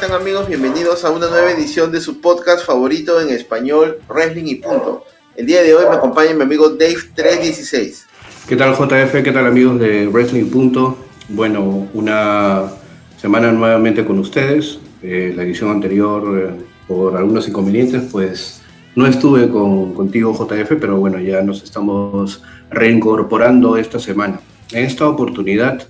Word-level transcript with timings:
están 0.00 0.12
amigos? 0.12 0.46
Bienvenidos 0.46 1.04
a 1.04 1.10
una 1.10 1.28
nueva 1.28 1.50
edición 1.50 1.90
de 1.90 2.00
su 2.00 2.20
podcast 2.20 2.64
favorito 2.64 3.20
en 3.20 3.30
español, 3.30 3.98
Wrestling 4.08 4.44
y 4.46 4.54
Punto. 4.54 5.04
El 5.34 5.46
día 5.46 5.60
de 5.60 5.74
hoy 5.74 5.86
me 5.90 5.96
acompaña 5.96 6.32
mi 6.34 6.42
amigo 6.42 6.78
Dave316. 6.78 8.04
¿Qué 8.48 8.54
tal 8.54 8.74
JF? 8.76 9.24
¿Qué 9.24 9.32
tal 9.32 9.46
amigos 9.46 9.80
de 9.80 10.06
Wrestling 10.06 10.42
y 10.42 10.44
Punto? 10.44 10.98
Bueno, 11.28 11.88
una 11.94 12.66
semana 13.20 13.50
nuevamente 13.50 14.04
con 14.04 14.20
ustedes. 14.20 14.78
Eh, 15.02 15.32
la 15.34 15.42
edición 15.42 15.72
anterior, 15.72 16.22
eh, 16.38 16.64
por 16.86 17.16
algunos 17.16 17.48
inconvenientes, 17.48 18.04
pues 18.12 18.60
no 18.94 19.04
estuve 19.04 19.48
con, 19.48 19.94
contigo 19.94 20.32
JF, 20.32 20.76
pero 20.78 20.98
bueno, 20.98 21.18
ya 21.18 21.42
nos 21.42 21.64
estamos 21.64 22.40
reincorporando 22.70 23.76
esta 23.76 23.98
semana. 23.98 24.38
En 24.70 24.84
esta 24.84 25.08
oportunidad 25.08 25.88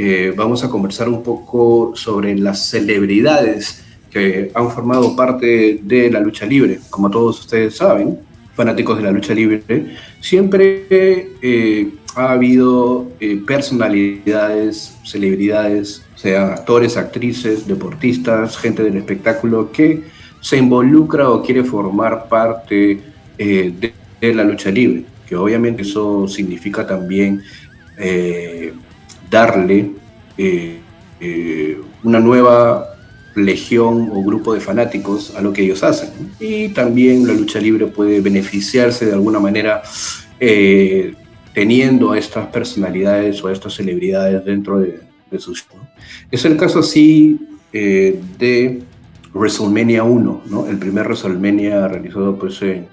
eh, 0.00 0.32
vamos 0.36 0.62
a 0.62 0.70
conversar 0.70 1.08
un 1.08 1.24
poco 1.24 1.90
sobre 1.96 2.38
las 2.38 2.68
celebridades 2.68 3.82
que 4.08 4.48
han 4.54 4.70
formado 4.70 5.16
parte 5.16 5.80
de 5.82 6.08
la 6.08 6.20
lucha 6.20 6.46
libre. 6.46 6.78
Como 6.88 7.10
todos 7.10 7.40
ustedes 7.40 7.78
saben, 7.78 8.16
fanáticos 8.54 8.96
de 8.96 9.02
la 9.02 9.10
lucha 9.10 9.34
libre, 9.34 9.60
siempre 10.20 10.86
eh, 11.42 11.88
ha 12.14 12.30
habido 12.30 13.08
eh, 13.18 13.42
personalidades, 13.44 14.96
celebridades, 15.04 16.04
sean 16.14 16.52
actores, 16.52 16.96
actrices, 16.96 17.66
deportistas, 17.66 18.56
gente 18.56 18.84
del 18.84 18.98
espectáculo 18.98 19.72
que 19.72 20.04
se 20.40 20.58
involucra 20.58 21.28
o 21.28 21.42
quiere 21.42 21.64
formar 21.64 22.28
parte 22.28 23.00
de, 23.36 23.92
de, 24.20 24.34
la 24.34 24.44
lucha 24.44 24.70
libre, 24.70 25.02
que 25.28 25.34
obviamente 25.34 25.82
eso 25.82 26.28
significa 26.28 26.86
también 26.86 27.42
darle 29.30 29.92
eh, 30.36 30.78
eh, 31.20 31.80
una 32.02 32.20
nueva 32.20 32.94
legión 33.34 34.10
o 34.12 34.22
grupo 34.22 34.54
de 34.54 34.60
fanáticos 34.60 35.34
a 35.36 35.40
lo 35.40 35.52
que 35.52 35.62
ellos 35.62 35.82
hacen. 35.82 36.10
Y 36.40 36.68
también 36.70 37.26
la 37.26 37.34
lucha 37.34 37.60
libre 37.60 37.86
puede 37.86 38.20
beneficiarse 38.20 39.06
de 39.06 39.12
alguna 39.12 39.38
manera 39.38 39.82
eh, 40.40 41.14
teniendo 41.54 42.12
a 42.12 42.18
estas 42.18 42.46
personalidades 42.48 43.42
o 43.42 43.48
a 43.48 43.52
estas 43.52 43.74
celebridades 43.74 44.44
dentro 44.44 44.80
de, 44.80 45.00
su 45.38 45.54
show. 45.54 45.78
Es 46.30 46.46
el 46.46 46.56
caso 46.56 46.78
así 46.78 47.38
de 47.70 48.80
WrestleMania 49.34 50.02
1, 50.02 50.42
¿no? 50.46 50.66
el 50.66 50.78
primer 50.78 51.04
WrestleMania 51.06 51.86
realizado 51.86 52.38
pues, 52.38 52.62
en, 52.62 52.88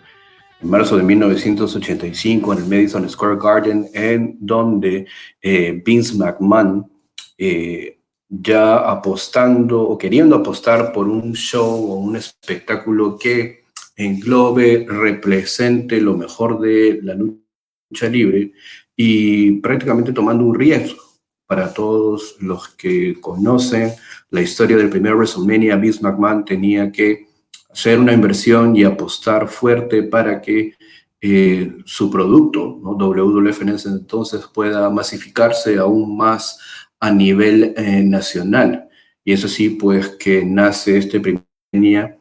en 0.61 0.69
marzo 0.69 0.97
de 0.97 1.03
1985 1.03 2.53
en 2.53 2.59
el 2.59 2.65
Madison 2.65 3.09
Square 3.09 3.37
Garden, 3.41 3.89
en 3.93 4.37
donde 4.39 5.07
eh, 5.41 5.81
Vince 5.85 6.15
McMahon, 6.17 6.89
eh, 7.37 7.99
ya 8.27 8.77
apostando 8.89 9.81
o 9.81 9.97
queriendo 9.97 10.35
apostar 10.35 10.91
por 10.91 11.07
un 11.07 11.33
show 11.33 11.91
o 11.91 11.95
un 11.95 12.15
espectáculo 12.15 13.17
que 13.17 13.65
englobe, 13.95 14.85
represente 14.89 16.01
lo 16.01 16.17
mejor 16.17 16.59
de 16.59 16.99
la 17.01 17.13
lucha 17.13 18.09
libre 18.09 18.53
y 18.95 19.53
prácticamente 19.59 20.11
tomando 20.11 20.43
un 20.43 20.55
riesgo 20.55 21.01
para 21.45 21.73
todos 21.73 22.37
los 22.39 22.69
que 22.69 23.19
conocen 23.21 23.91
la 24.31 24.41
historia 24.41 24.77
del 24.77 24.89
primer 24.89 25.13
WrestleMania, 25.13 25.75
Vince 25.75 26.01
McMahon 26.01 26.43
tenía 26.43 26.91
que 26.91 27.27
hacer 27.75 27.99
una 27.99 28.13
inversión 28.13 28.73
y 28.73 28.85
apostar 28.85 29.49
fuerte 29.49 30.01
para 30.03 30.41
que 30.41 30.75
eh, 31.19 31.73
su 31.83 32.09
producto, 32.09 32.79
¿no? 32.81 32.91
WWF 32.91 33.63
en 33.63 33.69
ese 33.69 33.89
entonces, 33.89 34.45
pueda 34.53 34.89
masificarse 34.89 35.77
aún 35.77 36.15
más 36.15 36.57
a 37.01 37.11
nivel 37.11 37.73
eh, 37.75 38.01
nacional. 38.01 38.87
Y 39.25 39.33
es 39.33 39.43
así, 39.43 39.71
pues, 39.71 40.07
que 40.07 40.45
nace 40.45 40.97
este 40.97 41.19
primer 41.19 41.43
día 41.73 42.17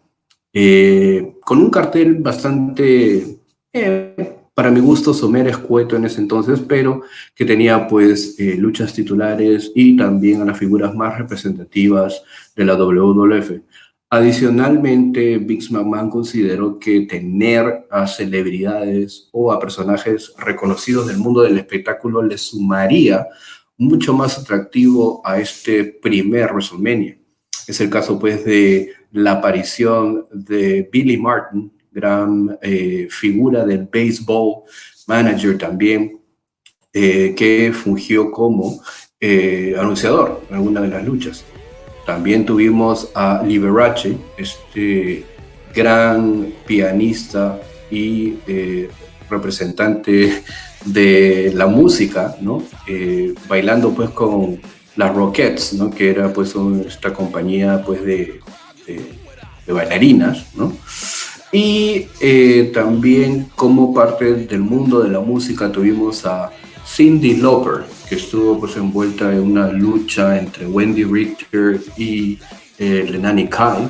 eh, 0.52 1.34
con 1.44 1.58
un 1.58 1.70
cartel 1.70 2.16
bastante, 2.16 3.38
para 4.54 4.70
mi 4.72 4.80
gusto, 4.80 5.14
somero 5.14 5.50
escueto 5.50 5.94
en 5.94 6.06
ese 6.06 6.20
entonces, 6.20 6.60
pero 6.66 7.02
que 7.32 7.44
tenía, 7.44 7.86
pues, 7.86 8.36
luchas 8.58 8.92
titulares 8.92 9.70
y 9.74 9.96
también 9.96 10.42
a 10.42 10.44
las 10.46 10.58
figuras 10.58 10.94
más 10.94 11.16
representativas 11.16 12.22
de 12.56 12.64
la 12.64 12.74
WWF. 12.74 13.60
Adicionalmente, 14.10 15.38
Biggs 15.38 15.70
McMahon 15.70 16.08
consideró 16.08 16.78
que 16.78 17.00
tener 17.00 17.86
a 17.90 18.06
celebridades 18.06 19.28
o 19.32 19.50
a 19.50 19.58
personajes 19.58 20.32
reconocidos 20.38 21.06
del 21.06 21.16
mundo 21.16 21.42
del 21.42 21.58
espectáculo 21.58 22.22
le 22.22 22.38
sumaría 22.38 23.26
mucho 23.76 24.14
más 24.14 24.38
atractivo 24.38 25.20
a 25.24 25.40
este 25.40 25.84
primer 25.84 26.52
WrestleMania. 26.52 27.18
Es 27.66 27.80
el 27.80 27.90
caso 27.90 28.18
pues 28.18 28.44
de 28.44 28.92
la 29.10 29.32
aparición 29.32 30.26
de 30.32 30.88
Billy 30.92 31.16
Martin, 31.16 31.72
gran 31.90 32.58
eh, 32.60 33.08
figura 33.10 33.64
del 33.64 33.88
baseball 33.92 34.62
manager 35.06 35.56
también, 35.56 36.20
eh, 36.92 37.34
que 37.36 37.72
fungió 37.72 38.30
como 38.30 38.80
eh, 39.20 39.74
anunciador 39.78 40.42
en 40.48 40.56
alguna 40.56 40.80
de 40.82 40.88
las 40.88 41.04
luchas. 41.04 41.44
También 42.06 42.44
tuvimos 42.44 43.10
a 43.14 43.42
Liberace, 43.42 44.16
este 44.36 45.24
gran 45.74 46.52
pianista 46.66 47.60
y 47.90 48.34
eh, 48.46 48.88
representante 49.30 50.42
de 50.84 51.52
la 51.54 51.66
música, 51.66 52.36
¿no? 52.40 52.62
Eh, 52.86 53.34
bailando 53.48 53.92
pues 53.92 54.10
con 54.10 54.60
las 54.96 55.14
Rockets, 55.14 55.72
¿no? 55.74 55.90
Que 55.90 56.10
era 56.10 56.32
pues 56.32 56.54
esta 56.86 57.12
compañía 57.12 57.82
pues 57.84 58.04
de, 58.04 58.40
de, 58.86 59.72
bailarinas, 59.72 60.46
¿no? 60.54 60.76
Y 61.52 62.08
eh, 62.20 62.70
también 62.74 63.48
como 63.54 63.94
parte 63.94 64.34
del 64.34 64.60
mundo 64.60 65.02
de 65.02 65.10
la 65.10 65.20
música 65.20 65.70
tuvimos 65.70 66.26
a 66.26 66.50
Cindy 66.86 67.36
Lauper, 67.36 67.84
que 68.08 68.16
estuvo 68.16 68.60
pues 68.60 68.76
envuelta 68.76 69.32
en 69.32 69.40
una 69.40 69.68
lucha 69.68 70.38
entre 70.38 70.66
Wendy 70.66 71.04
Richter 71.04 71.80
y 71.96 72.38
eh, 72.78 73.06
Lenani 73.10 73.48
Kai. 73.48 73.88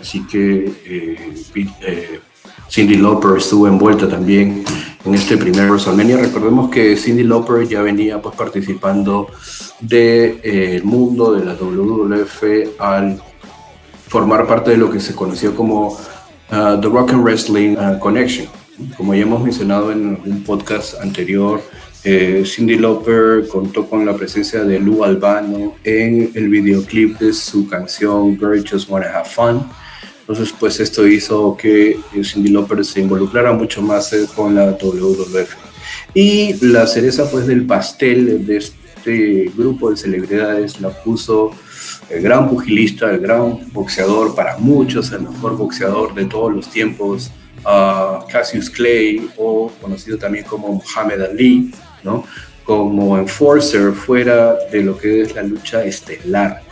Así 0.00 0.26
que 0.26 0.72
eh, 0.84 1.34
eh, 1.80 2.20
Cindy 2.68 2.96
Lauper 2.96 3.38
estuvo 3.38 3.66
envuelta 3.66 4.08
también 4.08 4.64
en 5.04 5.14
este 5.14 5.36
primer 5.36 5.70
WrestleMania. 5.70 6.18
Recordemos 6.18 6.70
que 6.70 6.96
Cindy 6.96 7.24
Lauper 7.24 7.66
ya 7.66 7.82
venía 7.82 8.20
pues 8.20 8.34
participando 8.34 9.28
del 9.80 10.40
de, 10.42 10.80
mundo 10.84 11.32
de 11.32 11.44
la 11.44 11.54
WWF 11.54 12.80
al 12.80 13.20
formar 14.08 14.46
parte 14.46 14.70
de 14.72 14.76
lo 14.76 14.90
que 14.90 15.00
se 15.00 15.14
conoció 15.14 15.54
como 15.56 15.88
uh, 15.88 16.80
The 16.80 16.88
Rock 16.88 17.10
and 17.12 17.24
Wrestling 17.24 17.76
uh, 17.76 17.98
Connection. 17.98 18.46
Como 18.96 19.14
ya 19.14 19.22
hemos 19.22 19.42
mencionado 19.42 19.92
en 19.92 20.18
un 20.24 20.42
podcast 20.44 21.00
anterior, 21.00 21.62
eh, 22.04 22.44
Cindy 22.44 22.76
Lauper 22.76 23.48
contó 23.48 23.88
con 23.88 24.04
la 24.04 24.14
presencia 24.14 24.62
de 24.62 24.78
Lou 24.78 25.04
Albano 25.04 25.74
en 25.84 26.30
el 26.34 26.50
videoclip 26.50 27.18
de 27.18 27.32
su 27.32 27.66
canción 27.66 28.36
Girl 28.36 28.62
Just 28.68 28.90
Wanna 28.90 29.06
Have 29.06 29.30
Fun. 29.30 29.66
Entonces, 30.20 30.54
pues 30.58 30.80
esto 30.80 31.06
hizo 31.06 31.56
que 31.56 31.92
eh, 31.92 32.24
Cindy 32.24 32.50
Lauper 32.50 32.84
se 32.84 33.00
involucrara 33.00 33.52
mucho 33.52 33.80
más 33.80 34.12
eh, 34.12 34.26
con 34.36 34.54
la 34.54 34.72
WWF. 34.72 35.54
Y 36.12 36.54
la 36.66 36.86
cereza 36.86 37.30
pues 37.30 37.46
del 37.46 37.64
pastel 37.64 38.46
de 38.46 38.58
este 38.58 39.50
grupo 39.56 39.90
de 39.90 39.96
celebridades 39.96 40.80
la 40.82 40.90
puso 40.90 41.52
el 42.10 42.22
gran 42.22 42.48
pugilista, 42.48 43.10
el 43.10 43.20
gran 43.20 43.60
boxeador, 43.72 44.34
para 44.34 44.58
muchos 44.58 45.10
el 45.12 45.22
mejor 45.22 45.56
boxeador 45.56 46.14
de 46.14 46.26
todos 46.26 46.52
los 46.54 46.68
tiempos, 46.68 47.30
uh, 47.64 48.26
Cassius 48.30 48.68
Clay 48.68 49.28
o 49.36 49.70
conocido 49.80 50.18
también 50.18 50.44
como 50.44 50.68
Muhammad 50.68 51.22
Ali, 51.22 51.72
como 52.64 53.18
enforcer 53.18 53.92
fuera 53.92 54.56
de 54.72 54.82
lo 54.82 54.96
que 54.96 55.22
es 55.22 55.34
la 55.34 55.42
lucha 55.42 55.84
estelar. 55.84 56.62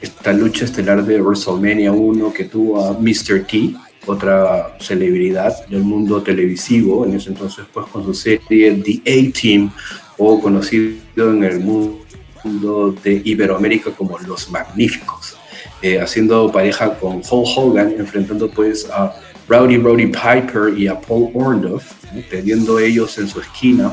Esta 0.00 0.32
lucha 0.32 0.64
estelar 0.64 1.04
de 1.04 1.20
WrestleMania 1.20 1.92
1 1.92 2.32
que 2.32 2.44
tuvo 2.44 2.84
a 2.84 2.92
Mr. 2.92 3.44
T, 3.46 3.74
otra 4.06 4.76
celebridad 4.80 5.66
del 5.66 5.82
mundo 5.82 6.22
televisivo, 6.22 7.04
en 7.04 7.14
ese 7.14 7.30
entonces 7.30 7.66
pues 7.72 7.86
con 7.86 8.04
su 8.04 8.14
serie 8.14 8.72
The 8.72 9.02
A-Team 9.04 9.70
o 10.16 10.40
conocido 10.40 10.96
en 11.16 11.44
el 11.44 11.60
mundo 11.60 12.94
de 13.02 13.20
Iberoamérica 13.24 13.90
como 13.90 14.18
Los 14.20 14.50
Magníficos, 14.50 15.36
eh, 15.82 16.00
haciendo 16.00 16.50
pareja 16.50 16.94
con 16.94 17.16
Hulk 17.16 17.48
Hogan, 17.56 17.94
enfrentando 17.98 18.50
pues 18.50 18.88
a 18.88 19.14
Rowdy 19.48 19.76
Roddy 19.76 20.06
Piper 20.06 20.78
y 20.78 20.86
a 20.86 20.98
Paul 20.98 21.30
Orndorff, 21.34 21.92
teniendo 22.30 22.78
ellos 22.78 23.18
en 23.18 23.28
su 23.28 23.40
esquina 23.40 23.92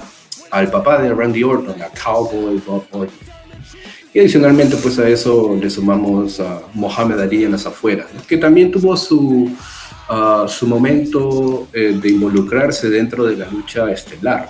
al 0.52 0.70
papá 0.70 1.02
de 1.02 1.14
Randy 1.14 1.44
Orton, 1.44 1.82
a 1.82 1.90
Cowboy 1.90 2.62
Bob 2.66 2.86
Orton. 2.92 3.28
Y 4.14 4.20
adicionalmente, 4.20 4.76
pues 4.78 4.98
a 5.00 5.08
eso 5.08 5.58
le 5.62 5.70
sumamos 5.70 6.40
a 6.40 6.62
Mohamed 6.74 7.20
Ali 7.20 7.44
en 7.44 7.52
las 7.52 7.66
afueras, 7.66 8.08
que 8.28 8.38
también 8.38 8.72
tuvo 8.72 8.96
su, 8.98 9.52
uh, 10.10 10.48
su 10.48 10.68
momento 10.68 11.68
eh, 11.74 12.00
de 12.02 12.10
involucrarse 12.10 12.90
dentro 12.90 13.26
de 13.26 13.36
la 13.38 13.46
lucha 13.50 13.92
estelar. 13.92 14.50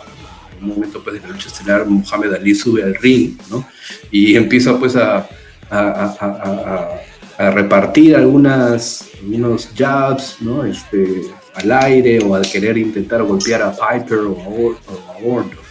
En 0.57 0.63
un 0.63 0.75
momento 0.75 1.03
pues, 1.03 1.21
de 1.21 1.27
la 1.27 1.33
lucha 1.33 1.49
estelar, 1.49 1.85
Mohamed 1.85 2.33
Ali 2.33 2.55
sube 2.55 2.83
al 2.83 2.95
ring 2.95 3.37
¿no? 3.49 3.67
y 4.09 4.35
empieza 4.35 4.77
pues 4.79 4.95
a, 4.95 5.27
a, 5.69 6.15
a, 6.19 6.89
a 7.37 7.51
repartir 7.51 8.15
algunas, 8.15 9.09
algunos 9.21 9.69
jabs, 9.75 10.37
¿no? 10.39 10.65
Este, 10.65 11.21
al 11.53 11.71
aire 11.71 12.19
o 12.19 12.35
a 12.35 12.41
querer 12.41 12.77
intentar 12.77 13.23
golpear 13.23 13.61
a 13.61 13.71
Piper 13.71 14.19
o 14.19 14.75
a, 14.87 15.25
Orndorff. 15.25 15.66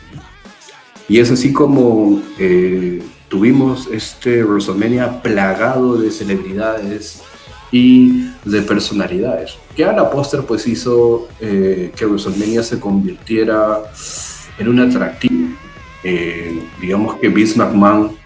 Y 1.08 1.20
es 1.20 1.30
así 1.30 1.52
como 1.52 2.20
eh, 2.38 3.02
tuvimos 3.28 3.88
este 3.92 4.42
WrestleMania 4.44 5.22
plagado 5.22 5.96
de 5.96 6.10
celebridades 6.10 7.22
y 7.70 8.28
de 8.44 8.62
personalidades. 8.62 9.56
Que 9.76 9.84
a 9.84 9.92
la 9.92 10.10
póster 10.10 10.42
pues 10.42 10.66
hizo 10.66 11.28
eh, 11.40 11.92
que 11.96 12.06
WrestleMania 12.06 12.62
se 12.62 12.80
convirtiera 12.80 13.82
en 14.58 14.68
un 14.68 14.80
atractivo. 14.80 15.54
Eh, 16.02 16.62
digamos 16.80 17.16
que 17.16 17.28
Vince 17.28 17.58
McMahon 17.58 18.16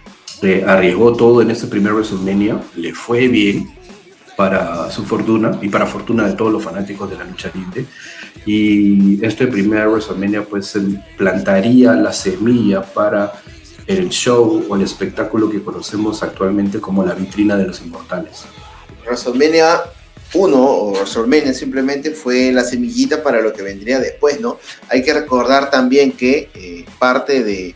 arriesgó 0.67 1.15
todo 1.15 1.43
en 1.43 1.50
este 1.50 1.67
primer 1.67 1.93
WrestleMania, 1.93 2.62
le 2.77 2.94
fue 2.94 3.29
bien, 3.29 3.69
para 4.41 4.91
su 4.91 5.05
fortuna 5.05 5.59
y 5.61 5.69
para 5.69 5.85
fortuna 5.85 6.27
de 6.27 6.32
todos 6.32 6.50
los 6.50 6.65
fanáticos 6.65 7.11
de 7.11 7.19
la 7.19 7.25
lucha 7.25 7.50
libre. 7.55 7.85
Y 8.47 9.25
este 9.25 9.47
primer 9.47 9.88
WrestleMania 9.88 10.44
pues 10.44 10.77
plantaría 11.17 11.93
la 11.93 12.12
semilla 12.12 12.82
para 12.82 13.32
el 13.87 14.09
show 14.09 14.65
o 14.69 14.77
el 14.77 14.82
espectáculo 14.82 15.50
que 15.50 15.62
conocemos 15.62 16.23
actualmente 16.23 16.81
como 16.81 17.05
la 17.05 17.15
vitrina 17.15 17.56
de 17.56 17.67
los 17.67 17.81
inmortales. 17.81 18.44
WrestleMania 19.05 19.82
1 20.32 20.56
o 20.56 20.93
WrestleMania 20.93 21.53
simplemente 21.53 22.12
fue 22.12 22.53
la 22.53 22.65
semillita 22.65 23.23
para 23.23 23.41
lo 23.41 23.53
que 23.53 23.62
vendría 23.62 23.99
después, 23.99 24.41
¿no? 24.41 24.59
Hay 24.88 25.03
que 25.03 25.12
recordar 25.12 25.71
también 25.71 26.12
que 26.12 26.50
eh, 26.55 26.85
parte 26.99 27.43
de 27.43 27.75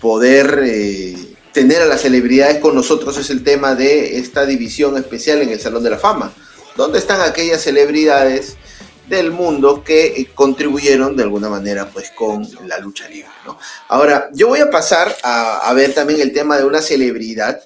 poder 0.00 0.60
eh, 0.64 1.16
tener 1.52 1.80
a 1.82 1.86
las 1.86 2.00
celebridades 2.00 2.58
con 2.58 2.74
nosotros 2.74 3.16
es 3.18 3.30
el 3.30 3.44
tema 3.44 3.74
de 3.74 4.18
esta 4.18 4.44
división 4.46 4.96
especial 4.96 5.42
en 5.42 5.50
el 5.50 5.60
Salón 5.60 5.84
de 5.84 5.90
la 5.90 5.98
Fama. 5.98 6.32
¿Dónde 6.76 6.98
están 6.98 7.20
aquellas 7.20 7.62
celebridades 7.62 8.56
del 9.08 9.30
mundo 9.30 9.82
que 9.84 10.06
eh, 10.06 10.30
contribuyeron 10.34 11.16
de 11.16 11.24
alguna 11.24 11.48
manera 11.48 11.88
pues 11.90 12.10
con 12.10 12.46
la 12.66 12.78
lucha 12.78 13.08
libre? 13.08 13.30
Ahora, 13.88 14.30
yo 14.32 14.48
voy 14.48 14.60
a 14.60 14.70
pasar 14.70 15.14
a, 15.22 15.68
a 15.68 15.72
ver 15.74 15.94
también 15.94 16.20
el 16.20 16.32
tema 16.32 16.58
de 16.58 16.64
una 16.64 16.80
celebridad 16.80 17.62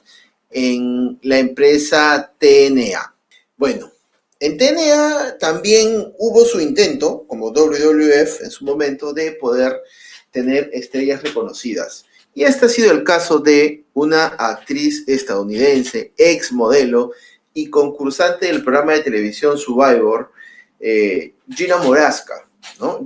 en 0.50 1.18
la 1.22 1.38
empresa 1.38 2.32
TNA. 2.38 3.14
Bueno, 3.56 3.90
en 4.38 4.58
TNA 4.58 5.38
también 5.38 6.12
hubo 6.18 6.44
su 6.44 6.60
intento, 6.60 7.24
como 7.26 7.50
WWF 7.52 8.42
en 8.42 8.50
su 8.50 8.64
momento, 8.64 9.14
de 9.14 9.32
poder 9.32 9.80
tener 10.30 10.68
estrellas 10.72 11.22
reconocidas. 11.22 12.04
Y 12.34 12.44
este 12.44 12.66
ha 12.66 12.68
sido 12.68 12.92
el 12.92 13.02
caso 13.02 13.38
de 13.38 13.84
una 13.94 14.26
actriz 14.26 15.04
estadounidense, 15.06 16.12
ex 16.18 16.52
modelo 16.52 17.12
y 17.54 17.70
concursante 17.70 18.44
del 18.46 18.62
programa 18.62 18.92
de 18.92 19.00
televisión 19.00 19.56
Survivor, 19.56 20.30
eh, 20.80 21.34
Gina 21.48 21.78
Morasca. 21.78 22.48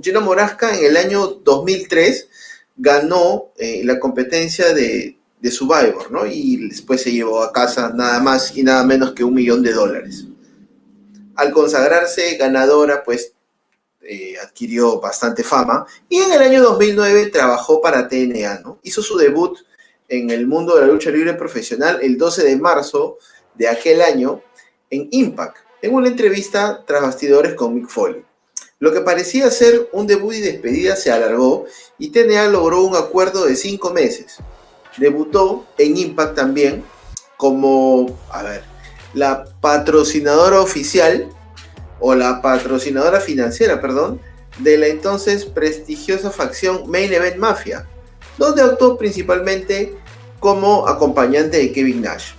Gina 0.01 0.19
Morasca 0.19 0.75
en 0.75 0.85
el 0.85 0.97
año 0.97 1.27
2003 1.27 2.29
ganó 2.77 3.51
eh, 3.57 3.81
la 3.83 3.99
competencia 3.99 4.73
de, 4.73 5.17
de 5.39 5.51
Survivor, 5.51 6.11
¿no? 6.11 6.25
Y 6.25 6.69
después 6.69 7.01
se 7.01 7.11
llevó 7.11 7.43
a 7.43 7.51
casa 7.51 7.91
nada 7.93 8.19
más 8.19 8.55
y 8.55 8.63
nada 8.63 8.83
menos 8.83 9.13
que 9.13 9.23
un 9.23 9.33
millón 9.33 9.63
de 9.63 9.73
dólares. 9.73 10.25
Al 11.35 11.51
consagrarse 11.51 12.35
ganadora, 12.37 13.03
pues 13.03 13.33
eh, 14.03 14.35
adquirió 14.43 14.99
bastante 14.99 15.43
fama 15.43 15.85
y 16.09 16.17
en 16.17 16.31
el 16.31 16.41
año 16.41 16.63
2009 16.63 17.27
trabajó 17.27 17.81
para 17.81 18.07
TNA, 18.07 18.61
¿no? 18.63 18.79
Hizo 18.81 19.01
su 19.03 19.15
debut 19.15 19.59
en 20.07 20.31
el 20.31 20.47
mundo 20.47 20.75
de 20.75 20.81
la 20.81 20.87
lucha 20.87 21.11
libre 21.11 21.35
profesional 21.35 21.99
el 22.01 22.17
12 22.17 22.43
de 22.43 22.55
marzo 22.57 23.17
de 23.53 23.67
aquel 23.67 24.01
año 24.01 24.41
en 24.89 25.07
Impact, 25.11 25.57
en 25.81 25.93
una 25.93 26.07
entrevista 26.07 26.83
tras 26.85 27.01
bastidores 27.01 27.55
con 27.55 27.73
Mick 27.73 27.87
Foley. 27.87 28.23
Lo 28.79 28.91
que 28.91 29.01
parecía 29.01 29.49
ser 29.51 29.89
un 29.93 30.07
debut 30.07 30.33
y 30.33 30.41
despedida 30.41 30.95
se 30.95 31.11
alargó 31.11 31.65
y 31.99 32.09
TNA 32.09 32.47
logró 32.47 32.83
un 32.83 32.95
acuerdo 32.95 33.45
de 33.45 33.55
cinco 33.55 33.91
meses. 33.91 34.37
Debutó 34.97 35.65
en 35.77 35.97
Impact 35.97 36.35
también 36.35 36.83
como, 37.37 38.19
a 38.31 38.43
ver, 38.43 38.63
la 39.13 39.45
patrocinadora 39.61 40.61
oficial 40.61 41.29
o 41.99 42.15
la 42.15 42.41
patrocinadora 42.41 43.19
financiera, 43.19 43.79
perdón, 43.81 44.19
de 44.57 44.77
la 44.77 44.87
entonces 44.87 45.45
prestigiosa 45.45 46.31
facción 46.31 46.89
Main 46.89 47.13
Event 47.13 47.37
Mafia, 47.37 47.87
donde 48.37 48.61
actuó 48.61 48.97
principalmente 48.97 49.95
como 50.39 50.87
acompañante 50.87 51.57
de 51.57 51.71
Kevin 51.71 52.01
Nash. 52.01 52.31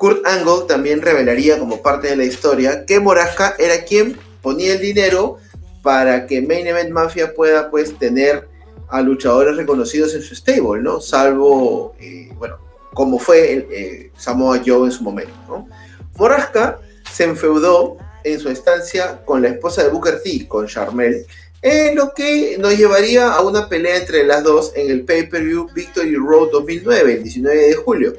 Kurt 0.00 0.26
Angle 0.26 0.64
también 0.66 1.02
revelaría 1.02 1.58
como 1.58 1.82
parte 1.82 2.08
de 2.08 2.16
la 2.16 2.24
historia 2.24 2.86
que 2.86 2.98
Morasca 2.98 3.54
era 3.58 3.84
quien 3.84 4.18
ponía 4.40 4.72
el 4.72 4.80
dinero 4.80 5.36
para 5.82 6.26
que 6.26 6.40
Main 6.40 6.66
Event 6.66 6.88
Mafia 6.88 7.34
pueda 7.34 7.70
pues 7.70 7.98
tener 7.98 8.48
a 8.88 9.02
luchadores 9.02 9.58
reconocidos 9.58 10.14
en 10.14 10.22
su 10.22 10.34
stable, 10.34 10.80
¿no? 10.80 11.02
Salvo, 11.02 11.94
eh, 12.00 12.30
bueno, 12.38 12.56
como 12.94 13.18
fue 13.18 13.68
eh, 13.70 14.10
Samoa 14.16 14.62
Joe 14.64 14.86
en 14.86 14.92
su 14.92 15.04
momento, 15.04 15.34
¿no? 15.46 15.68
Morasca 16.16 16.78
se 17.12 17.24
enfeudó 17.24 17.98
en 18.24 18.40
su 18.40 18.48
estancia 18.48 19.22
con 19.26 19.42
la 19.42 19.48
esposa 19.48 19.84
de 19.84 19.90
Booker 19.90 20.22
T, 20.22 20.48
con 20.48 20.66
Charmel, 20.66 21.26
en 21.60 21.94
lo 21.94 22.14
que 22.14 22.56
nos 22.58 22.74
llevaría 22.74 23.34
a 23.34 23.42
una 23.42 23.68
pelea 23.68 23.98
entre 23.98 24.24
las 24.24 24.42
dos 24.44 24.72
en 24.74 24.90
el 24.90 25.04
pay-per-view 25.04 25.68
Victory 25.74 26.14
Road 26.14 26.52
2009, 26.52 27.12
el 27.12 27.22
19 27.22 27.56
de 27.68 27.74
julio, 27.74 28.14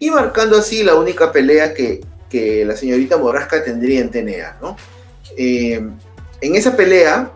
y 0.00 0.10
marcando 0.10 0.56
así 0.56 0.82
la 0.82 0.96
única 0.96 1.30
pelea 1.30 1.72
que, 1.74 2.00
la 2.64 2.76
señorita 2.76 3.18
Morasca 3.18 3.62
tendría 3.62 4.00
en 4.00 4.10
TNA. 4.10 4.76
Eh, 5.36 5.80
en 6.40 6.54
esa 6.54 6.74
pelea, 6.74 7.30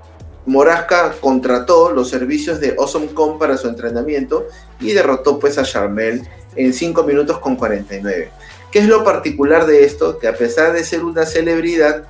Morasca 0.46 1.14
contrató 1.20 1.90
los 1.90 2.08
servicios 2.08 2.60
de 2.60 2.74
Awesome 2.78 3.08
Com 3.08 3.38
para 3.38 3.56
su 3.56 3.68
entrenamiento 3.68 4.46
y 4.80 4.92
derrotó 4.92 5.38
pues 5.38 5.58
a 5.58 5.64
Charmel 5.64 6.22
en 6.56 6.72
5 6.72 7.02
minutos 7.02 7.38
con 7.38 7.56
49. 7.56 8.30
¿Qué 8.70 8.78
es 8.78 8.86
lo 8.88 9.04
particular 9.04 9.66
de 9.66 9.84
esto? 9.84 10.18
Que 10.18 10.28
a 10.28 10.34
pesar 10.34 10.72
de 10.72 10.84
ser 10.84 11.04
una 11.04 11.26
celebridad, 11.26 12.04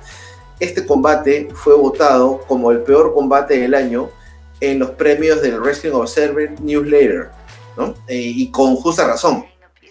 este 0.59 0.85
combate 0.85 1.49
fue 1.53 1.75
votado 1.75 2.41
como 2.47 2.71
el 2.71 2.79
peor 2.79 3.13
combate 3.13 3.59
del 3.59 3.73
año 3.73 4.09
en 4.61 4.79
los 4.79 4.91
premios 4.91 5.41
del 5.41 5.59
Wrestling 5.59 5.91
Observer 5.91 6.59
Newsletter, 6.61 7.29
¿no? 7.77 7.93
Eh, 8.07 8.15
y 8.17 8.51
con 8.51 8.75
justa 8.77 9.05
razón, 9.05 9.45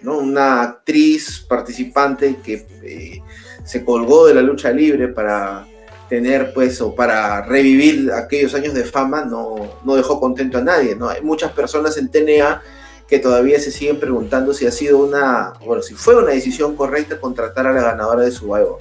¿no? 0.05 0.19
Una 0.19 0.63
actriz 0.63 1.41
participante 1.49 2.37
que 2.45 2.67
eh, 2.83 3.23
se 3.65 3.85
colgó 3.85 4.27
de 4.27 4.35
la 4.35 4.43
lucha 4.43 4.71
libre 4.71 5.09
para 5.09 5.67
tener, 6.09 6.53
pues, 6.53 6.81
o 6.81 6.95
para 6.95 7.43
revivir 7.43 8.13
aquellos 8.13 8.55
años 8.55 8.75
de 8.75 8.85
fama, 8.85 9.25
no, 9.25 9.79
no 9.85 9.97
dejó 9.97 10.21
contento 10.21 10.59
a 10.59 10.61
nadie, 10.61 10.95
¿no? 10.95 11.09
Hay 11.09 11.23
muchas 11.23 11.53
personas 11.53 11.97
en 11.97 12.11
TNA 12.11 12.63
que 13.09 13.19
todavía 13.19 13.59
se 13.59 13.71
siguen 13.71 13.99
preguntando 13.99 14.55
si 14.55 14.67
ha 14.67 14.71
sido 14.71 14.99
una, 14.99 15.55
bueno, 15.65 15.83
si 15.83 15.95
fue 15.95 16.17
una 16.17 16.33
decisión 16.33 16.77
correcta 16.77 17.21
contratar 17.21 17.67
a 17.67 17.73
la 17.73 17.83
ganadora 17.83 18.23
de 18.23 18.31
Survivor. 18.31 18.79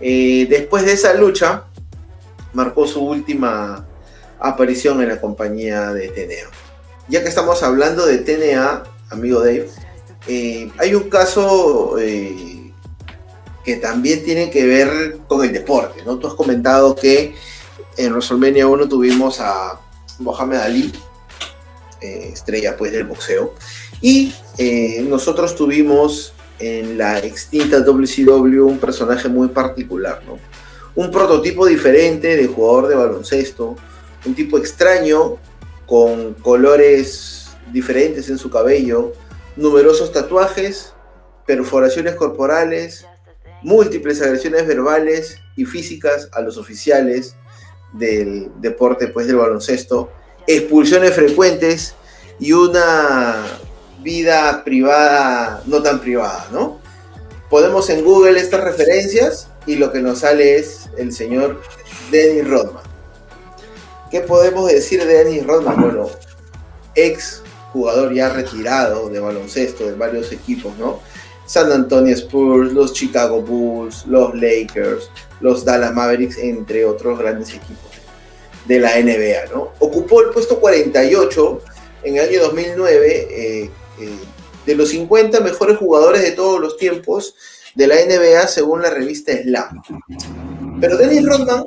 Eh, 0.00 0.46
después 0.48 0.84
de 0.84 0.92
esa 0.92 1.14
lucha, 1.14 1.64
marcó 2.52 2.86
su 2.86 3.04
última 3.04 3.84
aparición 4.38 5.02
en 5.02 5.08
la 5.08 5.20
compañía 5.20 5.92
de 5.92 6.08
TNA. 6.08 6.50
Ya 7.08 7.22
que 7.22 7.28
estamos 7.28 7.62
hablando 7.62 8.06
de 8.06 8.18
TNA, 8.18 8.84
amigo 9.10 9.40
Dave, 9.40 9.68
eh, 10.28 10.70
hay 10.76 10.94
un 10.94 11.08
caso 11.08 11.98
eh, 11.98 12.70
que 13.64 13.76
también 13.76 14.22
tiene 14.22 14.50
que 14.50 14.66
ver 14.66 15.20
con 15.26 15.42
el 15.42 15.52
deporte, 15.52 16.02
¿no? 16.04 16.18
Tú 16.18 16.26
has 16.26 16.34
comentado 16.34 16.94
que 16.94 17.34
en 17.96 18.12
WrestleMania 18.12 18.66
1 18.66 18.88
tuvimos 18.88 19.40
a 19.40 19.80
Mohamed 20.18 20.58
Ali, 20.58 20.92
eh, 22.02 22.30
estrella 22.34 22.76
pues 22.76 22.92
del 22.92 23.04
boxeo. 23.04 23.54
Y 24.02 24.34
nosotros 25.08 25.56
tuvimos 25.56 26.34
en 26.58 26.98
la 26.98 27.18
extinta 27.18 27.80
WCW 27.80 28.66
un 28.66 28.78
personaje 28.78 29.28
muy 29.28 29.48
particular, 29.48 30.22
¿no? 30.26 30.38
Un 30.94 31.10
prototipo 31.10 31.66
diferente 31.66 32.36
de 32.36 32.46
jugador 32.46 32.88
de 32.88 32.96
baloncesto, 32.96 33.76
un 34.26 34.34
tipo 34.34 34.58
extraño 34.58 35.38
con 35.86 36.34
colores 36.34 37.48
diferentes 37.72 38.28
en 38.28 38.38
su 38.38 38.50
cabello, 38.50 39.14
numerosos 39.58 40.12
tatuajes, 40.12 40.94
perforaciones 41.46 42.14
corporales, 42.14 43.06
múltiples 43.62 44.22
agresiones 44.22 44.66
verbales 44.66 45.38
y 45.56 45.64
físicas 45.64 46.28
a 46.32 46.40
los 46.40 46.58
oficiales 46.58 47.34
del 47.92 48.50
deporte 48.60 49.08
pues 49.08 49.26
del 49.26 49.36
baloncesto 49.36 50.12
expulsiones 50.46 51.12
frecuentes 51.12 51.94
y 52.38 52.52
una 52.52 53.46
vida 54.00 54.62
privada 54.64 55.62
no 55.66 55.82
tan 55.82 56.00
privada, 56.00 56.46
¿no? 56.52 56.80
Podemos 57.50 57.90
en 57.90 58.04
Google 58.04 58.38
estas 58.38 58.62
referencias 58.62 59.48
y 59.66 59.76
lo 59.76 59.90
que 59.92 60.00
nos 60.00 60.20
sale 60.20 60.56
es 60.56 60.88
el 60.96 61.12
señor 61.12 61.60
Dennis 62.10 62.48
Rodman. 62.48 62.84
¿Qué 64.10 64.20
podemos 64.20 64.70
decir 64.70 65.04
de 65.04 65.24
Dennis 65.24 65.46
Rodman? 65.46 65.80
Bueno, 65.80 66.10
ex 66.94 67.42
jugador 67.72 68.14
ya 68.14 68.28
retirado 68.30 69.08
de 69.08 69.20
baloncesto 69.20 69.86
de 69.86 69.94
varios 69.94 70.32
equipos, 70.32 70.76
¿no? 70.78 71.00
San 71.46 71.72
Antonio 71.72 72.14
Spurs, 72.14 72.72
los 72.72 72.92
Chicago 72.92 73.40
Bulls, 73.40 74.06
los 74.06 74.34
Lakers, 74.34 75.10
los 75.40 75.64
Dallas 75.64 75.94
Mavericks, 75.94 76.36
entre 76.38 76.84
otros 76.84 77.18
grandes 77.18 77.50
equipos 77.50 77.88
de 78.66 78.78
la 78.78 79.00
NBA. 79.00 79.52
¿no? 79.52 79.72
Ocupó 79.78 80.20
el 80.20 80.28
puesto 80.28 80.60
48 80.60 81.60
en 82.04 82.16
el 82.16 82.28
año 82.28 82.42
2009 82.42 83.28
eh, 83.30 83.70
eh, 84.00 84.10
de 84.66 84.74
los 84.74 84.90
50 84.90 85.40
mejores 85.40 85.78
jugadores 85.78 86.22
de 86.22 86.32
todos 86.32 86.60
los 86.60 86.76
tiempos 86.76 87.34
de 87.74 87.86
la 87.86 87.96
NBA 87.96 88.46
según 88.46 88.82
la 88.82 88.90
revista 88.90 89.32
Slam. 89.32 89.82
Pero 90.80 90.96
Dennis 90.96 91.24
Rodman 91.24 91.64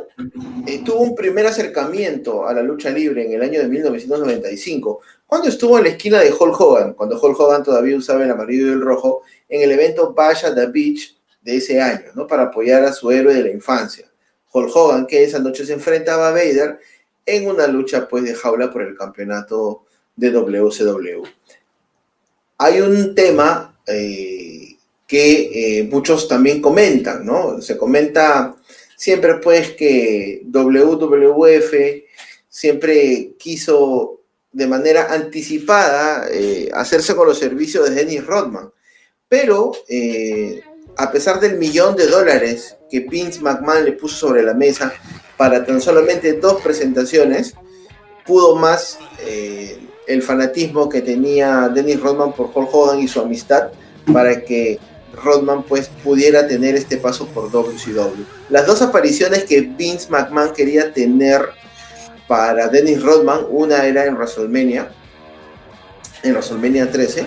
eh, 0.68 0.82
tuvo 0.86 1.00
un 1.00 1.16
primer 1.16 1.46
acercamiento 1.48 2.48
a 2.48 2.54
la 2.54 2.62
lucha 2.62 2.92
libre 2.92 3.26
en 3.26 3.34
el 3.34 3.42
año 3.42 3.60
de 3.60 3.68
1995, 3.68 5.02
cuando 5.32 5.48
estuvo 5.48 5.78
en 5.78 5.86
la 5.86 5.92
esquina 5.92 6.20
de 6.20 6.34
Hulk 6.38 6.60
Hogan, 6.60 6.94
cuando 6.94 7.18
Hulk 7.18 7.40
Hogan 7.40 7.64
todavía 7.64 7.96
usaba 7.96 8.22
el 8.22 8.32
amarillo 8.32 8.68
y 8.68 8.72
el 8.72 8.82
rojo, 8.82 9.22
en 9.48 9.62
el 9.62 9.72
evento 9.72 10.14
Bash 10.14 10.44
at 10.44 10.56
the 10.56 10.66
Beach 10.66 11.18
de 11.42 11.56
ese 11.56 11.80
año, 11.80 12.08
¿no? 12.16 12.28
Para 12.28 12.44
apoyar 12.44 12.84
a 12.84 12.92
su 12.92 13.10
héroe 13.12 13.34
de 13.34 13.44
la 13.44 13.50
infancia, 13.50 14.12
Hulk 14.52 14.76
Hogan, 14.76 15.08
que 15.08 15.24
esa 15.24 15.40
noche 15.40 15.66
se 15.66 15.72
enfrentaba 15.72 16.28
a 16.28 16.32
Vader 16.32 16.80
en 17.26 17.48
una 17.48 17.66
lucha 17.68 18.10
pues 18.10 18.26
de 18.26 18.36
jaula 18.36 18.70
por 18.74 18.82
el 18.82 18.98
campeonato 18.98 19.86
de 20.18 20.32
WCW. 20.32 21.24
Hay 22.58 22.82
un 22.82 23.16
tema 23.16 23.80
eh, 23.88 24.76
que 25.08 25.80
eh, 25.80 25.84
muchos 25.90 26.28
también 26.28 26.62
comentan, 26.62 27.26
¿no? 27.26 27.62
Se 27.62 27.78
comenta 27.78 28.54
siempre 28.98 29.36
pues 29.36 29.72
que 29.78 30.42
WWF 30.44 31.74
siempre 32.50 33.36
quiso 33.38 34.21
de 34.52 34.68
manera 34.68 35.14
anticipada 35.14 36.28
eh, 36.30 36.70
hacerse 36.74 37.16
con 37.16 37.28
los 37.28 37.40
servicios 37.40 37.90
de 37.90 37.96
Dennis 37.96 38.26
Rodman, 38.26 38.72
pero 39.30 39.72
eh, 39.88 40.62
a 40.98 41.12
pesar 41.12 41.40
del 41.40 41.58
millón 41.58 41.96
de 41.96 42.08
dólares 42.08 42.76
que 42.90 43.00
Vince 43.02 43.40
McMahon 43.40 43.86
le 43.86 43.94
puso 43.94 44.28
sobre 44.28 44.44
la 44.44 44.54
mesa 44.54 44.94
para 45.38 45.66
tan 45.66 45.80
solamente 45.80 46.34
dos 46.34 46.62
presentaciones, 46.62 47.54
pudo 48.26 48.56
más 48.56 49.00
eh, 49.22 49.80
el 50.08 50.22
fanatismo 50.22 50.90
que 50.90 51.02
tenía 51.02 51.70
Dennis 51.74 52.02
Rodman 52.02 52.34
por 52.34 52.52
Hulk 52.54 52.70
Hogan 52.74 53.00
y 53.00 53.08
su 53.08 53.22
amistad 53.22 53.70
para 54.12 54.42
que 54.42 54.80
Rodman 55.24 55.64
pues 55.64 55.90
pudiera 56.04 56.48
tener 56.48 56.76
este 56.76 56.98
paso 56.98 57.28
por 57.28 57.50
WCW. 57.52 58.24
Las 58.50 58.66
dos 58.66 58.82
apariciones 58.82 59.46
que 59.46 59.62
Vince 59.62 60.10
McMahon 60.10 60.54
quería 60.54 60.94
tener 60.94 61.42
para 62.32 62.70
Dennis 62.70 63.04
Rodman, 63.04 63.46
una 63.50 63.86
era 63.86 64.06
en 64.06 64.16
WrestleMania, 64.16 64.90
en 66.24 66.32
WrestleMania 66.32 66.90
13, 66.90 67.26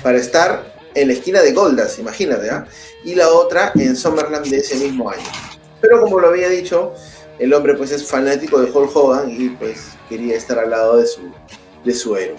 para 0.00 0.16
estar 0.16 0.76
en 0.94 1.08
la 1.08 1.14
esquina 1.14 1.42
de 1.42 1.52
Goldas, 1.52 1.98
imagínate, 1.98 2.48
¿ah? 2.50 2.64
y 3.02 3.16
la 3.16 3.30
otra 3.30 3.72
en 3.74 3.96
SummerSlam 3.96 4.44
de 4.44 4.58
ese 4.58 4.76
mismo 4.76 5.10
año. 5.10 5.24
Pero 5.80 6.00
como 6.00 6.20
lo 6.20 6.28
había 6.28 6.48
dicho, 6.48 6.94
el 7.40 7.52
hombre 7.52 7.74
pues 7.74 7.90
es 7.90 8.06
fanático 8.06 8.60
de 8.60 8.70
Hulk 8.70 8.94
Hogan 8.94 9.28
y 9.28 9.48
pues 9.48 9.88
quería 10.08 10.36
estar 10.36 10.56
al 10.60 10.70
lado 10.70 10.98
de 10.98 11.06
su, 11.08 11.22
de 11.84 11.92
su 11.92 12.14
héroe. 12.16 12.36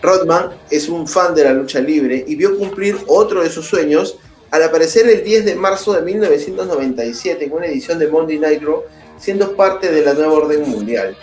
Rodman 0.00 0.48
es 0.70 0.88
un 0.88 1.06
fan 1.06 1.34
de 1.34 1.44
la 1.44 1.52
lucha 1.52 1.78
libre 1.78 2.24
y 2.26 2.36
vio 2.36 2.56
cumplir 2.56 2.96
otro 3.06 3.42
de 3.42 3.50
sus 3.50 3.66
sueños 3.66 4.16
al 4.50 4.62
aparecer 4.62 5.06
el 5.10 5.22
10 5.22 5.44
de 5.44 5.54
marzo 5.56 5.92
de 5.92 6.00
1997 6.00 7.44
en 7.44 7.52
una 7.52 7.66
edición 7.66 7.98
de 7.98 8.08
Monday 8.08 8.38
Night 8.38 8.62
Raw, 8.62 8.84
siendo 9.18 9.54
parte 9.54 9.92
de 9.92 10.00
la 10.00 10.14
nueva 10.14 10.32
orden 10.32 10.70
mundial. 10.70 11.14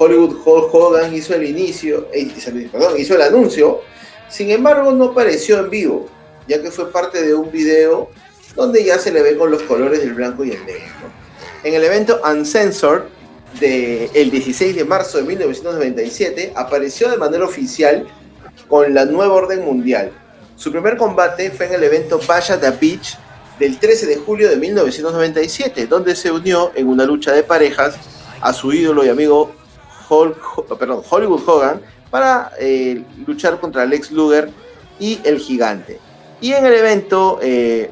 Hollywood 0.00 0.38
Hogan 0.46 1.14
hizo 1.14 1.34
el 1.34 1.44
inicio, 1.44 2.08
eh, 2.14 2.32
perdón, 2.72 2.98
hizo 2.98 3.16
el 3.16 3.20
anuncio, 3.20 3.82
sin 4.30 4.50
embargo 4.50 4.92
no 4.92 5.10
apareció 5.10 5.58
en 5.58 5.68
vivo, 5.68 6.08
ya 6.48 6.62
que 6.62 6.70
fue 6.70 6.90
parte 6.90 7.22
de 7.22 7.34
un 7.34 7.52
video 7.52 8.08
donde 8.56 8.82
ya 8.82 8.98
se 8.98 9.12
le 9.12 9.20
ve 9.20 9.36
con 9.36 9.50
los 9.50 9.62
colores 9.64 10.00
del 10.00 10.14
blanco 10.14 10.42
y 10.42 10.52
el 10.52 10.64
negro. 10.64 10.88
En 11.64 11.74
el 11.74 11.84
evento 11.84 12.18
Uncensored, 12.24 13.02
del 13.60 14.30
16 14.30 14.74
de 14.74 14.84
marzo 14.84 15.18
de 15.18 15.24
1997, 15.24 16.54
apareció 16.56 17.10
de 17.10 17.18
manera 17.18 17.44
oficial 17.44 18.06
con 18.68 18.94
la 18.94 19.04
nueva 19.04 19.34
orden 19.34 19.62
mundial. 19.62 20.12
Su 20.56 20.72
primer 20.72 20.96
combate 20.96 21.50
fue 21.50 21.66
en 21.66 21.74
el 21.74 21.84
evento 21.84 22.18
Bash 22.26 22.52
the 22.58 22.70
Beach 22.70 23.18
del 23.58 23.78
13 23.78 24.06
de 24.06 24.16
julio 24.16 24.48
de 24.48 24.56
1997, 24.56 25.86
donde 25.86 26.16
se 26.16 26.30
unió 26.30 26.72
en 26.74 26.88
una 26.88 27.04
lucha 27.04 27.32
de 27.32 27.42
parejas 27.42 27.96
a 28.40 28.54
su 28.54 28.72
ídolo 28.72 29.04
y 29.04 29.10
amigo 29.10 29.59
perdón, 30.78 31.02
Hollywood 31.08 31.42
Hogan 31.46 31.80
para 32.10 32.52
eh, 32.58 33.04
luchar 33.26 33.60
contra 33.60 33.86
Lex 33.86 34.10
Luger 34.10 34.50
y 34.98 35.20
el 35.24 35.38
gigante. 35.38 36.00
Y 36.40 36.52
en 36.52 36.66
el 36.66 36.74
evento 36.74 37.38
eh, 37.42 37.90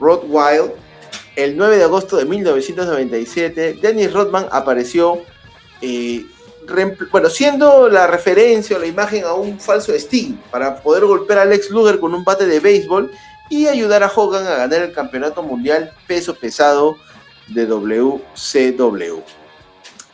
Wild 0.00 0.72
el 1.36 1.56
9 1.56 1.76
de 1.78 1.84
agosto 1.84 2.16
de 2.16 2.24
1997, 2.24 3.78
Dennis 3.80 4.12
Rodman 4.12 4.46
apareció, 4.50 5.22
eh, 5.80 6.26
bueno, 7.10 7.30
siendo 7.30 7.88
la 7.88 8.06
referencia 8.06 8.76
o 8.76 8.80
la 8.80 8.86
imagen 8.86 9.24
a 9.24 9.32
un 9.32 9.58
falso 9.58 9.92
Sting 9.94 10.36
para 10.50 10.82
poder 10.82 11.04
golpear 11.06 11.38
a 11.40 11.44
Lex 11.44 11.70
Luger 11.70 11.98
con 12.00 12.14
un 12.14 12.24
bate 12.24 12.46
de 12.46 12.60
béisbol 12.60 13.10
y 13.48 13.66
ayudar 13.66 14.02
a 14.02 14.12
Hogan 14.14 14.46
a 14.46 14.56
ganar 14.56 14.82
el 14.82 14.92
campeonato 14.92 15.42
mundial 15.42 15.92
peso 16.06 16.34
pesado 16.34 16.96
de 17.48 17.66
WCW. 17.66 19.20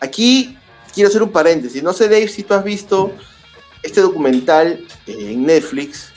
Aquí 0.00 0.57
quiero 0.98 1.10
hacer 1.10 1.22
un 1.22 1.30
paréntesis. 1.30 1.80
No 1.80 1.92
sé, 1.92 2.08
Dave, 2.08 2.26
si 2.26 2.42
tú 2.42 2.54
has 2.54 2.64
visto 2.64 3.12
este 3.84 4.00
documental 4.00 4.84
en 5.06 5.46
Netflix 5.46 6.10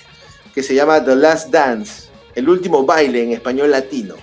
que 0.56 0.64
se 0.64 0.74
llama 0.74 1.06
The 1.06 1.16
Last 1.16 1.52
Dance, 1.52 2.10
el 2.34 2.50
último 2.50 2.84
baile 2.84 3.22
en 3.22 3.32
español 3.32 3.70
latino. 3.70 4.16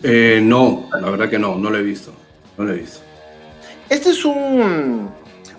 Eh, 0.00 0.38
no, 0.40 0.88
la 0.92 1.10
verdad 1.10 1.28
que 1.28 1.40
no, 1.40 1.58
no 1.58 1.70
lo 1.70 1.78
he 1.78 1.82
visto. 1.82 2.12
No 2.56 2.62
lo 2.62 2.72
he 2.72 2.76
visto. 2.76 3.00
Este 3.88 4.10
es 4.10 4.24
un, 4.24 5.10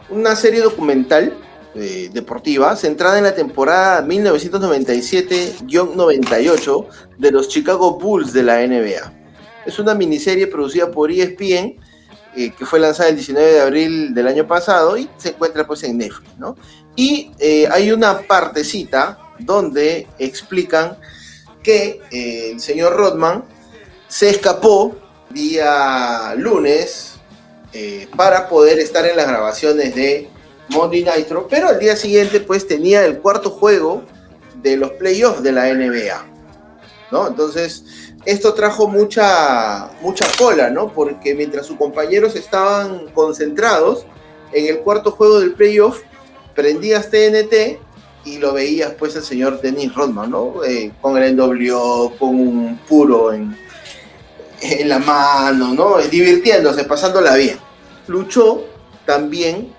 una 0.07 0.37
serie 0.37 0.61
documental 0.61 1.33
eh, 1.75 2.09
deportiva 2.13 2.73
centrada 2.77 3.17
en 3.17 3.25
la 3.25 3.35
temporada 3.35 4.01
1997-98 4.05 6.87
de 7.17 7.31
los 7.33 7.49
Chicago 7.49 7.99
Bulls 7.99 8.31
de 8.31 8.43
la 8.43 8.65
NBA. 8.65 9.11
Es 9.65 9.77
una 9.77 9.93
miniserie 9.93 10.47
producida 10.47 10.89
por 10.89 11.11
ESPN 11.11 11.83
eh, 12.35 12.51
que 12.57 12.65
fue 12.65 12.79
lanzada 12.79 13.09
el 13.09 13.15
19 13.15 13.51
de 13.51 13.61
abril 13.61 14.13
del 14.13 14.27
año 14.27 14.47
pasado 14.47 14.97
y 14.97 15.09
se 15.17 15.29
encuentra 15.29 15.65
pues 15.65 15.83
en 15.83 15.97
Netflix, 15.97 16.37
¿no? 16.37 16.55
Y 16.95 17.31
hay 17.71 17.91
una 17.91 18.19
partecita 18.19 19.17
donde 19.39 20.07
explican 20.19 20.95
que 21.63 21.99
el 22.11 22.59
señor 22.59 22.95
Rodman 22.95 23.43
se 24.07 24.29
escapó 24.29 24.95
día 25.33 26.35
lunes 26.37 27.13
eh, 27.73 28.07
para 28.15 28.47
poder 28.47 28.77
estar 28.79 29.03
en 29.05 29.17
las 29.17 29.27
grabaciones 29.27 29.95
de 29.95 30.29
Monday 30.69 31.03
Nitro, 31.03 31.47
pero 31.49 31.69
al 31.69 31.79
día 31.79 31.95
siguiente 31.95 32.39
pues 32.39 32.67
tenía 32.67 33.03
el 33.05 33.17
cuarto 33.17 33.49
juego 33.49 34.03
de 34.61 34.77
los 34.77 34.91
playoffs 34.91 35.41
de 35.41 35.51
la 35.51 35.73
NBA, 35.73 36.25
¿no? 37.11 37.27
Entonces, 37.27 38.02
esto 38.25 38.53
trajo 38.53 38.87
mucha, 38.87 39.89
mucha 40.01 40.25
cola, 40.37 40.69
¿no? 40.69 40.93
Porque 40.93 41.35
mientras 41.35 41.65
sus 41.65 41.77
compañeros 41.77 42.35
estaban 42.35 43.07
concentrados 43.09 44.05
en 44.53 44.67
el 44.67 44.79
cuarto 44.79 45.11
juego 45.11 45.39
del 45.39 45.53
playoff, 45.53 46.01
prendías 46.55 47.09
TNT 47.09 47.79
y 48.25 48.37
lo 48.37 48.53
veías 48.53 48.93
pues 48.93 49.15
el 49.15 49.23
señor 49.23 49.61
Dennis 49.61 49.93
Rodman, 49.93 50.31
¿no? 50.31 50.63
Eh, 50.63 50.91
con 51.01 51.21
el 51.21 51.35
NWO, 51.35 52.13
con 52.17 52.29
un 52.29 52.79
puro 52.87 53.33
en, 53.33 53.57
en 54.61 54.89
la 54.89 54.99
mano, 54.99 55.73
¿no? 55.73 55.97
Divirtiéndose, 55.97 56.85
pasándola 56.85 57.35
bien. 57.35 57.57
Luchó 58.07 58.63
también, 59.05 59.73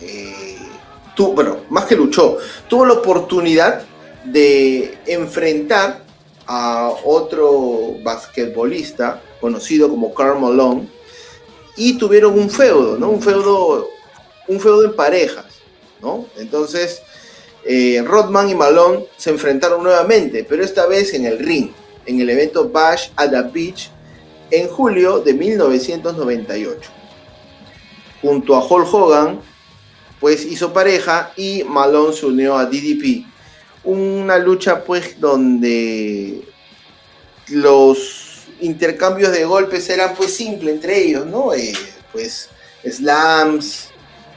eh, 0.00 0.56
bueno, 1.16 1.58
más 1.70 1.86
que 1.86 1.96
luchó, 1.96 2.38
tuvo 2.68 2.86
la 2.86 2.94
oportunidad 2.94 3.82
de 4.24 4.98
enfrentar 5.06 6.05
a 6.46 6.92
otro 7.04 7.96
basquetbolista 8.02 9.22
conocido 9.40 9.88
como 9.88 10.14
Karl 10.14 10.40
Malone 10.40 10.88
y 11.76 11.98
tuvieron 11.98 12.38
un 12.38 12.48
feudo, 12.48 12.96
¿no? 12.96 13.10
Un 13.10 13.20
feudo, 13.20 13.88
un 14.48 14.60
feudo 14.60 14.84
en 14.84 14.96
parejas, 14.96 15.46
¿no? 16.00 16.26
Entonces, 16.36 17.02
eh, 17.64 18.02
Rodman 18.04 18.48
y 18.48 18.54
Malone 18.54 19.06
se 19.16 19.30
enfrentaron 19.30 19.82
nuevamente, 19.82 20.44
pero 20.48 20.64
esta 20.64 20.86
vez 20.86 21.12
en 21.14 21.26
el 21.26 21.38
ring, 21.38 21.70
en 22.06 22.20
el 22.20 22.30
evento 22.30 22.68
Bash 22.68 23.08
at 23.16 23.30
the 23.30 23.42
Beach 23.42 23.90
en 24.50 24.68
julio 24.68 25.18
de 25.18 25.34
1998. 25.34 26.90
Junto 28.22 28.54
a 28.54 28.64
Hulk 28.64 28.94
Hogan, 28.94 29.40
pues 30.20 30.44
hizo 30.44 30.72
pareja 30.72 31.32
y 31.36 31.64
Malone 31.64 32.14
se 32.14 32.26
unió 32.26 32.56
a 32.56 32.66
DDP. 32.66 33.26
Una 33.86 34.36
lucha 34.38 34.84
pues 34.84 35.20
donde 35.20 36.42
los 37.48 38.46
intercambios 38.60 39.32
de 39.32 39.44
golpes 39.44 39.88
eran 39.88 40.14
pues 40.14 40.34
simples 40.34 40.74
entre 40.74 41.04
ellos, 41.04 41.26
¿no? 41.26 41.52
Eh, 41.54 41.72
pues 42.12 42.48
slams, 42.84 43.88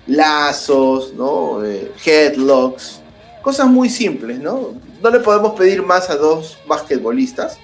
lazos, 0.07 1.13
¿no? 1.13 1.65
Eh, 1.65 1.91
headlocks, 2.05 3.01
cosas 3.41 3.67
muy 3.67 3.89
simples, 3.89 4.39
¿no? 4.39 4.73
no 5.01 5.09
le 5.09 5.19
podemos 5.19 5.57
pedir 5.57 5.81
más 5.81 6.09
a 6.09 6.17
dos 6.17 6.57
basquetbolistas, 6.67 7.57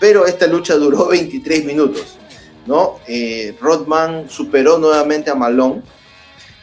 pero 0.00 0.26
esta 0.26 0.46
lucha 0.46 0.74
duró 0.74 1.06
23 1.08 1.64
minutos. 1.64 2.16
¿no? 2.66 2.98
Eh, 3.06 3.56
Rodman 3.60 4.28
superó 4.28 4.76
nuevamente 4.78 5.30
a 5.30 5.34
Malone 5.34 5.82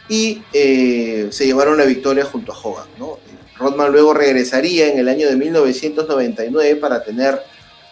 y 0.07 0.41
se 0.51 1.45
llevaron 1.45 1.77
la 1.77 1.85
victoria 1.85 2.25
junto 2.25 2.53
a 2.53 2.57
Hogan. 2.57 2.87
¿no? 2.99 3.17
Rodman 3.57 3.91
luego 3.91 4.13
regresaría 4.13 4.91
en 4.91 4.99
el 4.99 5.07
año 5.07 5.27
de 5.27 5.35
1999 5.35 6.75
para 6.77 7.03
tener 7.03 7.39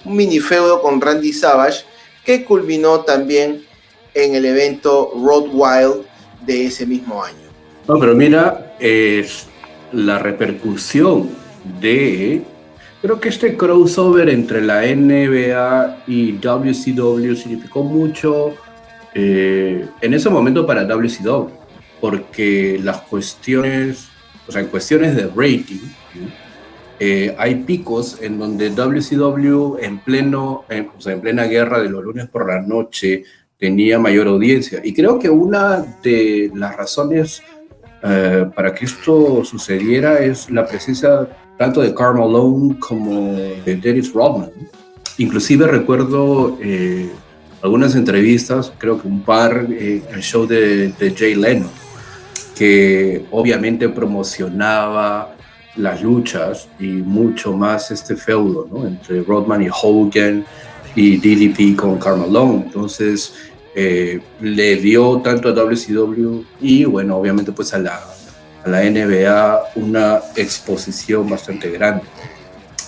un 0.05 0.15
mini 0.15 0.39
feudo 0.39 0.82
con 0.82 1.00
Randy 1.00 1.34
Savage 1.34 1.86
que 2.25 2.43
culminó 2.43 3.01
también 3.01 3.65
en 4.13 4.36
el 4.36 4.46
evento 4.46 5.12
Road 5.15 5.46
Wild 5.51 6.05
de 6.46 6.65
ese 6.65 6.86
mismo 6.86 7.24
año. 7.24 7.38
No, 7.88 8.00
pero 8.00 8.15
mira, 8.15 8.75
es 8.79 9.48
la 9.91 10.20
repercusión 10.20 11.29
de 11.79 12.43
Creo 13.03 13.20
que 13.20 13.27
este 13.27 13.58
crossover 13.58 14.29
entre 14.29 14.62
la 14.62 14.84
NBA 14.84 16.05
y 16.08 16.32
WCW 16.38 17.36
significó 17.36 17.84
mucho 17.84 18.53
eh, 19.13 19.86
en 20.00 20.13
ese 20.13 20.29
momento 20.29 20.65
para 20.65 20.86
WCW, 20.86 21.50
porque 22.00 22.79
las 22.82 23.01
cuestiones, 23.01 24.08
o 24.47 24.51
sea, 24.51 24.62
en 24.62 24.67
cuestiones 24.67 25.15
de 25.15 25.27
rating, 25.27 25.81
eh, 27.00 27.35
hay 27.38 27.55
picos 27.55 28.19
en 28.21 28.38
donde 28.39 28.69
WCW 28.69 29.77
en, 29.81 30.00
pleno, 30.00 30.65
o 30.97 31.01
sea, 31.01 31.13
en 31.13 31.21
plena 31.21 31.45
guerra 31.45 31.81
de 31.81 31.89
los 31.89 32.03
lunes 32.03 32.27
por 32.27 32.47
la 32.47 32.62
noche 32.62 33.23
tenía 33.57 34.00
mayor 34.00 34.27
audiencia. 34.27 34.81
Y 34.83 34.93
creo 34.93 35.19
que 35.19 35.29
una 35.29 35.85
de 36.01 36.51
las 36.53 36.75
razones 36.75 37.41
eh, 38.03 38.45
para 38.53 38.75
que 38.75 38.83
esto 38.83 39.45
sucediera 39.45 40.19
es 40.19 40.50
la 40.50 40.67
presencia 40.67 41.29
tanto 41.57 41.81
de 41.81 41.93
Karl 41.93 42.19
Malone 42.19 42.77
como 42.77 43.33
de 43.33 43.77
Dennis 43.81 44.12
Rodman. 44.12 44.51
Inclusive 45.17 45.67
recuerdo 45.67 46.57
eh, 46.62 47.09
algunas 47.62 47.95
entrevistas, 47.95 48.73
creo 48.77 49.01
que 49.01 49.07
un 49.07 49.21
par, 49.21 49.67
eh, 49.69 50.01
el 50.12 50.21
show 50.21 50.45
de, 50.45 50.93
Jay 51.15 51.35
Leno, 51.35 51.69
que 52.55 53.25
obviamente 53.31 53.89
promocionaba 53.89 55.36
las 55.75 56.03
luchas 56.03 56.67
y 56.79 56.86
mucho 56.86 57.53
más 57.53 57.89
este 57.89 58.15
feudo 58.15 58.67
entre 58.86 59.24
Rodman 59.24 59.63
y 59.63 59.69
Hogan 59.69 60.45
y 60.95 61.17
DDP 61.17 61.75
con 61.75 61.98
Karl 61.98 62.19
Malone. 62.19 62.63
Entonces 62.65 63.33
eh, 63.75 64.22
le 64.39 64.75
dio 64.75 65.19
tanto 65.24 65.50
a 65.50 65.53
WCW 65.53 66.43
y 66.62 66.86
bueno, 66.86 67.17
obviamente 67.17 67.51
pues 67.51 67.74
a 67.74 67.79
la 67.79 68.00
a 68.63 68.69
la 68.69 68.81
NBA 68.81 69.72
una 69.75 70.22
exposición 70.36 71.29
bastante 71.29 71.69
grande. 71.72 72.03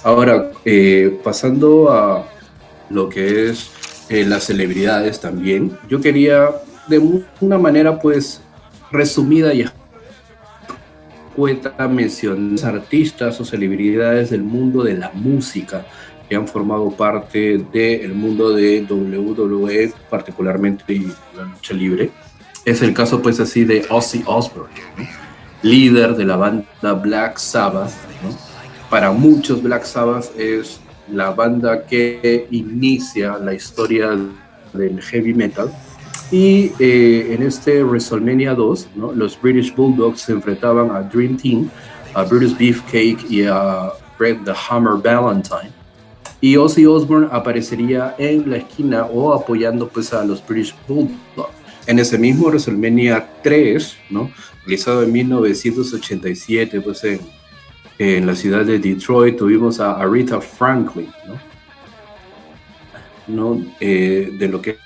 Ahora, 0.03 0.51
eh, 0.63 1.19
pasando 1.23 1.91
a 1.91 2.27
lo 2.89 3.09
que 3.09 3.49
es 3.49 3.71
eh, 4.09 4.23
las 4.25 4.45
celebridades 4.45 5.19
también, 5.19 5.77
yo 5.89 5.99
quería 5.99 6.49
de 6.87 6.99
una 7.41 7.57
manera 7.57 7.99
pues 7.99 8.41
resumida 8.95 9.53
y 9.53 9.65
escueta 11.29 11.87
mencionar 11.87 12.75
artistas 12.75 13.39
o 13.39 13.45
celebridades 13.45 14.29
del 14.29 14.43
mundo 14.43 14.83
de 14.83 14.97
la 14.97 15.11
música 15.13 15.85
que 16.29 16.35
han 16.35 16.47
formado 16.47 16.89
parte 16.91 17.57
del 17.71 18.13
mundo 18.13 18.49
de 18.51 18.81
WWE, 18.89 19.93
particularmente 20.09 20.93
y 20.93 21.13
la 21.35 21.43
lucha 21.43 21.73
libre. 21.73 22.09
Es 22.63 22.81
el 22.81 22.93
caso 22.93 23.21
pues 23.21 23.39
así 23.39 23.63
de 23.63 23.85
Ozzy 23.89 24.23
Osbourne 24.25 24.73
líder 25.65 26.15
de 26.15 26.25
la 26.25 26.35
banda 26.35 26.93
Black 26.93 27.39
Sabbath. 27.39 27.91
Para 28.87 29.11
muchos 29.11 29.63
Black 29.63 29.83
Sabbath 29.83 30.25
es 30.37 30.79
la 31.11 31.31
banda 31.31 31.87
que 31.87 32.47
inicia 32.51 33.39
la 33.39 33.51
historia 33.51 34.15
del 34.73 35.01
heavy 35.01 35.33
metal. 35.33 35.73
Y 36.31 36.71
eh, 36.79 37.33
en 37.33 37.43
este 37.43 37.83
WrestleMania 37.83 38.53
2, 38.53 38.89
los 39.15 39.39
British 39.41 39.73
Bulldogs 39.75 40.21
se 40.21 40.31
enfrentaban 40.31 40.91
a 40.91 41.01
Dream 41.01 41.37
Team, 41.37 41.69
a 42.13 42.23
Brutus 42.23 42.57
Beefcake 42.57 43.29
y 43.29 43.43
a 43.43 43.91
Brett 44.17 44.43
the 44.43 44.53
Hammer 44.69 45.01
Valentine. 45.01 45.71
Y 46.41 46.57
Ozzy 46.57 46.85
Osbourne 46.85 47.27
aparecería 47.31 48.15
en 48.17 48.49
la 48.49 48.57
esquina 48.57 49.05
o 49.05 49.33
apoyando 49.33 49.87
pues 49.87 50.13
a 50.13 50.23
los 50.23 50.45
British 50.45 50.75
Bulldogs. 50.87 51.53
En 51.87 51.99
ese 51.99 52.17
mismo 52.17 52.47
WrestleMania 52.47 53.27
3, 53.43 53.97
¿no? 54.09 54.31
realizado 54.65 55.03
en 55.03 55.11
1987, 55.11 56.81
pues 56.81 57.03
en, 57.03 57.19
en, 57.99 58.25
la 58.25 58.35
ciudad 58.35 58.65
de 58.65 58.79
Detroit, 58.79 59.37
tuvimos 59.37 59.79
a 59.79 59.93
Aretha 59.93 60.41
Franklin, 60.41 61.11
¿no? 61.27 61.39
¿No? 63.27 63.65
Eh, 63.79 64.33
de 64.37 64.47
lo 64.47 64.61
que 64.61 64.77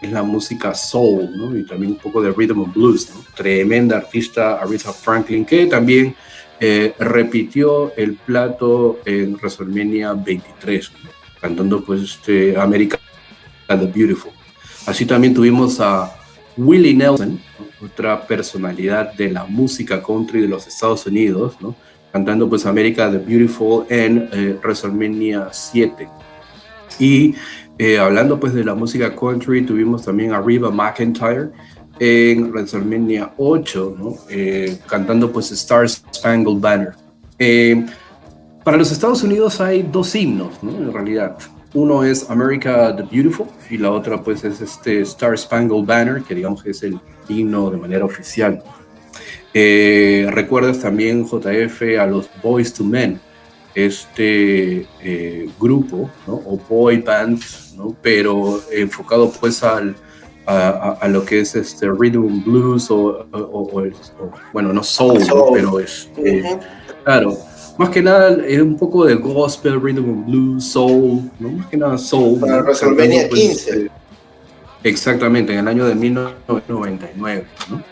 es 0.00 0.10
la 0.10 0.22
música 0.22 0.74
soul, 0.74 1.30
¿no? 1.36 1.56
Y 1.56 1.64
también 1.64 1.92
un 1.92 1.98
poco 1.98 2.22
de 2.22 2.32
rhythm 2.32 2.62
and 2.62 2.74
blues, 2.74 3.10
¿no? 3.10 3.22
Tremenda 3.34 3.96
artista 3.96 4.60
Aretha 4.60 4.92
Franklin, 4.92 5.44
que 5.44 5.66
también 5.66 6.14
eh, 6.58 6.94
repitió 6.98 7.94
el 7.96 8.14
plato 8.14 9.00
en 9.04 9.34
WrestleMania 9.34 10.12
23, 10.14 10.90
cantando 11.40 11.84
pues 11.84 12.02
este 12.02 12.58
America 12.58 12.98
the 13.66 13.86
Beautiful. 13.86 14.32
Así 14.86 15.06
también 15.06 15.34
tuvimos 15.34 15.80
a 15.80 16.16
Willie 16.56 16.94
Nelson, 16.94 17.40
otra 17.82 18.26
personalidad 18.26 19.12
de 19.14 19.30
la 19.30 19.44
música 19.44 20.02
country 20.02 20.42
de 20.42 20.48
los 20.48 20.66
Estados 20.66 21.06
Unidos, 21.06 21.56
¿no? 21.60 21.74
cantando 22.12 22.48
pues 22.48 22.66
America 22.66 23.10
the 23.10 23.18
Beautiful 23.18 23.86
en 23.88 24.28
eh, 24.32 24.58
WrestleMania 24.62 25.48
7. 25.52 26.08
Y 27.00 27.34
eh, 27.78 27.98
hablando 27.98 28.38
pues 28.38 28.54
de 28.54 28.62
la 28.62 28.76
música 28.76 29.16
country, 29.16 29.62
tuvimos 29.62 30.04
también 30.04 30.32
a 30.32 30.40
Reba 30.40 30.70
McIntyre 30.70 31.48
en 31.98 32.52
WrestleMania 32.52 33.32
8, 33.36 33.96
¿no? 33.98 34.14
Eh, 34.28 34.78
cantando 34.86 35.32
pues 35.32 35.50
Star 35.50 35.88
Spangled 35.88 36.60
Banner. 36.60 36.92
para 38.64 38.76
los 38.76 38.92
Estados 38.92 39.22
Unidos 39.24 39.60
hay 39.60 39.82
dos 39.82 40.14
himnos, 40.14 40.62
¿no? 40.62 40.70
en 40.76 40.92
realidad. 40.92 41.36
Uno 41.72 42.02
es 42.04 42.28
America 42.28 42.94
the 42.96 43.04
Beautiful 43.04 43.46
y 43.70 43.78
la 43.78 43.92
otra 43.92 44.22
pues 44.22 44.44
es 44.44 44.60
este 44.60 45.00
Star 45.02 45.38
Spangled 45.38 45.84
Banner, 45.84 46.22
que 46.22 46.34
digamos 46.34 46.66
es 46.66 46.82
el 46.82 46.98
himno 47.28 47.70
de 47.70 47.76
manera 47.76 48.04
oficial. 48.04 48.62
Eh, 49.52 50.28
recuerdas 50.30 50.80
también 50.80 51.24
JF 51.24 51.82
a 51.98 52.06
los 52.06 52.28
Boys 52.42 52.72
to 52.72 52.84
Men, 52.84 53.20
este 53.74 54.86
eh, 55.00 55.48
grupo, 55.60 56.10
¿no? 56.26 56.34
o 56.34 56.60
boy 56.68 56.98
band, 56.98 57.40
¿no? 57.76 57.94
pero 58.02 58.60
enfocado 58.72 59.30
pues 59.30 59.62
al, 59.62 59.94
a, 60.46 61.08
lo 61.08 61.24
que 61.24 61.40
es 61.40 61.54
este 61.54 61.88
rhythm 61.90 62.42
blues 62.44 62.90
o, 62.90 63.26
bueno, 64.52 64.72
no 64.72 64.82
soul, 64.82 65.20
pero 65.52 65.78
es, 65.78 66.08
este, 66.16 66.58
claro, 67.04 67.36
más 67.78 67.90
que 67.90 68.02
nada 68.02 68.44
es 68.44 68.60
un 68.60 68.76
poco 68.76 69.04
de 69.04 69.14
gospel, 69.14 69.80
rhythm 69.80 70.26
blues, 70.26 70.64
soul, 70.64 71.30
¿no? 71.38 71.50
Más 71.50 71.66
que 71.68 71.76
nada 71.76 71.96
soul. 71.96 72.40
Para 72.40 72.62
WrestleMania 72.62 73.28
15. 73.28 73.72
Pues, 73.72 73.90
exactamente, 74.82 75.52
en 75.52 75.60
el 75.60 75.68
año 75.68 75.86
de 75.86 75.94
1999, 75.94 77.46
¿no? 77.70 77.82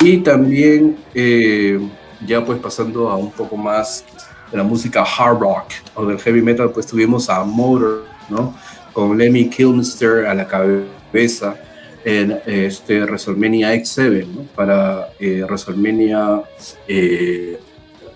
Y 0.00 0.18
también, 0.18 0.96
eh, 1.14 1.80
ya 2.26 2.44
pues 2.44 2.58
pasando 2.58 3.08
a 3.08 3.16
un 3.16 3.30
poco 3.30 3.56
más 3.56 4.04
de 4.50 4.56
la 4.56 4.62
música 4.62 5.02
hard 5.02 5.38
rock 5.38 5.72
o 5.94 6.06
del 6.06 6.18
heavy 6.18 6.42
metal, 6.42 6.70
pues 6.70 6.86
tuvimos 6.86 7.28
a 7.28 7.44
Motor, 7.44 8.04
¿no? 8.28 8.54
Con 8.92 9.16
Lemmy 9.18 9.48
Kilmister 9.48 10.26
a 10.26 10.34
la 10.34 10.46
cabeza 10.46 11.56
en 12.04 12.40
este 12.46 13.02
WrestleMania 13.02 13.74
X7, 13.74 14.26
¿no? 14.26 14.42
Para 14.54 15.08
eh, 15.18 15.42
WrestleMania, 15.42 16.42
eh, 16.86 17.58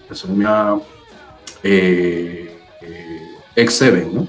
WrestleMania 0.09 0.81
eh, 1.63 2.57
eh, 2.83 3.21
X7, 3.57 4.13
¿no? 4.13 4.29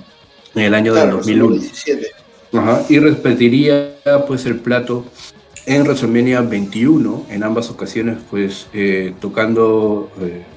En 0.56 0.64
el 0.64 0.74
año 0.74 0.94
del 0.94 1.12
2001. 1.12 1.62
Ajá, 2.54 2.84
y 2.90 3.00
repetiría 3.00 3.94
pues 4.28 4.46
el 4.46 4.60
plato 4.60 5.06
en 5.66 5.84
WrestleMania 5.84 6.42
21, 6.42 7.26
en 7.30 7.44
ambas 7.44 7.70
ocasiones 7.70 8.18
pues 8.30 8.68
eh, 8.74 9.14
tocando 9.20 10.12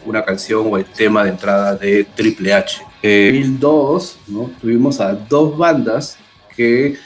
una 0.07 0.25
canción 0.25 0.67
o 0.71 0.77
el 0.77 0.85
tema 0.85 1.25
de 1.25 1.31
entrada 1.31 1.77
de 1.77 2.05
Triple 2.15 2.53
H. 2.53 2.83
En 3.03 3.61
2002 3.61 4.19
¿no? 4.29 4.51
tuvimos 4.61 5.01
a 5.01 5.13
dos 5.13 5.57
bandas 5.59 6.17
que 6.57 6.97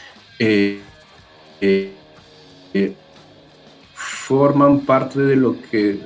forman 3.95 4.81
parte 4.81 5.21
de 5.21 5.37
lo 5.37 5.61
que 5.61 6.01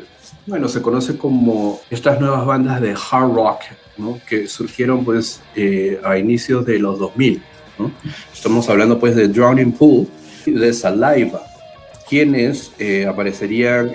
bueno, 0.46 0.68
se 0.68 0.82
conoce 0.82 1.16
como 1.16 1.80
estas 1.90 2.20
nuevas 2.20 2.44
bandas 2.44 2.80
de 2.80 2.90
hard 2.90 3.32
rock, 3.32 3.60
¿no? 3.96 4.18
que 4.28 4.48
surgieron 4.48 5.04
pues 5.04 5.40
eh, 5.54 6.00
a 6.04 6.18
inicios 6.18 6.66
de 6.66 6.78
los 6.78 6.98
2000. 6.98 7.42
¿no? 7.78 7.92
Estamos 8.32 8.68
hablando 8.68 8.98
pues 8.98 9.14
de 9.14 9.28
Drowning 9.28 9.72
Pool 9.72 10.08
y 10.44 10.52
de 10.52 10.72
Saliva, 10.72 11.42
quienes 12.12 12.72
eh, 12.78 13.06
aparecerían 13.06 13.90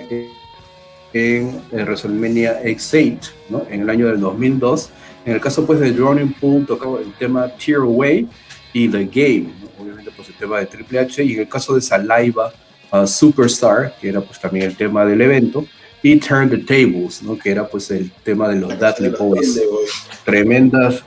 en, 1.12 1.62
WrestleMania 1.70 2.64
X8 2.64 3.30
¿no? 3.48 3.64
en 3.70 3.82
el 3.82 3.88
año 3.88 4.08
del 4.08 4.18
2002 4.18 4.90
En 5.24 5.34
el 5.34 5.40
caso 5.40 5.64
pues 5.64 5.78
de 5.78 5.92
Drowning 5.92 6.32
Pool 6.32 6.66
tocaba 6.66 6.98
el 6.98 7.12
tema 7.12 7.46
Tear 7.46 7.82
Away 7.82 8.26
y 8.72 8.88
The 8.88 9.04
Game, 9.04 9.52
obviamente 9.78 10.10
pues 10.16 10.30
el 10.30 10.34
tema 10.34 10.58
de 10.58 10.66
Triple 10.66 10.98
H, 10.98 11.22
y 11.22 11.34
en 11.34 11.40
el 11.42 11.48
caso 11.48 11.76
de 11.76 11.80
Saliva, 11.80 12.52
uh, 12.92 13.06
Superstar, 13.06 13.94
que 14.00 14.08
era 14.08 14.20
pues 14.20 14.40
también 14.40 14.66
el 14.66 14.76
tema 14.76 15.04
del 15.04 15.20
evento, 15.20 15.64
y 16.02 16.16
Turn 16.16 16.50
the 16.50 16.58
Tables, 16.58 17.22
¿no? 17.22 17.38
que 17.38 17.52
era 17.52 17.68
pues 17.68 17.88
el 17.92 18.10
tema 18.24 18.48
de 18.48 18.56
los 18.56 18.76
Dudley 18.76 19.12
Boys. 19.16 19.60
Tremendas, 20.24 21.04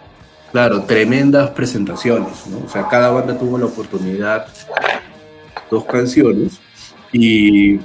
claro, 0.54 0.84
tremendas 0.84 1.50
presentaciones, 1.50 2.48
¿no? 2.48 2.66
O 2.66 2.70
sea, 2.70 2.88
cada 2.88 3.10
banda 3.10 3.38
tuvo 3.38 3.58
la 3.58 3.66
oportunidad, 3.66 4.48
dos 5.70 5.84
canciones, 5.86 6.60
y 7.12 7.80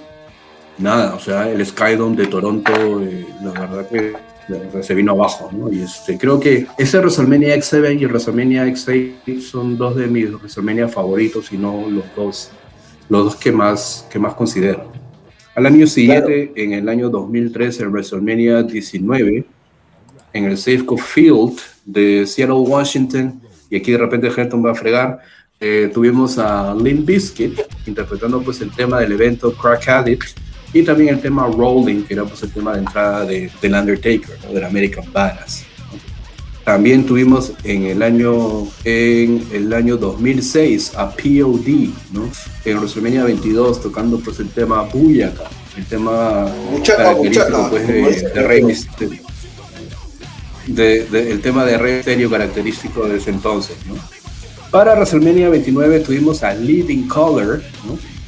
nada, 0.78 1.14
o 1.14 1.20
sea, 1.20 1.50
el 1.50 1.64
Skydome 1.64 2.16
de 2.16 2.26
Toronto, 2.26 2.72
eh, 3.02 3.26
la 3.42 3.52
verdad 3.52 3.88
que 3.88 4.14
se 4.82 4.94
vino 4.94 5.12
abajo, 5.12 5.50
¿no? 5.52 5.72
Y 5.72 5.80
este, 5.80 6.16
creo 6.18 6.38
que 6.38 6.66
ese 6.78 6.98
WrestleMania 6.98 7.56
X7 7.56 8.00
y 8.00 8.06
WrestleMania 8.06 8.66
X8 8.66 9.40
son 9.40 9.76
dos 9.76 9.96
de 9.96 10.06
mis 10.06 10.30
WrestleMania 10.32 10.88
favoritos, 10.88 11.52
y 11.52 11.58
no 11.58 11.88
los 11.90 12.04
dos, 12.14 12.50
los 13.08 13.24
dos 13.24 13.36
que 13.36 13.50
más, 13.50 14.06
que 14.10 14.18
más 14.18 14.34
considero. 14.34 14.92
Al 15.54 15.66
año 15.66 15.86
siguiente, 15.86 16.52
en 16.54 16.74
el 16.74 16.88
año 16.88 17.08
2003, 17.08 17.80
en 17.80 17.90
WrestleMania 17.90 18.62
19, 18.62 19.44
en 20.32 20.44
el 20.44 20.56
Safeco 20.58 20.98
Field 20.98 21.58
de 21.84 22.26
Seattle, 22.26 22.56
Washington, 22.56 23.40
y 23.70 23.76
aquí 23.76 23.90
de 23.90 23.98
repente 23.98 24.28
Helton 24.28 24.64
va 24.64 24.72
a 24.72 24.74
fregar, 24.74 25.20
eh, 25.58 25.90
tuvimos 25.92 26.38
a 26.38 26.74
Limp 26.74 27.06
Bizkit 27.06 27.60
interpretando 27.86 28.42
pues 28.42 28.60
el 28.60 28.70
tema 28.70 29.00
del 29.00 29.12
evento 29.12 29.52
Crack 29.54 29.88
Addict 29.88 30.38
y 30.72 30.82
también 30.82 31.14
el 31.14 31.20
tema 31.20 31.46
Rolling, 31.46 32.02
que 32.02 32.14
era 32.14 32.24
pues 32.24 32.42
el 32.42 32.52
tema 32.52 32.72
de 32.72 32.80
entrada 32.80 33.24
de, 33.24 33.50
del 33.62 33.74
Undertaker, 33.74 34.36
¿no? 34.44 34.52
del 34.52 34.64
American 34.64 35.10
Badass. 35.12 35.64
También 36.64 37.06
tuvimos 37.06 37.52
en 37.62 37.84
el 37.84 38.02
año, 38.02 38.66
en 38.84 39.46
el 39.52 39.72
año 39.72 39.96
2006 39.96 40.94
a 40.96 41.10
POD, 41.10 41.90
¿no? 42.12 42.28
En 42.64 42.78
WrestleMania 42.78 43.22
22 43.22 43.80
tocando 43.80 44.18
pues 44.18 44.40
el 44.40 44.48
tema 44.48 44.82
Booyaka, 44.82 45.44
el 45.76 45.86
tema 45.86 46.52
característico 46.84 47.68
pues 47.70 47.86
de, 47.86 48.30
de 48.30 48.42
Rey 48.46 48.64
Mysterio. 48.64 49.22
De, 50.66 51.30
el 51.30 51.40
tema 51.40 51.64
de 51.64 51.78
Rey 51.78 51.96
Mysterio 51.98 52.28
característico 52.28 53.06
de 53.06 53.18
ese 53.18 53.30
entonces, 53.30 53.76
¿no? 53.86 54.15
Para 54.70 54.94
WrestleMania 54.94 55.48
29 55.48 56.00
tuvimos 56.00 56.42
a 56.42 56.54
Living 56.54 57.06
Color, 57.08 57.62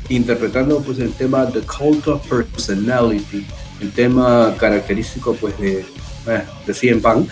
interpretando 0.08 0.80
pues 0.80 0.98
el 0.98 1.12
tema 1.12 1.46
The 1.46 1.60
Cult 1.60 2.06
of 2.08 2.26
Personality, 2.28 3.44
el 3.80 3.90
tema 3.92 4.54
característico 4.58 5.34
pues 5.34 5.58
de, 5.58 5.80
eh, 5.80 6.42
de 6.66 6.74
CM 6.74 7.00
Punk. 7.00 7.30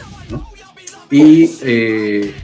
Y 1.11 1.51
eh, 1.63 2.35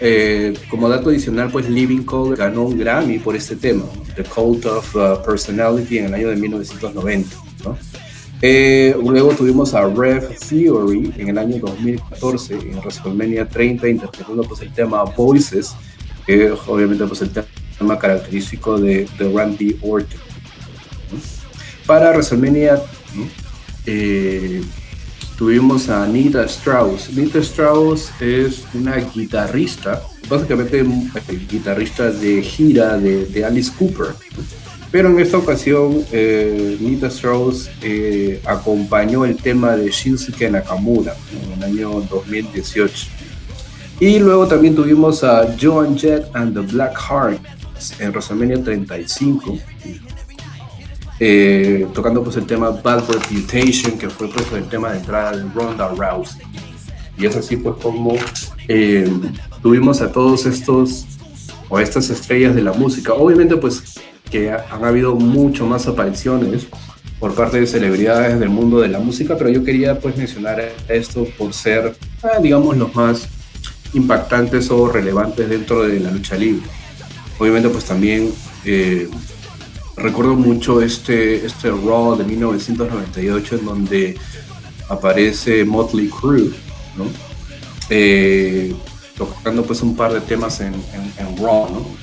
eh, 0.00 0.54
como 0.68 0.88
dato 0.88 1.08
adicional, 1.08 1.50
pues 1.50 1.68
Living 1.68 2.02
Color 2.02 2.36
ganó 2.36 2.64
un 2.64 2.78
Grammy 2.78 3.18
por 3.18 3.34
este 3.34 3.56
tema, 3.56 3.84
The 4.14 4.24
Cult 4.24 4.66
of 4.66 4.94
uh, 4.94 5.24
Personality, 5.24 5.98
en 5.98 6.06
el 6.06 6.14
año 6.14 6.28
de 6.28 6.36
1990. 6.36 7.36
¿no? 7.64 7.78
Eh, 8.44 8.96
luego 9.00 9.32
tuvimos 9.36 9.72
a 9.72 9.86
Rev 9.86 10.36
Theory 10.48 11.14
en 11.16 11.28
el 11.28 11.38
año 11.38 11.58
2014 11.60 12.54
en 12.54 12.78
WrestleMania 12.80 13.48
30 13.48 13.88
interpretando 13.88 14.42
pues 14.42 14.60
el 14.62 14.72
tema 14.72 15.04
Voices, 15.04 15.76
que 16.26 16.50
obviamente 16.66 17.06
pues 17.06 17.22
el 17.22 17.30
tema 17.30 17.96
característico 17.96 18.80
de, 18.80 19.08
de 19.16 19.32
Randy 19.32 19.78
Orton. 19.80 20.20
Para 21.86 22.10
WrestleMania 22.10 22.82
eh, 23.86 24.60
tuvimos 25.38 25.88
a 25.88 26.04
Nita 26.08 26.44
Strauss. 26.46 27.12
Nita 27.12 27.38
Strauss 27.38 28.10
es 28.20 28.64
una 28.74 28.96
guitarrista, 28.96 30.02
básicamente 30.28 30.84
guitarrista 31.48 32.10
de 32.10 32.42
gira 32.42 32.98
de, 32.98 33.24
de 33.26 33.44
Alice 33.44 33.70
Cooper. 33.78 34.16
Pero 34.92 35.08
en 35.08 35.18
esta 35.18 35.38
ocasión, 35.38 36.04
eh, 36.12 36.76
Nita 36.78 37.06
Strauss 37.08 37.70
eh, 37.82 38.40
acompañó 38.44 39.24
el 39.24 39.36
tema 39.36 39.74
de 39.74 39.90
Shinsuke 39.90 40.50
Nakamura 40.50 41.16
en 41.32 41.52
el 41.54 41.62
año 41.64 41.90
2018. 42.02 43.08
Y 44.00 44.18
luego 44.18 44.46
también 44.46 44.74
tuvimos 44.74 45.24
a 45.24 45.56
Joan 45.60 45.98
Jett 45.98 46.26
and 46.34 46.54
the 46.54 46.60
Black 46.60 46.94
Heart 46.96 47.40
en 47.98 48.10
WrestleMania 48.10 48.62
35 48.62 49.58
eh, 51.24 51.86
tocando 51.94 52.24
pues 52.24 52.36
el 52.36 52.46
tema 52.46 52.70
Bad 52.70 53.04
Reputation, 53.08 53.96
que 53.96 54.10
fue 54.10 54.28
pues 54.28 54.50
el 54.52 54.64
tema 54.64 54.90
de 54.90 54.98
entrada 54.98 55.36
de 55.36 55.44
Ronda 55.54 55.88
Rousey. 55.88 56.42
Y 57.16 57.26
es 57.26 57.36
así 57.36 57.56
pues 57.56 57.76
como 57.80 58.16
eh, 58.66 59.08
tuvimos 59.62 60.00
a 60.00 60.10
todos 60.10 60.46
estos 60.46 61.06
o 61.68 61.78
estas 61.78 62.10
estrellas 62.10 62.56
de 62.56 62.62
la 62.62 62.72
música. 62.72 63.12
Obviamente 63.12 63.56
pues 63.56 64.00
que 64.32 64.50
han 64.50 64.84
habido 64.84 65.14
mucho 65.14 65.66
más 65.66 65.86
apariciones 65.86 66.66
por 67.20 67.34
parte 67.34 67.60
de 67.60 67.66
celebridades 67.66 68.40
del 68.40 68.48
mundo 68.48 68.80
de 68.80 68.88
la 68.88 68.98
música, 68.98 69.36
pero 69.36 69.50
yo 69.50 69.62
quería 69.62 70.00
pues 70.00 70.16
mencionar 70.16 70.72
esto 70.88 71.26
por 71.36 71.52
ser, 71.52 71.94
eh, 72.24 72.28
digamos, 72.42 72.76
los 72.78 72.94
más 72.94 73.28
impactantes 73.92 74.70
o 74.70 74.88
relevantes 74.88 75.48
dentro 75.50 75.82
de 75.82 76.00
la 76.00 76.10
lucha 76.10 76.34
libre. 76.36 76.66
Obviamente 77.38 77.68
pues 77.68 77.84
también 77.84 78.32
eh, 78.64 79.08
recuerdo 79.96 80.34
mucho 80.34 80.80
este, 80.80 81.44
este 81.44 81.70
Raw 81.70 82.16
de 82.16 82.24
1998 82.24 83.56
en 83.56 83.64
donde 83.66 84.18
aparece 84.88 85.64
Motley 85.64 86.08
Crue, 86.08 86.50
¿no? 86.96 87.04
Eh, 87.90 88.74
tocando 89.16 89.62
pues 89.62 89.82
un 89.82 89.94
par 89.94 90.14
de 90.14 90.22
temas 90.22 90.60
en, 90.60 90.72
en, 90.72 91.12
en 91.18 91.36
Raw, 91.36 91.68
¿no? 91.70 92.01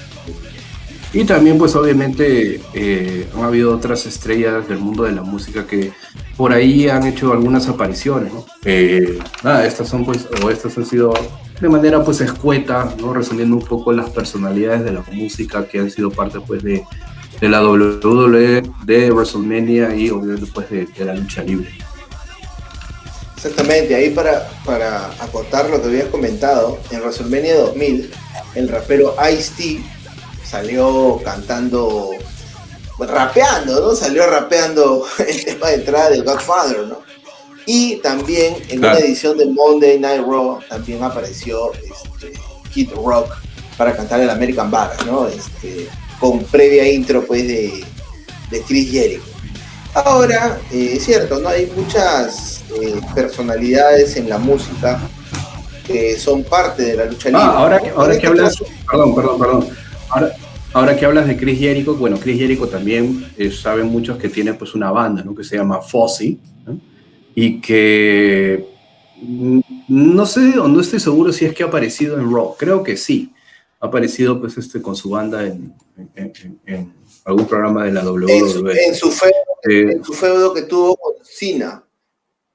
Y 1.12 1.24
también 1.26 1.58
pues 1.58 1.76
obviamente 1.76 2.62
eh, 2.74 3.28
han 3.36 3.44
habido 3.44 3.76
otras 3.76 4.06
estrellas 4.06 4.68
del 4.68 4.78
mundo 4.78 5.04
de 5.04 5.12
la 5.12 5.24
música 5.24 5.66
que 5.66 5.92
por 6.38 6.54
ahí 6.54 6.88
han 6.88 7.06
hecho 7.08 7.34
algunas 7.34 7.68
apariciones. 7.68 8.32
Eh, 8.64 9.18
nada, 9.44 9.66
estas 9.66 9.90
son 9.90 10.06
pues, 10.06 10.28
o 10.44 10.52
estas 10.52 10.78
han 10.78 10.86
sido 10.86 11.14
de 11.60 11.68
manera 11.68 12.04
pues 12.04 12.22
escueta, 12.22 12.94
¿no? 13.00 13.14
Resumiendo 13.14 13.56
un 13.56 13.66
poco 13.66 13.92
las 13.92 14.12
personalidades 14.12 14.84
de 14.84 14.94
la 14.94 15.04
música 15.12 15.68
que 15.68 15.80
han 15.80 15.90
sido 15.90 16.12
parte 16.12 16.40
pues 16.42 16.64
de, 16.64 16.84
de 17.42 17.50
la 17.50 17.64
WWE, 17.64 18.62
de 18.86 19.12
WrestleMania 19.12 19.96
y 19.96 20.12
obviamente 20.12 20.46
pues 20.54 20.70
de, 20.70 20.86
de, 20.86 21.06
la 21.06 21.16
lucha 21.16 21.42
libre. 21.44 21.70
Exactamente, 23.36 23.96
ahí 23.96 24.12
para, 24.12 24.48
para 24.64 25.08
acotar 25.24 25.70
lo 25.70 25.82
que 25.82 25.88
habías 25.88 26.10
comentado, 26.10 26.78
en 26.92 27.00
WrestleMania 27.00 27.58
2000, 27.58 28.12
el 28.56 28.70
rapero 28.70 29.16
Ice-T 29.32 29.82
salió 30.50 31.22
cantando, 31.24 32.12
rapeando, 33.00 33.82
¿no? 33.82 33.96
Salió 33.96 34.26
rapeando 34.28 35.06
el 35.28 35.46
tema 35.46 35.68
de 35.68 35.76
entrada 35.76 36.10
del 36.10 36.24
Godfather, 36.24 36.88
¿no? 36.88 37.02
Y 37.66 37.98
también 37.98 38.56
en 38.70 38.80
claro. 38.80 38.98
una 38.98 39.06
edición 39.06 39.38
de 39.38 39.46
Monday 39.46 40.00
Night 40.00 40.22
Raw 40.22 40.60
también 40.68 41.04
apareció 41.04 41.72
este, 41.74 42.34
Kid 42.74 42.92
Rock 42.94 43.36
para 43.78 43.96
cantar 43.96 44.22
el 44.22 44.30
American 44.30 44.72
Badass, 44.72 45.06
¿no? 45.06 45.28
Este, 45.28 45.88
con 46.20 46.44
previa 46.46 46.90
intro 46.92 47.26
pues 47.26 47.48
de, 47.48 47.84
de 48.50 48.62
Chris 48.64 48.92
Jericho. 48.92 49.24
Ahora, 49.94 50.60
eh, 50.72 50.94
es 50.96 51.06
cierto, 51.06 51.40
¿no? 51.40 51.50
Hay 51.50 51.72
muchas 51.76 52.64
eh, 52.82 53.00
personalidades 53.14 54.16
en 54.18 54.30
la 54.30 54.38
música 54.38 55.00
que 55.86 56.18
son 56.18 56.44
parte 56.44 56.84
de 56.84 56.96
la 56.96 57.06
lucha 57.06 57.30
libre. 57.30 57.44
Ah, 57.44 57.58
ahora, 57.58 57.80
que, 57.80 57.90
ahora 57.90 58.18
que 58.18 58.28
hablas, 58.28 58.56
perdón, 58.90 59.16
perdón, 59.16 59.40
perdón. 59.40 59.70
Ahora, 60.10 60.36
ahora, 60.74 60.96
que 60.96 61.06
hablas 61.06 61.28
de 61.28 61.38
Chris 61.38 61.60
Jericho, 61.60 61.96
bueno, 61.96 62.18
Chris 62.20 62.40
Jericho 62.40 62.68
también 62.68 63.32
eh, 63.38 63.52
saben 63.52 63.88
muchos 63.88 64.18
que 64.18 64.30
tiene 64.30 64.54
pues 64.54 64.76
una 64.76 64.92
banda, 64.92 65.24
¿no? 65.24 65.36
Que 65.36 65.44
se 65.44 65.58
llama 65.58 65.82
Fozzy, 65.82 66.40
¿no? 66.66 66.80
Y 67.36 67.62
que 67.62 68.66
mm, 69.22 69.60
no 69.90 70.26
sé, 70.26 70.58
o 70.60 70.68
no 70.68 70.82
estoy 70.82 71.00
seguro 71.00 71.32
si 71.32 71.46
es 71.46 71.54
que 71.54 71.64
ha 71.64 71.68
aparecido 71.68 72.20
en 72.20 72.32
Raw, 72.32 72.56
creo 72.58 72.84
que 72.84 72.98
sí 72.98 73.34
ha 73.80 73.88
aparecido 73.88 74.40
pues 74.40 74.58
este 74.58 74.82
con 74.82 74.96
su 74.96 75.12
banda 75.12 75.46
en, 75.46 75.74
en, 76.16 76.34
en, 76.44 76.60
en 76.66 76.94
algún 77.26 77.48
programa 77.48 77.86
de 77.86 77.92
la 77.92 78.04
WWE. 78.04 78.38
En 78.38 78.50
su, 78.50 78.68
en 78.68 78.96
su, 78.96 79.12
feudo, 79.12 79.34
eh, 79.70 79.92
en 79.94 80.04
su 80.04 80.14
feudo 80.14 80.54
que 80.54 80.64
tuvo 80.64 80.96
con 80.96 81.14
Cena, 81.24 81.84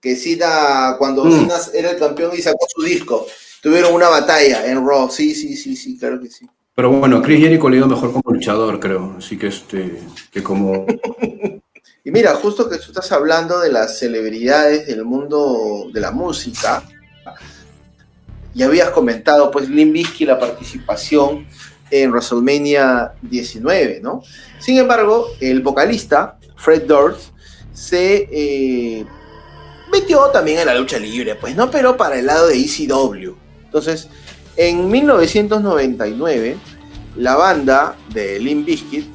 que 0.01 0.17
Cena 0.17 0.97
cuando 0.99 1.25
mm. 1.25 1.41
Cena 1.41 1.55
era 1.73 1.91
el 1.93 1.99
campeón 1.99 2.33
y 2.37 2.43
sacó 2.43 2.67
su 2.69 2.83
disco, 2.83 3.27
tuvieron 3.63 3.95
una 3.95 4.09
batalla 4.09 4.67
en 4.71 4.87
Raw, 4.87 5.11
sí, 5.11 5.35
sí, 5.35 5.57
sí, 5.57 5.77
sí, 5.77 5.97
claro 5.97 6.21
que 6.21 6.29
sí. 6.29 6.47
Pero 6.75 6.91
bueno, 6.91 7.23
Chris 7.23 7.41
Jericho 7.41 7.69
le 7.69 7.85
mejor 7.87 8.13
como 8.13 8.33
luchador, 8.33 8.81
creo, 8.81 9.15
así 9.19 9.39
que 9.39 9.47
este, 9.47 10.01
que 10.33 10.43
como... 10.43 10.87
y 12.05 12.11
mira, 12.11 12.35
justo 12.35 12.69
que 12.69 12.79
tú 12.79 12.87
estás 12.89 13.13
hablando 13.13 13.61
de 13.61 13.71
las 13.71 13.99
celebridades 13.99 14.87
del 14.89 15.05
mundo 15.05 15.89
de 15.93 16.01
la 16.01 16.11
música, 16.11 16.83
y 18.55 18.63
habías 18.63 18.91
comentado, 18.91 19.51
pues, 19.51 19.69
Limbisky, 19.69 20.25
la 20.25 20.39
participación 20.39 21.47
en 21.91 22.11
WrestleMania 22.11 23.13
19, 23.23 24.01
¿no? 24.03 24.23
Sin 24.61 24.79
embargo, 24.79 25.29
el 25.41 25.61
vocalista, 25.61 26.39
Fred 26.57 26.83
Durst, 26.83 27.31
se, 27.73 28.29
eh, 28.31 29.05
metió 29.93 30.27
también 30.31 30.61
en 30.61 30.67
la 30.67 30.75
lucha 30.75 30.99
libre, 30.99 31.35
pues, 31.35 31.57
¿no? 31.57 31.71
Pero 31.71 31.97
para 31.97 32.17
el 32.19 32.27
lado 32.27 32.47
de 32.47 32.61
ECW. 32.61 33.35
Entonces, 33.65 34.09
en 34.57 34.91
1999, 34.91 36.57
la 37.17 37.37
banda 37.37 37.97
de 38.13 38.39
Limp 38.39 38.67
Bizkit 38.67 39.07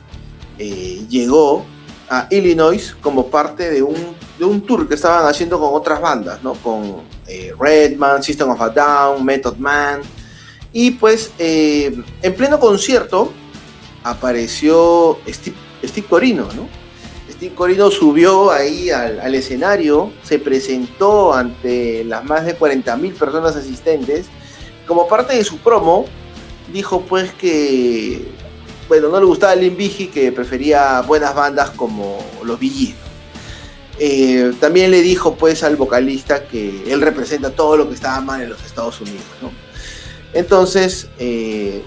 eh, 0.58 1.06
llegó 1.10 1.66
a 2.10 2.28
Illinois 2.30 2.96
como 3.02 3.28
parte 3.28 3.70
de 3.70 3.84
un, 3.84 4.62
tour 4.62 4.88
que 4.88 4.96
estaban 4.96 5.26
haciendo 5.26 5.60
con 5.60 5.70
otras 5.74 6.02
bandas, 6.02 6.42
¿no? 6.44 6.54
Con 6.54 7.04
eh, 7.28 7.54
Redman, 7.60 8.24
System 8.24 8.50
of 8.50 8.62
a 8.62 8.70
Down, 8.70 9.24
Method 9.24 9.58
Man. 9.58 10.02
Y 10.74 10.92
pues 10.92 11.32
eh, 11.38 12.02
en 12.22 12.36
pleno 12.36 12.60
concierto 12.60 13.32
apareció 14.04 15.20
Steve, 15.28 15.56
Steve 15.84 16.08
Corino, 16.08 16.48
¿no? 16.56 16.68
Steve 17.32 17.54
Corino 17.54 17.92
subió 17.92 18.52
ahí 18.52 18.90
al, 18.90 19.20
al, 19.20 19.36
escenario, 19.36 20.12
se 20.24 20.40
presentó 20.40 21.34
ante 21.34 22.04
las 22.04 22.26
más 22.26 22.46
de 22.46 22.58
40.000 22.58 23.14
personas 23.14 23.56
asistentes. 23.56 24.28
Como 24.90 25.08
parte 25.08 25.36
de 25.36 25.44
su 25.44 25.60
promo, 25.60 26.06
dijo 26.74 27.02
pues 27.02 27.32
que 27.34 28.26
bueno, 28.88 29.10
no 29.10 29.20
le 29.20 29.26
gustaba 29.28 29.54
el 29.54 29.60
Limbiji, 29.60 30.08
que 30.08 30.32
prefería 30.32 31.02
buenas 31.02 31.36
bandas 31.36 31.70
como 31.70 32.18
los 32.44 32.60
Billys. 32.60 32.96
Eh, 34.00 34.52
también 34.60 34.90
le 34.90 35.04
dijo 35.04 35.36
pues 35.36 35.64
al 35.64 35.76
vocalista 35.76 36.46
que 36.46 36.92
él 36.92 37.02
representa 37.02 37.52
todo 37.52 37.78
lo 37.78 37.88
que 37.88 37.94
estaba 37.94 38.20
mal 38.20 38.42
en 38.42 38.50
los 38.50 38.66
Estados 38.66 39.00
Unidos. 39.00 39.22
Entonces 40.34 41.08
eh, 41.20 41.84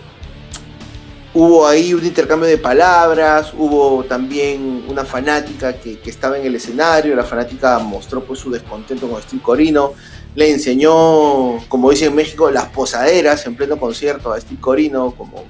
hubo 1.35 1.67
ahí 1.67 1.95
un 1.95 2.07
intercambio 2.07 2.49
de 2.49 2.59
palabras, 2.59 3.53
hubo 3.59 4.05
también 4.05 4.85
una 4.89 5.05
fanática 5.05 5.73
que, 5.73 5.99
que, 5.99 6.11
estaba 6.11 6.39
en 6.39 6.47
el 6.47 6.55
escenario, 6.55 7.17
la 7.17 7.25
fanática 7.25 7.81
mostró 7.81 8.23
pues 8.23 8.39
su 8.39 8.49
descontento 8.49 9.09
con 9.09 9.21
Steve 9.21 9.43
Corino, 9.43 9.95
le 10.35 10.51
enseñó, 10.51 11.59
como 11.69 11.91
dicen 11.91 12.09
en 12.09 12.17
México, 12.17 12.51
las 12.51 12.67
posaderas 12.67 13.47
en 13.47 13.55
pleno 13.55 13.79
concierto 13.79 14.33
a 14.33 14.41
Steve 14.41 14.61
Corino, 14.61 15.13
como 15.13 15.45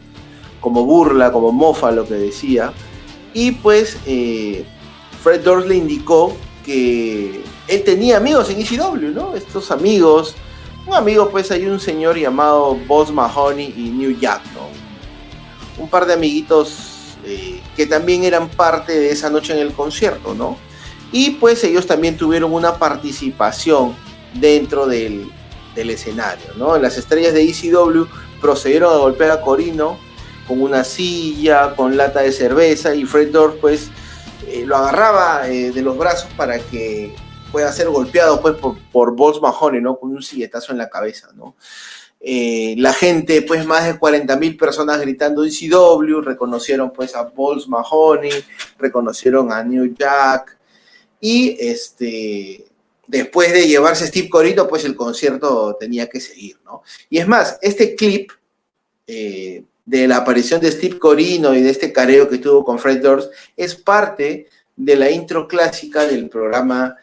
como 0.62 0.86
burla, 0.86 1.30
como 1.30 1.52
mofa 1.52 1.90
lo 1.90 2.06
que 2.06 2.14
decía. 2.14 2.72
Y 3.34 3.50
pues 3.50 3.98
eh, 4.06 4.64
Fred 5.22 5.42
Durst 5.42 5.68
le 5.68 5.74
indicó 5.74 6.34
que 6.64 7.42
él 7.68 7.84
tenía 7.84 8.16
amigos 8.16 8.48
en 8.48 8.60
ECW, 8.60 9.10
¿no? 9.12 9.34
Estos 9.34 9.70
amigos, 9.70 10.34
un 10.86 10.94
amigo 10.94 11.28
pues 11.28 11.50
hay 11.50 11.66
un 11.66 11.80
señor 11.80 12.16
llamado 12.16 12.76
Boss 12.86 13.12
Mahoney 13.12 13.74
y 13.76 13.90
New 13.90 14.16
Jack. 14.18 14.40
Un 15.78 15.88
par 15.88 16.06
de 16.06 16.14
amiguitos 16.14 17.16
eh, 17.24 17.60
que 17.74 17.86
también 17.86 18.24
eran 18.24 18.48
parte 18.48 18.92
de 18.92 19.10
esa 19.10 19.28
noche 19.28 19.52
en 19.52 19.58
el 19.58 19.72
concierto, 19.72 20.32
¿no? 20.34 20.56
Y 21.10 21.30
pues 21.30 21.64
ellos 21.64 21.86
también 21.86 22.16
tuvieron 22.16 22.52
una 22.52 22.78
participación 22.78 23.94
dentro 24.34 24.86
del, 24.86 25.30
del 25.74 25.90
escenario, 25.90 26.46
¿no? 26.56 26.76
Las 26.78 26.98
estrellas 26.98 27.34
de 27.34 27.42
ECW 27.44 28.06
procedieron 28.40 28.92
a 28.92 28.98
golpear 28.98 29.30
a 29.30 29.40
Corino 29.40 29.98
con 30.46 30.60
una 30.60 30.84
silla, 30.84 31.74
con 31.76 31.96
lata 31.96 32.20
de 32.20 32.32
cerveza, 32.32 32.94
y 32.94 33.04
Fred 33.04 33.30
Durst 33.30 33.58
pues 33.58 33.90
eh, 34.46 34.64
lo 34.66 34.76
agarraba 34.76 35.48
eh, 35.48 35.70
de 35.70 35.82
los 35.82 35.96
brazos 35.96 36.30
para 36.36 36.58
que 36.58 37.14
pueda 37.50 37.72
ser 37.72 37.88
golpeado 37.88 38.40
pues 38.40 38.56
por, 38.56 38.76
por 38.90 39.40
Mahoney, 39.40 39.80
¿no? 39.80 39.98
Con 39.98 40.10
un 40.10 40.22
silletazo 40.22 40.72
en 40.72 40.78
la 40.78 40.88
cabeza, 40.88 41.28
¿no? 41.34 41.54
Eh, 42.24 42.76
la 42.78 42.92
gente, 42.92 43.42
pues 43.42 43.66
más 43.66 43.84
de 43.84 43.98
40 43.98 44.36
mil 44.36 44.56
personas 44.56 45.00
gritando 45.00 45.44
ECW, 45.44 46.20
reconocieron 46.20 46.92
pues 46.92 47.16
a 47.16 47.24
Balls 47.24 47.68
Mahoney, 47.68 48.32
reconocieron 48.78 49.52
a 49.52 49.62
New 49.64 49.94
Jack, 49.98 50.56
y 51.20 51.56
este, 51.60 52.64
después 53.06 53.52
de 53.52 53.66
llevarse 53.66 54.06
Steve 54.06 54.28
Corito, 54.28 54.68
pues 54.68 54.84
el 54.84 54.96
concierto 54.96 55.76
tenía 55.78 56.08
que 56.08 56.20
seguir, 56.20 56.58
¿no? 56.64 56.82
Y 57.10 57.18
es 57.18 57.28
más, 57.28 57.58
este 57.62 57.94
clip 57.94 58.30
eh, 59.06 59.64
de 59.84 60.08
la 60.08 60.18
aparición 60.18 60.60
de 60.60 60.70
Steve 60.70 60.98
Corino 60.98 61.54
y 61.54 61.62
de 61.62 61.70
este 61.70 61.92
careo 61.92 62.28
que 62.28 62.38
tuvo 62.38 62.64
con 62.64 62.78
Fred 62.78 63.02
Durst 63.02 63.30
es 63.56 63.74
parte 63.74 64.48
de 64.76 64.96
la 64.96 65.10
intro 65.10 65.48
clásica 65.48 66.06
del 66.06 66.28
programa 66.28 66.96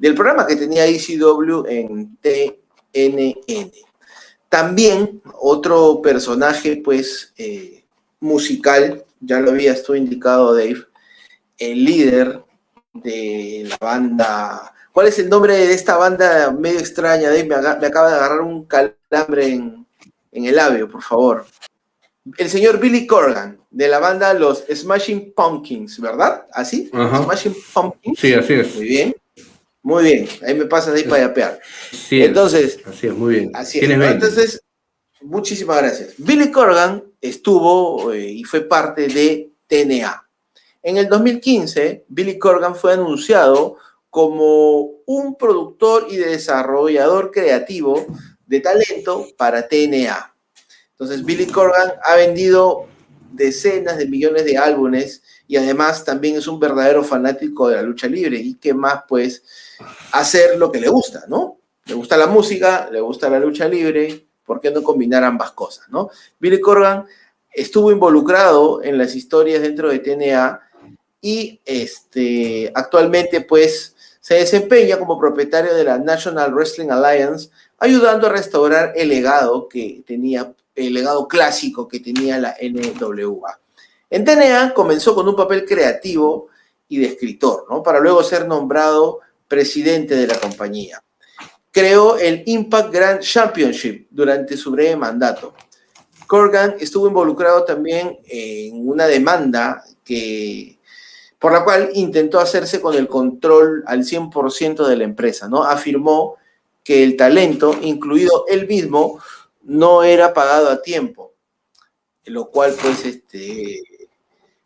del 0.00 0.14
programa 0.14 0.46
que 0.46 0.56
tenía 0.56 0.86
ECW 0.86 1.66
en 1.68 2.16
TNN. 2.16 3.70
También 4.48 5.20
otro 5.40 6.00
personaje, 6.02 6.80
pues, 6.82 7.34
eh, 7.36 7.84
musical, 8.18 9.04
ya 9.20 9.40
lo 9.40 9.50
habías 9.50 9.82
tú 9.82 9.94
indicado, 9.94 10.54
Dave, 10.54 10.86
el 11.58 11.84
líder 11.84 12.42
de 12.94 13.66
la 13.68 13.76
banda. 13.78 14.72
¿Cuál 15.00 15.08
es 15.08 15.18
el 15.18 15.30
nombre 15.30 15.56
de 15.56 15.72
esta 15.72 15.96
banda 15.96 16.50
medio 16.50 16.78
extraña, 16.78 17.30
Dave? 17.30 17.44
Me, 17.44 17.56
me 17.56 17.86
acaba 17.86 18.10
de 18.10 18.16
agarrar 18.16 18.42
un 18.42 18.66
calambre 18.66 19.46
en, 19.46 19.86
en 20.30 20.44
el 20.44 20.54
labio, 20.54 20.90
por 20.90 21.02
favor 21.02 21.46
el 22.36 22.50
señor 22.50 22.78
Billy 22.78 23.06
Corgan, 23.06 23.58
de 23.70 23.88
la 23.88 23.98
banda 23.98 24.34
Los 24.34 24.64
Smashing 24.70 25.32
Pumpkins, 25.32 25.98
¿verdad? 26.00 26.46
¿Así? 26.52 26.90
Ajá. 26.92 27.22
Smashing 27.22 27.56
Pumpkins. 27.72 28.20
Sí, 28.20 28.34
así 28.34 28.52
es. 28.52 28.74
Muy 28.76 28.84
bien. 28.84 29.16
Muy 29.82 30.04
bien. 30.04 30.28
Ahí 30.46 30.54
me 30.54 30.66
pasas 30.66 30.94
ahí 30.94 31.04
para 31.04 31.22
yapear. 31.22 31.60
Sí, 31.90 32.22
Entonces, 32.22 32.78
así 32.86 33.06
es, 33.06 33.14
muy 33.14 33.36
bien. 33.36 33.50
Así 33.54 33.78
es. 33.78 33.88
Entonces, 33.88 34.62
muchísimas 35.22 35.78
gracias. 35.78 36.14
Billy 36.18 36.50
Corgan 36.50 37.02
estuvo 37.22 38.12
eh, 38.12 38.30
y 38.30 38.44
fue 38.44 38.60
parte 38.60 39.08
de 39.08 39.50
TNA. 39.66 40.28
En 40.82 40.98
el 40.98 41.08
2015, 41.08 42.04
Billy 42.08 42.38
Corgan 42.38 42.74
fue 42.74 42.92
anunciado 42.92 43.78
como 44.10 45.02
un 45.06 45.36
productor 45.36 46.08
y 46.10 46.16
desarrollador 46.16 47.30
creativo 47.30 48.06
de 48.46 48.60
talento 48.60 49.26
para 49.36 49.68
TNA. 49.68 50.34
Entonces, 50.90 51.24
Billy 51.24 51.46
Corgan 51.46 51.92
ha 52.04 52.16
vendido 52.16 52.86
decenas 53.32 53.96
de 53.96 54.06
millones 54.06 54.44
de 54.44 54.58
álbumes 54.58 55.22
y 55.46 55.56
además 55.56 56.04
también 56.04 56.36
es 56.36 56.46
un 56.48 56.60
verdadero 56.60 57.04
fanático 57.04 57.68
de 57.68 57.76
la 57.76 57.82
lucha 57.82 58.08
libre. 58.08 58.38
¿Y 58.38 58.54
qué 58.56 58.74
más? 58.74 59.04
Pues 59.08 59.42
hacer 60.12 60.58
lo 60.58 60.70
que 60.70 60.80
le 60.80 60.88
gusta, 60.88 61.24
¿no? 61.28 61.58
Le 61.86 61.94
gusta 61.94 62.16
la 62.16 62.26
música, 62.26 62.88
le 62.90 63.00
gusta 63.00 63.30
la 63.30 63.38
lucha 63.38 63.66
libre, 63.68 64.26
¿por 64.44 64.60
qué 64.60 64.70
no 64.70 64.82
combinar 64.82 65.24
ambas 65.24 65.52
cosas, 65.52 65.88
¿no? 65.88 66.10
Billy 66.38 66.60
Corgan 66.60 67.06
estuvo 67.52 67.90
involucrado 67.90 68.82
en 68.82 68.98
las 68.98 69.14
historias 69.14 69.62
dentro 69.62 69.90
de 69.90 70.00
TNA 70.00 70.60
y 71.20 71.60
este, 71.64 72.70
actualmente 72.74 73.40
pues 73.40 73.96
se 74.30 74.36
desempeña 74.36 74.96
como 74.96 75.18
propietario 75.18 75.74
de 75.74 75.82
la 75.82 75.98
National 75.98 76.54
Wrestling 76.54 76.90
Alliance, 76.90 77.50
ayudando 77.78 78.28
a 78.28 78.30
restaurar 78.30 78.92
el 78.94 79.08
legado 79.08 79.68
que 79.68 80.04
tenía 80.06 80.54
el 80.76 80.94
legado 80.94 81.26
clásico 81.26 81.88
que 81.88 81.98
tenía 81.98 82.38
la 82.38 82.54
NWA. 82.62 83.58
En 84.08 84.24
TNA 84.24 84.72
comenzó 84.72 85.16
con 85.16 85.28
un 85.28 85.34
papel 85.34 85.64
creativo 85.64 86.46
y 86.86 86.98
de 86.98 87.06
escritor, 87.06 87.66
¿no? 87.68 87.82
Para 87.82 87.98
luego 87.98 88.22
ser 88.22 88.46
nombrado 88.46 89.18
presidente 89.48 90.14
de 90.14 90.28
la 90.28 90.38
compañía. 90.38 91.02
Creó 91.72 92.16
el 92.16 92.44
Impact 92.46 92.94
Grand 92.94 93.20
Championship 93.22 94.06
durante 94.12 94.56
su 94.56 94.70
breve 94.70 94.94
mandato. 94.94 95.54
Corgan 96.28 96.76
estuvo 96.78 97.08
involucrado 97.08 97.64
también 97.64 98.20
en 98.28 98.88
una 98.88 99.08
demanda 99.08 99.82
que, 100.04 100.78
por 101.40 101.52
la 101.52 101.64
cual 101.64 101.90
intentó 101.94 102.38
hacerse 102.38 102.82
con 102.82 102.94
el 102.94 103.08
control 103.08 103.82
al 103.86 104.04
100% 104.04 104.86
de 104.86 104.96
la 104.96 105.04
empresa, 105.04 105.48
¿no? 105.48 105.64
Afirmó 105.64 106.36
que 106.84 107.02
el 107.02 107.16
talento, 107.16 107.76
incluido 107.80 108.44
él 108.46 108.68
mismo, 108.68 109.18
no 109.62 110.02
era 110.02 110.34
pagado 110.34 110.68
a 110.68 110.82
tiempo, 110.82 111.32
lo 112.26 112.50
cual 112.50 112.74
pues 112.82 113.06
este, 113.06 113.80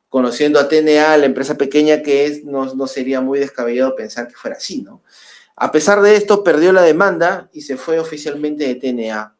conociendo 0.08 0.58
a 0.58 0.68
TNA, 0.68 1.16
la 1.16 1.26
empresa 1.26 1.56
pequeña 1.56 2.02
que 2.02 2.26
es, 2.26 2.44
no, 2.44 2.86
sería 2.88 3.20
muy 3.20 3.38
descabellado 3.38 3.94
pensar 3.94 4.26
que 4.26 4.34
fuera 4.34 4.56
así, 4.56 4.82
¿no? 4.82 5.00
A 5.54 5.70
pesar 5.70 6.02
de 6.02 6.16
esto, 6.16 6.42
perdió 6.42 6.72
la 6.72 6.82
demanda 6.82 7.48
y 7.52 7.62
se 7.62 7.76
fue 7.76 8.00
oficialmente 8.00 8.66
de 8.66 8.74
TNA. 8.74 9.36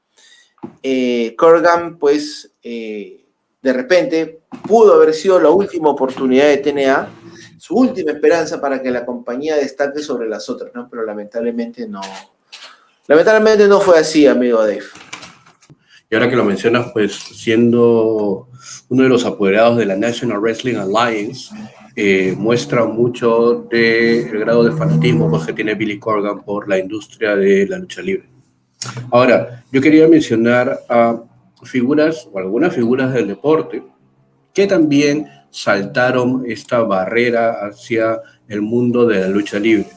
Eh, 0.85 1.35
Corgan, 1.37 1.99
pues, 1.99 2.53
eh, 2.63 3.25
de 3.61 3.73
repente 3.73 4.41
pudo 4.69 4.95
haber 4.95 5.15
sido 5.15 5.41
la 5.41 5.51
última 5.51 5.91
oportunidad 5.91 6.47
de 6.47 6.59
TNA, 6.59 7.24
su 7.65 7.75
última 7.77 8.13
esperanza 8.13 8.61
para 8.61 8.83
que 8.83 8.91
la 8.91 9.07
compañía 9.07 9.57
destaque 9.57 10.01
sobre 10.01 10.29
las 10.29 10.51
otras, 10.51 10.71
¿no? 10.75 10.87
Pero 10.87 11.03
lamentablemente 11.03 11.89
no. 11.89 12.03
Lamentablemente 13.07 13.67
no 13.67 13.81
fue 13.81 13.99
así, 13.99 14.27
amigo 14.27 14.59
Dave. 14.59 14.83
Y 16.11 16.15
ahora 16.15 16.29
que 16.29 16.37
lo 16.37 16.45
mencionas, 16.45 16.91
pues 16.93 17.15
siendo 17.15 18.49
uno 18.91 19.03
de 19.03 19.09
los 19.09 19.25
apoderados 19.25 19.79
de 19.79 19.87
la 19.87 19.97
National 19.97 20.41
Wrestling 20.41 20.77
Alliance, 20.77 21.55
eh, 21.97 22.35
muestra 22.37 22.85
mucho 22.85 23.67
del 23.71 24.31
de 24.31 24.39
grado 24.41 24.65
de 24.65 24.73
fanatismo 24.73 25.31
pues, 25.31 25.47
que 25.47 25.55
tiene 25.55 25.75
Billy 25.75 25.99
Corgan 25.99 26.43
por 26.43 26.69
la 26.69 26.79
industria 26.79 27.35
de 27.35 27.67
la 27.67 27.79
lucha 27.79 28.03
libre. 28.03 28.29
Ahora, 29.11 29.65
yo 29.73 29.81
quería 29.81 30.07
mencionar 30.07 30.81
a 30.87 31.19
figuras 31.63 32.29
o 32.31 32.39
algunas 32.39 32.75
figuras 32.75 33.15
del 33.15 33.27
deporte 33.27 33.83
que 34.55 34.67
también 34.67 35.29
saltaron 35.51 36.45
esta 36.47 36.83
barrera 36.83 37.67
hacia 37.67 38.21
el 38.49 38.63
mundo 38.63 39.07
de 39.07 39.21
la 39.21 39.29
lucha 39.29 39.59
libre. 39.59 39.89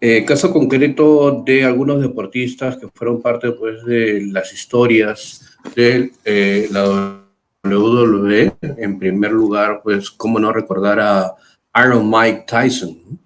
Eh, 0.00 0.24
caso 0.24 0.52
concreto 0.52 1.42
de 1.44 1.64
algunos 1.64 2.00
deportistas 2.00 2.76
que 2.76 2.86
fueron 2.88 3.20
parte 3.20 3.50
pues, 3.50 3.84
de 3.84 4.28
las 4.30 4.52
historias 4.52 5.58
de 5.74 6.12
eh, 6.24 6.68
la 6.70 7.24
WWE. 7.64 8.54
En 8.60 8.98
primer 8.98 9.32
lugar, 9.32 9.80
pues, 9.82 10.10
cómo 10.10 10.38
no 10.38 10.52
recordar 10.52 11.00
a 11.00 11.34
Iron 11.84 12.08
Mike 12.08 12.44
Tyson. 12.46 13.18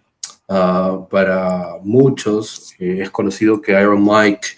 Uh, 0.48 1.09
para 1.09 1.79
muchos 1.83 2.75
eh, 2.79 2.98
es 3.01 3.11
conocido 3.11 3.62
que 3.62 3.72
Iron 3.72 4.05
Mike 4.05 4.48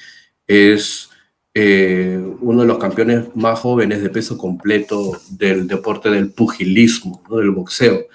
es 0.44 1.08
eh, 1.56 2.20
uno 2.40 2.62
de 2.62 2.66
los 2.66 2.78
campeones 2.78 3.26
más 3.36 3.60
jóvenes 3.60 4.02
de 4.02 4.10
peso 4.10 4.36
completo 4.36 5.12
del 5.30 5.68
deporte 5.68 6.10
del 6.10 6.32
pugilismo, 6.32 7.22
¿no? 7.30 7.36
del 7.36 7.52
boxeo. 7.52 8.06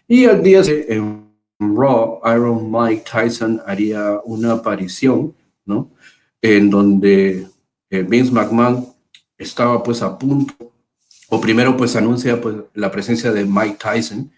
y 0.07 0.25
al 0.25 0.41
día 0.41 0.63
siguiente 0.63 0.95
en 0.95 1.29
Raw, 1.59 2.21
Iron 2.25 2.71
Mike 2.71 3.03
Tyson 3.11 3.61
haría 3.65 4.19
una 4.23 4.53
aparición, 4.53 5.35
¿no? 5.65 5.91
En 6.41 6.69
donde 6.69 7.45
eh, 7.89 8.03
Vince 8.03 8.31
McMahon 8.31 8.87
estaba 9.37 9.83
pues 9.83 10.01
a 10.01 10.17
punto, 10.17 10.53
o 11.27 11.41
primero 11.41 11.75
pues 11.75 11.97
anuncia 11.97 12.39
pues 12.39 12.55
la 12.73 12.89
presencia 12.89 13.33
de 13.33 13.43
Mike 13.43 13.77
Tyson, 13.81 14.31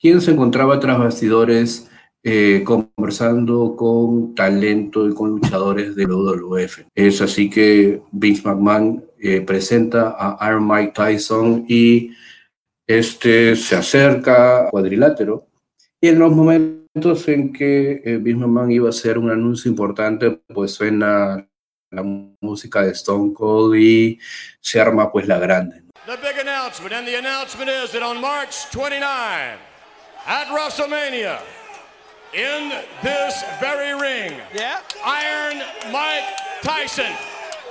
quien 0.00 0.20
se 0.20 0.32
encontraba 0.32 0.78
tras 0.80 0.98
bastidores 0.98 1.88
eh, 2.24 2.64
conversando 2.64 3.76
con 3.76 4.34
talento 4.34 5.08
y 5.08 5.14
con 5.14 5.30
luchadores 5.30 5.94
de 5.94 6.04
WWF. 6.04 6.80
Es 6.94 7.20
así 7.20 7.48
que 7.48 8.02
Vince 8.10 8.42
McMahon 8.44 9.04
eh, 9.18 9.40
presenta 9.40 10.16
a 10.18 10.48
Iron 10.48 10.66
Mike 10.66 10.92
Tyson 10.94 11.64
y 11.68 12.10
este 12.86 13.54
se 13.56 13.76
acerca 13.76 14.64
al 14.64 14.70
cuadrilátero 14.70 15.46
y 16.00 16.08
en 16.08 16.18
los 16.18 16.32
momentos 16.32 17.28
en 17.28 17.52
que 17.52 18.02
eh, 18.04 18.18
Vince 18.20 18.40
McMahon 18.40 18.72
iba 18.72 18.86
a 18.88 18.90
hacer 18.90 19.16
un 19.18 19.30
anuncio 19.30 19.70
importante, 19.70 20.40
pues 20.48 20.72
suena 20.72 21.48
la 21.90 22.02
música 22.02 22.82
de 22.82 22.90
Stone 22.92 23.32
Cold 23.32 23.76
y 23.76 24.18
se 24.60 24.80
arma 24.80 25.10
pues 25.10 25.26
la 25.26 25.38
grande. 25.38 25.82
The 26.06 26.16
big 26.16 26.38
announcement 26.40 26.92
and 26.92 27.06
the 27.06 27.16
announcement 27.16 27.70
is 27.70 27.92
that 27.92 28.02
on 28.02 28.20
March 28.20 28.70
29 28.72 29.67
at 30.28 30.46
WrestleMania 30.48 31.40
in 32.34 32.68
this 33.02 33.42
very 33.60 33.98
ring. 33.98 34.38
Yeah. 34.54 34.80
Iron 35.02 35.62
Mike 35.90 36.36
Tyson. 36.62 37.10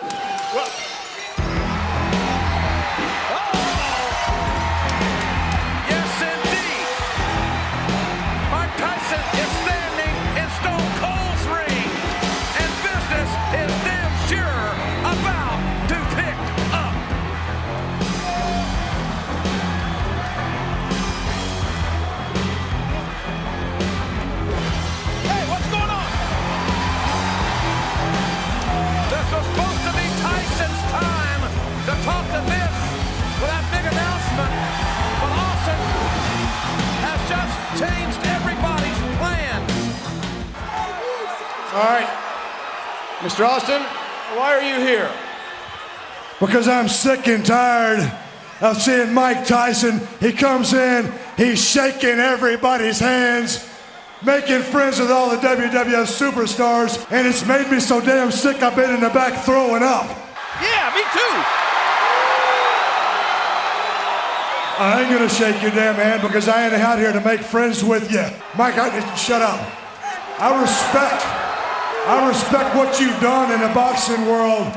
Well, 0.01 0.69
All 41.77 41.83
right. 41.83 42.09
Mr. 43.19 43.47
Austin, 43.47 43.79
why 44.35 44.57
are 44.57 44.63
you 44.63 44.83
here? 44.83 45.11
Because 46.39 46.67
I'm 46.67 46.87
sick 46.87 47.27
and 47.27 47.45
tired 47.45 48.11
of 48.61 48.81
seeing 48.81 49.13
Mike 49.13 49.45
Tyson. 49.45 50.01
He 50.19 50.33
comes 50.33 50.73
in, 50.73 51.13
he's 51.37 51.63
shaking 51.63 52.17
everybody's 52.17 52.97
hands, 52.97 53.69
making 54.25 54.63
friends 54.63 54.99
with 54.99 55.11
all 55.11 55.29
the 55.29 55.37
WWF 55.37 56.09
superstars, 56.09 56.97
and 57.11 57.27
it's 57.27 57.45
made 57.45 57.69
me 57.69 57.79
so 57.79 58.01
damn 58.01 58.31
sick 58.31 58.63
I've 58.63 58.75
been 58.75 58.95
in 58.95 59.01
the 59.01 59.09
back 59.09 59.45
throwing 59.45 59.83
up. 59.83 60.07
Yeah, 60.59 60.91
me 60.95 61.03
too. 61.13 61.35
I 64.79 65.01
ain't 65.03 65.13
gonna 65.13 65.29
shake 65.29 65.61
your 65.61 65.69
damn 65.69 65.93
hand 65.93 66.23
because 66.23 66.47
I 66.47 66.65
ain't 66.65 66.73
out 66.73 66.97
here 66.97 67.13
to 67.13 67.21
make 67.21 67.41
friends 67.41 67.83
with 67.83 68.11
you. 68.11 68.25
Mike, 68.57 68.79
I, 68.79 69.13
shut 69.13 69.43
up. 69.43 69.59
I 70.39 70.59
respect 70.59 71.46
I 72.07 72.27
respect 72.29 72.73
what 72.73 72.99
you've 73.01 73.19
done 73.19 73.51
in 73.51 73.59
the 73.59 73.73
boxing 73.73 74.25
world. 74.25 74.73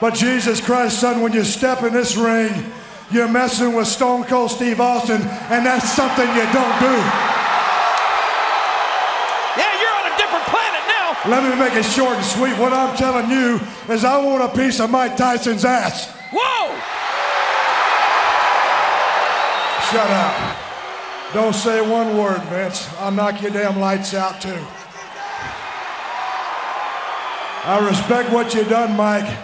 But 0.00 0.14
Jesus 0.14 0.60
Christ, 0.64 1.00
son, 1.00 1.20
when 1.20 1.32
you 1.32 1.42
step 1.42 1.82
in 1.82 1.92
this 1.92 2.16
ring, 2.16 2.72
you're 3.10 3.28
messing 3.28 3.74
with 3.74 3.88
Stone 3.88 4.24
Cold 4.24 4.52
Steve 4.52 4.80
Austin, 4.80 5.20
and 5.20 5.66
that's 5.66 5.90
something 5.92 6.28
you 6.28 6.46
don't 6.54 6.78
do. 6.78 6.94
Yeah, 9.58 9.80
you're 9.82 9.96
on 9.98 10.12
a 10.12 10.16
different 10.16 10.46
planet 10.46 10.80
now. 10.86 11.18
Let 11.26 11.42
me 11.42 11.58
make 11.58 11.74
it 11.74 11.84
short 11.84 12.16
and 12.16 12.24
sweet. 12.24 12.56
What 12.56 12.72
I'm 12.72 12.96
telling 12.96 13.28
you 13.30 13.60
is 13.92 14.04
I 14.04 14.24
want 14.24 14.44
a 14.44 14.56
piece 14.56 14.78
of 14.78 14.90
Mike 14.90 15.16
Tyson's 15.16 15.64
ass. 15.64 16.08
Whoa! 16.32 16.70
Shut 19.90 20.08
up. 20.08 20.56
Don't 21.34 21.54
say 21.54 21.80
one 21.80 22.16
word, 22.16 22.40
Vince. 22.44 22.88
I'll 23.00 23.10
knock 23.10 23.42
your 23.42 23.50
damn 23.50 23.80
lights 23.80 24.14
out, 24.14 24.40
too. 24.40 24.64
I 27.62 27.86
respect 27.86 28.32
what 28.32 28.54
you 28.54 28.64
done, 28.64 28.96
Mike, 28.96 29.38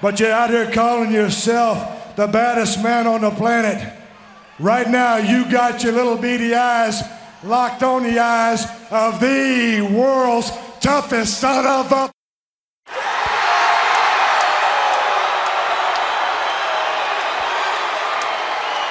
but 0.00 0.18
you're 0.18 0.32
out 0.32 0.48
here 0.48 0.70
calling 0.70 1.12
yourself 1.12 2.16
the 2.16 2.26
baddest 2.26 2.82
man 2.82 3.06
on 3.06 3.20
the 3.20 3.30
planet. 3.30 3.92
Right 4.58 4.88
now, 4.88 5.18
you 5.18 5.50
got 5.50 5.82
your 5.82 5.92
little 5.92 6.16
beady 6.16 6.54
eyes 6.54 7.02
locked 7.42 7.82
on 7.82 8.02
the 8.04 8.18
eyes 8.18 8.64
of 8.90 9.20
the 9.20 9.82
world's 9.94 10.50
toughest 10.80 11.38
son 11.38 11.66
of 11.66 11.92
a. 11.92 12.10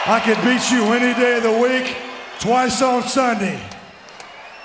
I 0.05 0.19
could 0.19 0.37
beat 0.43 0.69
you 0.69 0.93
any 0.93 1.19
day 1.19 1.37
of 1.37 1.43
the 1.43 1.59
week, 1.59 1.95
twice 2.39 2.83
on 2.83 3.01
Sunday. 3.03 3.59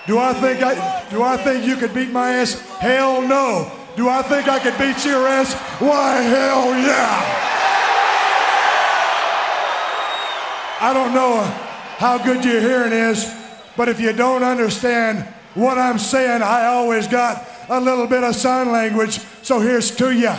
Do 0.07 0.19
I 0.19 0.35
think 0.35 0.62
I 0.62 1.07
do 1.11 1.23
I 1.23 1.37
think 1.37 1.65
you 1.65 1.77
could 1.77 1.95
beat 1.95 2.11
my 2.11 2.33
ass? 2.33 2.61
Hell 2.81 3.23
no. 3.23 3.78
Do 3.99 4.09
I 4.09 4.23
think 4.23 4.47
I 4.47 4.61
could 4.61 4.79
beat 4.79 5.05
your 5.05 5.27
ass? 5.27 5.55
Why, 5.81 6.21
hell 6.23 6.71
yeah! 6.71 7.35
I 10.81 10.93
don't 10.95 11.13
know 11.13 11.43
how 11.99 12.17
good 12.17 12.45
your 12.45 12.61
hearing 12.61 12.93
is, 12.93 13.29
but 13.77 13.89
if 13.89 13.99
you 13.99 14.13
don't 14.13 14.45
understand 14.45 15.27
what 15.55 15.79
I'm 15.79 15.99
saying, 15.99 16.43
I 16.43 16.67
always 16.67 17.09
got 17.09 17.45
a 17.69 17.81
little 17.81 18.07
bit 18.07 18.23
of 18.23 18.37
sign 18.37 18.71
language, 18.71 19.19
so 19.43 19.59
here's 19.59 19.91
to 19.97 20.13
you. 20.13 20.33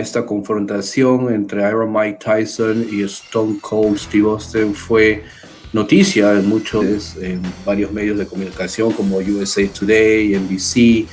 Esta 0.00 0.26
confrontación 0.26 1.32
entre 1.32 1.66
Iron 1.68 1.92
Mike 1.92 2.18
Tyson 2.22 2.86
y 2.90 3.02
Stone 3.02 3.58
Cold 3.60 3.98
Steve 3.98 4.28
Austin 4.28 4.74
fue 4.74 5.24
noticia 5.72 6.32
en 6.32 6.46
muchos, 6.48 7.16
en 7.16 7.40
varios 7.64 7.90
medios 7.92 8.18
de 8.18 8.26
comunicación 8.26 8.92
como 8.92 9.16
USA 9.16 9.62
Today, 9.68 10.38
NBC 10.38 11.08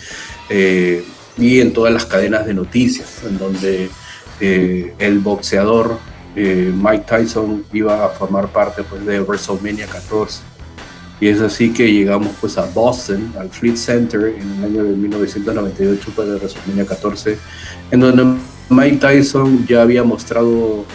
eh, 0.49 1.03
y 1.37 1.59
en 1.61 1.73
todas 1.73 1.93
las 1.93 2.05
cadenas 2.05 2.45
de 2.45 2.53
noticias, 2.53 3.23
en 3.23 3.37
donde 3.37 3.89
eh, 4.41 4.93
el 4.99 5.19
boxeador 5.19 5.97
eh, 6.35 6.71
Mike 6.75 7.05
Tyson 7.07 7.65
iba 7.73 8.05
a 8.05 8.09
formar 8.09 8.49
parte 8.49 8.83
pues, 8.83 9.05
de 9.05 9.19
WrestleMania 9.21 9.87
14. 9.87 10.48
Y 11.21 11.27
es 11.27 11.41
así 11.41 11.73
que 11.73 11.91
llegamos 11.91 12.29
pues 12.39 12.57
a 12.57 12.65
Boston, 12.65 13.33
al 13.37 13.49
Fleet 13.49 13.75
Center, 13.75 14.35
en 14.39 14.51
el 14.57 14.63
año 14.63 14.83
de 14.85 14.95
1998 14.95 16.11
para 16.15 16.35
WrestleMania 16.35 16.85
14, 16.85 17.37
en 17.91 17.99
donde 17.99 18.39
Mike 18.69 18.97
Tyson 18.97 19.65
ya 19.67 19.81
había 19.81 20.03
mostrado 20.03 20.85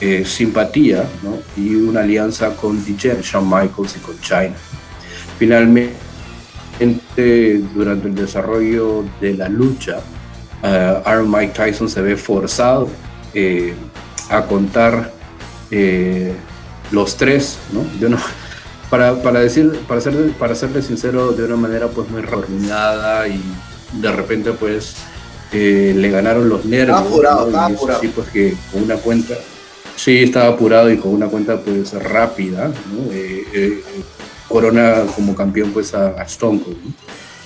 eh, 0.00 0.24
simpatía 0.24 1.08
¿no? 1.22 1.38
y 1.56 1.74
una 1.74 2.00
alianza 2.00 2.56
con 2.56 2.84
DJ 2.84 3.20
Shawn 3.22 3.44
Michaels 3.44 3.96
y 3.96 4.00
con 4.00 4.20
China. 4.20 4.54
Finalmente, 5.38 5.94
durante 7.74 8.08
el 8.08 8.14
desarrollo 8.14 9.04
de 9.20 9.34
la 9.34 9.48
lucha, 9.48 10.00
uh, 10.62 11.06
Aaron 11.08 11.30
Mike 11.30 11.52
Tyson 11.54 11.88
se 11.88 12.02
ve 12.02 12.16
forzado 12.16 12.88
eh, 13.34 13.74
a 14.28 14.42
contar 14.46 15.12
eh, 15.70 16.34
los 16.90 17.16
tres, 17.16 17.58
¿no? 17.72 17.84
De 17.98 18.06
para, 18.90 19.22
para, 19.22 19.40
decir, 19.40 19.70
para, 19.86 20.00
ser, 20.00 20.32
para 20.32 20.54
serle 20.54 20.82
sincero, 20.82 21.32
de 21.32 21.44
una 21.44 21.56
manera 21.56 21.88
pues 21.88 22.10
muy 22.10 22.20
reordenada 22.20 23.28
y 23.28 23.40
de 23.92 24.12
repente 24.12 24.52
pues 24.52 24.96
eh, 25.52 25.94
le 25.96 26.10
ganaron 26.10 26.48
los 26.48 26.64
nervios. 26.64 26.98
Estaba 26.98 27.08
apurado, 27.08 27.46
estaba 27.46 27.66
apurado. 27.66 28.00
Sí, 28.00 28.12
pues 28.14 28.28
que 28.28 28.54
con 28.72 28.82
una 28.82 28.96
cuenta, 28.96 29.34
sí, 29.96 30.24
estaba 30.24 30.48
apurado 30.48 30.90
y 30.90 30.98
con 30.98 31.12
una 31.12 31.28
cuenta 31.28 31.60
pues 31.60 31.92
rápida, 31.92 32.68
¿no? 32.68 33.12
Eh, 33.12 33.44
eh, 33.52 33.84
corona 34.48 35.04
como 35.14 35.34
campeón 35.36 35.70
pues 35.70 35.94
a, 35.94 36.08
a 36.08 36.22
Stone 36.24 36.60
Cold. 36.60 36.76
¿no? 36.84 36.92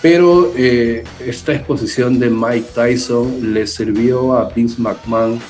Pero 0.01 0.53
esta 0.55 1.55
exposición 1.55 2.19
de 2.19 2.29
Mike 2.29 2.69
Tyson 2.75 3.55
le 3.55 3.67
sirvió 3.67 4.35
a 4.35 4.51
Vince 4.51 4.77
McMahon 4.79 5.41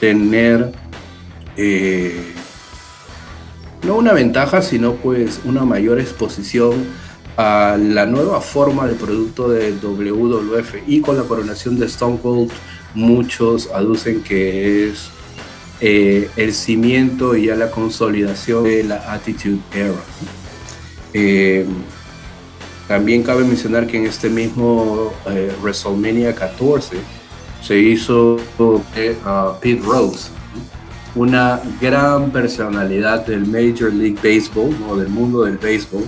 tener 0.00 0.70
no 3.84 3.96
una 3.96 4.12
ventaja, 4.12 4.62
sino 4.62 4.94
pues 4.94 5.40
una 5.44 5.64
mayor 5.64 6.00
exposición 6.00 6.72
a 7.36 7.76
la 7.78 8.06
nueva 8.06 8.40
forma 8.40 8.86
de 8.86 8.94
producto 8.94 9.48
de 9.48 9.72
WWF 9.72 10.74
y 10.86 11.00
con 11.00 11.16
la 11.16 11.22
coronación 11.24 11.78
de 11.78 11.86
Stone 11.86 12.18
Cold 12.22 12.50
muchos 12.94 13.70
aducen 13.72 14.22
que 14.22 14.88
es 14.88 15.08
eh, 15.80 16.30
el 16.36 16.52
cimiento 16.52 17.34
y 17.34 17.46
ya 17.46 17.56
la 17.56 17.70
consolidación 17.70 18.64
de 18.64 18.84
la 18.84 19.12
Attitude 19.12 19.60
Era. 19.72 19.94
Eh, 21.14 21.66
también 22.86 23.22
cabe 23.22 23.44
mencionar 23.44 23.86
que 23.86 23.96
en 23.96 24.06
este 24.06 24.28
mismo 24.28 25.12
eh, 25.26 25.52
WrestleMania 25.62 26.34
14 26.34 26.96
se 27.62 27.78
hizo 27.78 28.36
Pete 28.94 29.80
Rose, 29.82 30.28
una 31.14 31.60
gran 31.80 32.30
personalidad 32.30 33.26
del 33.26 33.46
Major 33.46 33.92
League 33.92 34.16
Baseball, 34.22 34.74
¿no? 34.80 34.96
del 34.96 35.08
mundo 35.08 35.44
del 35.44 35.58
béisbol, 35.58 36.04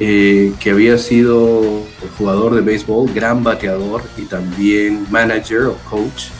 eh, 0.00 0.52
que 0.58 0.70
había 0.70 0.98
sido 0.98 1.82
jugador 2.18 2.54
de 2.54 2.62
béisbol, 2.62 3.12
gran 3.12 3.44
bateador 3.44 4.02
y 4.16 4.22
también 4.22 5.06
manager 5.10 5.62
o 5.62 5.76
coach, 5.88 6.30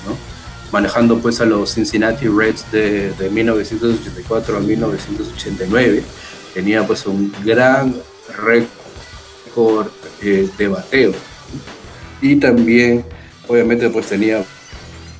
manejando 0.72 1.18
pues 1.18 1.41
a 1.41 1.45
los 1.45 1.74
Cincinnati 1.74 2.26
Reds 2.26 2.70
de, 2.72 3.30
1984 3.30 4.57
a 4.57 4.61
1989. 4.61 6.03
Tenía 6.55 6.87
pues 6.87 7.07
un 7.07 7.32
gran 7.45 7.95
récord 8.39 9.89
eh, 10.22 10.49
de 10.57 10.68
bateo 10.68 11.12
y 12.20 12.37
también 12.37 13.05
obviamente 13.47 13.91
pues 13.91 14.07
tenía 14.07 14.43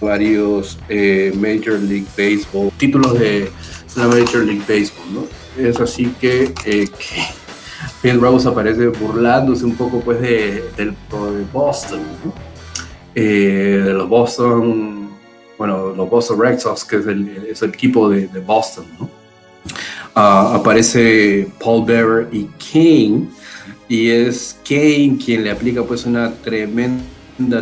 varios 0.01 0.79
eh, 0.89 1.33
Major 1.35 1.79
League 1.81 2.07
Baseball, 2.17 2.71
títulos 2.77 3.19
de 3.19 3.51
la 3.97 4.07
Major 4.09 4.45
League 4.45 4.63
Baseball, 4.69 5.07
¿no? 5.13 5.27
Es 5.63 5.81
así 5.81 6.07
que, 6.21 6.53
eh, 6.65 6.89
que 8.03 8.13
Rose 8.13 8.49
aparece 8.49 8.89
burlándose 8.89 9.65
un 9.65 9.77
poco 9.77 10.01
pues 10.01 10.21
de, 10.21 10.65
de 10.77 10.95
Boston, 11.53 12.01
eh, 13.15 13.83
de 13.85 13.93
los 13.93 14.09
Boston, 14.09 15.11
bueno, 15.57 15.95
los 15.95 16.11
Boston 16.11 16.41
Red 16.41 16.59
Sox, 16.59 16.85
que 16.85 16.97
es 16.97 17.07
el, 17.07 17.55
equipo 17.63 18.09
de, 18.09 18.27
Boston, 18.41 18.87
¿no? 18.99 19.09
Uh, 20.17 20.55
aparece 20.55 21.49
Paul 21.59 21.85
Bearer 21.85 22.29
y 22.31 22.49
Kane, 22.73 23.29
y 23.89 24.11
es 24.11 24.57
Kane 24.69 25.19
quien 25.25 25.43
le 25.43 25.51
aplica 25.51 25.83
pues 25.83 26.05
una 26.05 26.33
tremenda 26.33 27.03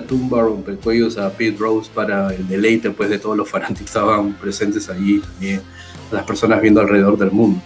tumba 0.07 0.43
rompecuellos 0.43 1.19
a 1.19 1.31
Pete 1.31 1.59
Rose 1.59 1.91
para 1.93 2.35
el 2.35 2.47
deleite 2.47 2.91
pues, 2.91 3.11
de 3.11 3.19
todos 3.19 3.37
los 3.37 3.49
fanáticos 3.49 3.87
estaban 3.87 4.35
presentes 4.35 4.89
allí, 4.89 5.21
también 5.21 5.63
las 6.11 6.25
personas 6.25 6.61
viendo 6.61 6.81
alrededor 6.81 7.17
del 7.17 7.31
mundo. 7.31 7.61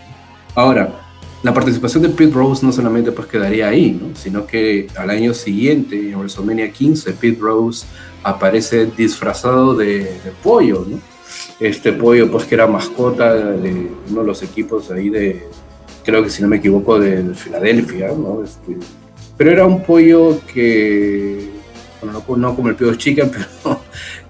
Ahora, 0.54 1.00
la 1.42 1.52
participación 1.52 2.02
de 2.02 2.08
Pete 2.08 2.32
Rose 2.32 2.64
no 2.64 2.72
solamente 2.72 3.12
pues 3.12 3.28
quedaría 3.28 3.68
ahí, 3.68 3.92
¿no? 3.92 4.16
sino 4.16 4.46
que 4.46 4.88
al 4.96 5.10
año 5.10 5.34
siguiente, 5.34 6.10
en 6.10 6.18
WrestleMania 6.18 6.72
15, 6.72 7.12
Pete 7.12 7.38
Rose 7.40 7.86
aparece 8.22 8.86
disfrazado 8.86 9.74
de, 9.74 9.98
de, 9.98 10.32
pollo, 10.42 10.84
¿no? 10.88 10.98
Este 11.60 11.92
pollo 11.92 12.30
pues 12.30 12.44
que 12.44 12.54
era 12.54 12.66
mascota 12.66 13.34
de 13.34 13.90
uno 14.10 14.20
de 14.22 14.26
los 14.26 14.42
equipos 14.42 14.90
ahí 14.90 15.10
de, 15.10 15.46
creo 16.04 16.22
que 16.22 16.30
si 16.30 16.42
no 16.42 16.48
me 16.48 16.56
equivoco, 16.56 16.98
de, 16.98 17.22
de 17.22 17.34
Filadelfia, 17.34 18.08
¿no? 18.08 18.42
Este, 18.42 18.76
pero 19.36 19.50
era 19.50 19.66
un 19.66 19.82
pollo 19.82 20.40
que 20.52 21.55
no, 22.12 22.54
como 22.56 22.68
el 22.68 22.76
Pio 22.76 22.94
Chicken, 22.94 23.30
pero 23.62 23.80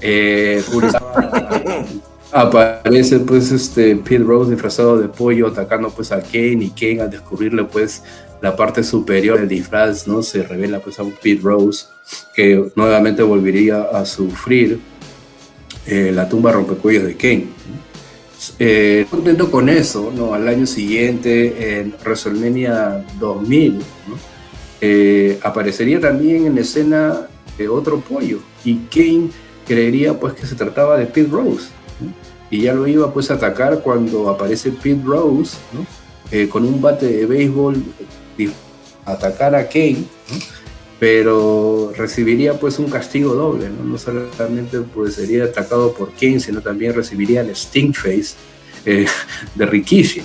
eh, 0.01 0.62
aparece 2.33 3.20
pues 3.20 3.53
este 3.53 3.97
Pete 3.97 4.18
Rose 4.18 4.51
disfrazado 4.51 4.99
de 4.99 5.09
pollo 5.09 5.49
atacando 5.49 5.91
pues 5.91 6.12
a 6.12 6.20
Kane 6.20 6.64
y 6.64 6.70
Kane 6.70 7.03
al 7.03 7.11
descubrirle 7.11 7.64
pues 7.64 8.03
la 8.43 8.55
parte 8.55 8.85
superior 8.85 9.39
del 9.39 9.49
disfraz, 9.49 10.07
¿no? 10.07 10.22
Se 10.22 10.43
revela 10.43 10.81
pues 10.81 10.99
a 10.99 11.03
un 11.03 11.12
Pete 11.12 11.41
Rose 11.43 11.87
que 12.35 12.70
nuevamente 12.74 13.22
volvería 13.22 13.83
a 13.83 14.05
sufrir 14.05 14.81
eh, 15.87 16.11
la 16.12 16.29
tumba 16.29 16.53
rompecuellos 16.53 17.05
de 17.05 17.16
Kane. 17.16 17.47
Eh, 18.59 19.07
contento 19.11 19.51
con 19.51 19.68
eso, 19.68 20.12
¿no? 20.14 20.35
Al 20.35 20.47
año 20.47 20.66
siguiente, 20.66 21.79
en 21.79 21.95
WrestleMania 22.05 23.05
2000, 23.18 23.81
eh, 24.81 25.39
aparecería 25.43 26.01
también 26.01 26.47
en 26.47 26.59
escena 26.59 27.29
de 27.57 27.68
otro 27.68 28.00
pollo. 28.00 28.40
Y 28.64 28.76
Kane 28.86 29.30
creería 29.66 30.18
pues 30.18 30.34
que 30.34 30.46
se 30.46 30.54
trataba 30.54 30.96
de 30.96 31.07
Pete 31.07 31.30
Rose. 31.30 31.68
Y 32.50 32.62
ya 32.62 32.74
lo 32.74 32.86
iba 32.86 33.12
pues 33.12 33.30
a 33.30 33.34
atacar 33.34 33.80
cuando 33.80 34.28
aparece 34.28 34.70
Pete 34.70 35.02
Rose 35.04 35.57
eh, 36.30 36.48
con 36.48 36.64
un 36.64 36.80
bate 36.80 37.07
de 37.07 37.26
béisbol 37.26 37.82
atacar 39.04 39.54
a 39.54 39.68
Kane. 39.68 40.04
Pero 40.98 41.92
recibiría 41.94 42.59
pues 42.59 42.78
un 42.78 42.88
castigo 42.88 43.34
doble, 43.34 43.68
¿no? 43.68 43.84
no 43.84 43.98
solamente 43.98 44.80
pues 44.80 45.14
sería 45.14 45.44
atacado 45.44 45.92
por 45.92 46.12
Kane, 46.12 46.40
sino 46.40 46.62
también 46.62 46.94
recibiría 46.94 47.42
el 47.42 47.50
Sting 47.50 47.92
Face 47.92 48.34
eh, 48.86 49.07
de 49.54 49.66
Rikishi. 49.66 50.22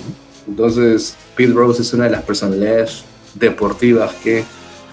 Entonces 0.48 1.14
Pete 1.36 1.52
Rose 1.52 1.82
es 1.82 1.92
una 1.92 2.04
de 2.04 2.10
las 2.10 2.22
personalidades 2.22 3.04
deportivas 3.34 4.14
que 4.22 4.44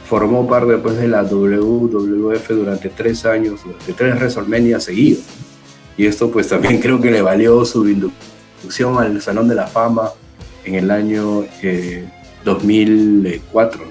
formó 0.10 0.48
parte 0.48 0.72
después 0.72 0.98
de 0.98 1.08
la 1.08 1.22
WWF 1.24 2.50
durante 2.50 2.90
tres 2.90 3.26
años, 3.26 3.62
durante 3.64 3.94
tres 3.94 4.16
WrestleMania 4.16 4.80
seguidos. 4.80 5.24
Y 5.98 6.08
esto 6.08 6.32
pues 6.32 6.50
también 6.50 6.80
creo 6.80 7.00
que 7.00 7.12
le 7.12 7.22
valió 7.22 7.64
su 7.64 7.88
inducción 7.88 8.98
al 8.98 9.22
Salón 9.22 9.48
de 9.48 9.54
la 9.54 9.68
Fama 9.68 10.10
en 10.66 10.76
el 10.76 10.90
año 10.90 11.46
2004. 12.44 13.84
Eh, 13.84 13.90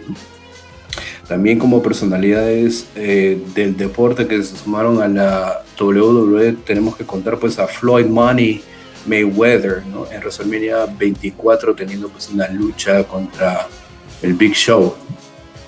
también 1.29 1.59
como 1.59 1.83
personalidades 1.83 2.87
eh, 2.97 3.41
del 3.55 3.77
deporte 3.77 4.27
que 4.27 4.43
se 4.43 4.57
sumaron 4.57 5.01
a 5.01 5.07
la 5.07 5.63
WWE 5.79 6.55
tenemos 6.65 6.97
que 6.97 7.05
contar 7.05 7.39
pues 7.39 7.59
a 7.59 7.69
Floyd 7.69 8.07
Money 8.07 8.63
Mayweather 9.07 9.87
¿no? 9.87 10.11
en 10.11 10.19
WrestleMania 10.21 10.87
24 10.99 11.75
teniendo 11.75 12.09
pues 12.09 12.29
una 12.31 12.49
lucha 12.49 13.05
contra 13.05 13.69
el 14.23 14.33
Big 14.33 14.55
Show. 14.55 14.97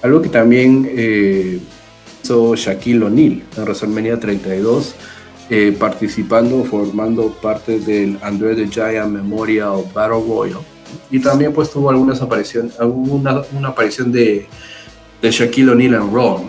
Algo 0.03 0.22
que 0.22 0.28
también 0.28 0.88
eh, 0.90 1.61
hizo 2.22 2.55
Shaquille 2.55 3.05
O'Neal 3.05 3.42
en 3.57 3.64
WrestleMania 3.64 4.18
32, 4.18 4.94
eh, 5.51 5.76
participando, 5.78 6.64
formando 6.64 7.32
parte 7.42 7.80
del 7.80 8.18
Andre 8.22 8.55
the 8.55 8.68
Giant 8.68 9.12
Memorial 9.12 9.84
Battle 9.94 10.22
Royal. 10.26 10.61
Y 11.11 11.20
también 11.20 11.53
pues 11.53 11.70
tuvo 11.70 11.90
algunas 11.90 12.20
apariciones, 12.22 12.74
una, 12.80 13.42
una 13.53 13.68
aparición 13.68 14.11
de, 14.11 14.46
Shaquille 15.22 15.70
O'Neal 15.70 15.94
en 15.94 16.14
Raw, 16.14 16.44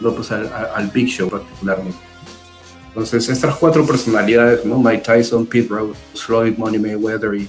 ¿no? 0.00 0.14
pues, 0.14 0.30
al, 0.30 0.48
al, 0.74 0.88
Big 0.88 1.08
Show 1.08 1.28
particularmente. 1.28 1.98
Entonces, 2.88 3.28
estas 3.28 3.56
cuatro 3.56 3.86
personalidades, 3.86 4.64
¿no? 4.64 4.78
Mike 4.78 5.02
Tyson, 5.04 5.46
Pete 5.46 5.68
Rose, 5.68 5.98
Floyd 6.14 6.54
Money 6.58 6.78
Mayweather 6.78 7.34
y 7.34 7.48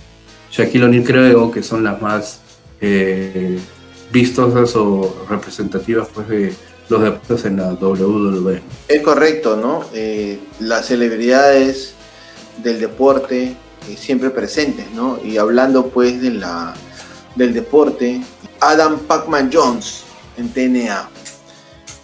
Shaquille 0.50 0.86
O'Neal 0.86 1.04
creo 1.04 1.52
que 1.52 1.62
son 1.62 1.84
las 1.84 2.02
más 2.02 2.40
eh, 2.80 3.60
vistosas 4.14 4.76
o 4.76 5.26
representativas 5.28 6.08
pues, 6.14 6.28
de 6.30 6.54
los 6.88 7.02
deportes 7.02 7.46
en 7.46 7.58
la 7.58 7.74
WWE. 7.74 8.62
Es 8.88 9.02
correcto, 9.02 9.58
¿no? 9.58 9.86
Eh, 9.94 10.40
las 10.60 10.86
celebridades 10.86 11.96
del 12.62 12.80
deporte 12.80 13.56
eh, 13.90 13.98
siempre 13.98 14.30
presentes, 14.30 14.86
¿no? 14.92 15.20
Y 15.24 15.38
hablando 15.38 15.88
pues 15.88 16.22
de 16.22 16.30
la, 16.30 16.76
del 17.36 17.54
deporte, 17.54 18.22
Adam 18.60 19.00
Pacman 19.00 19.50
Jones 19.52 20.04
en 20.38 20.54
TNA. 20.54 21.10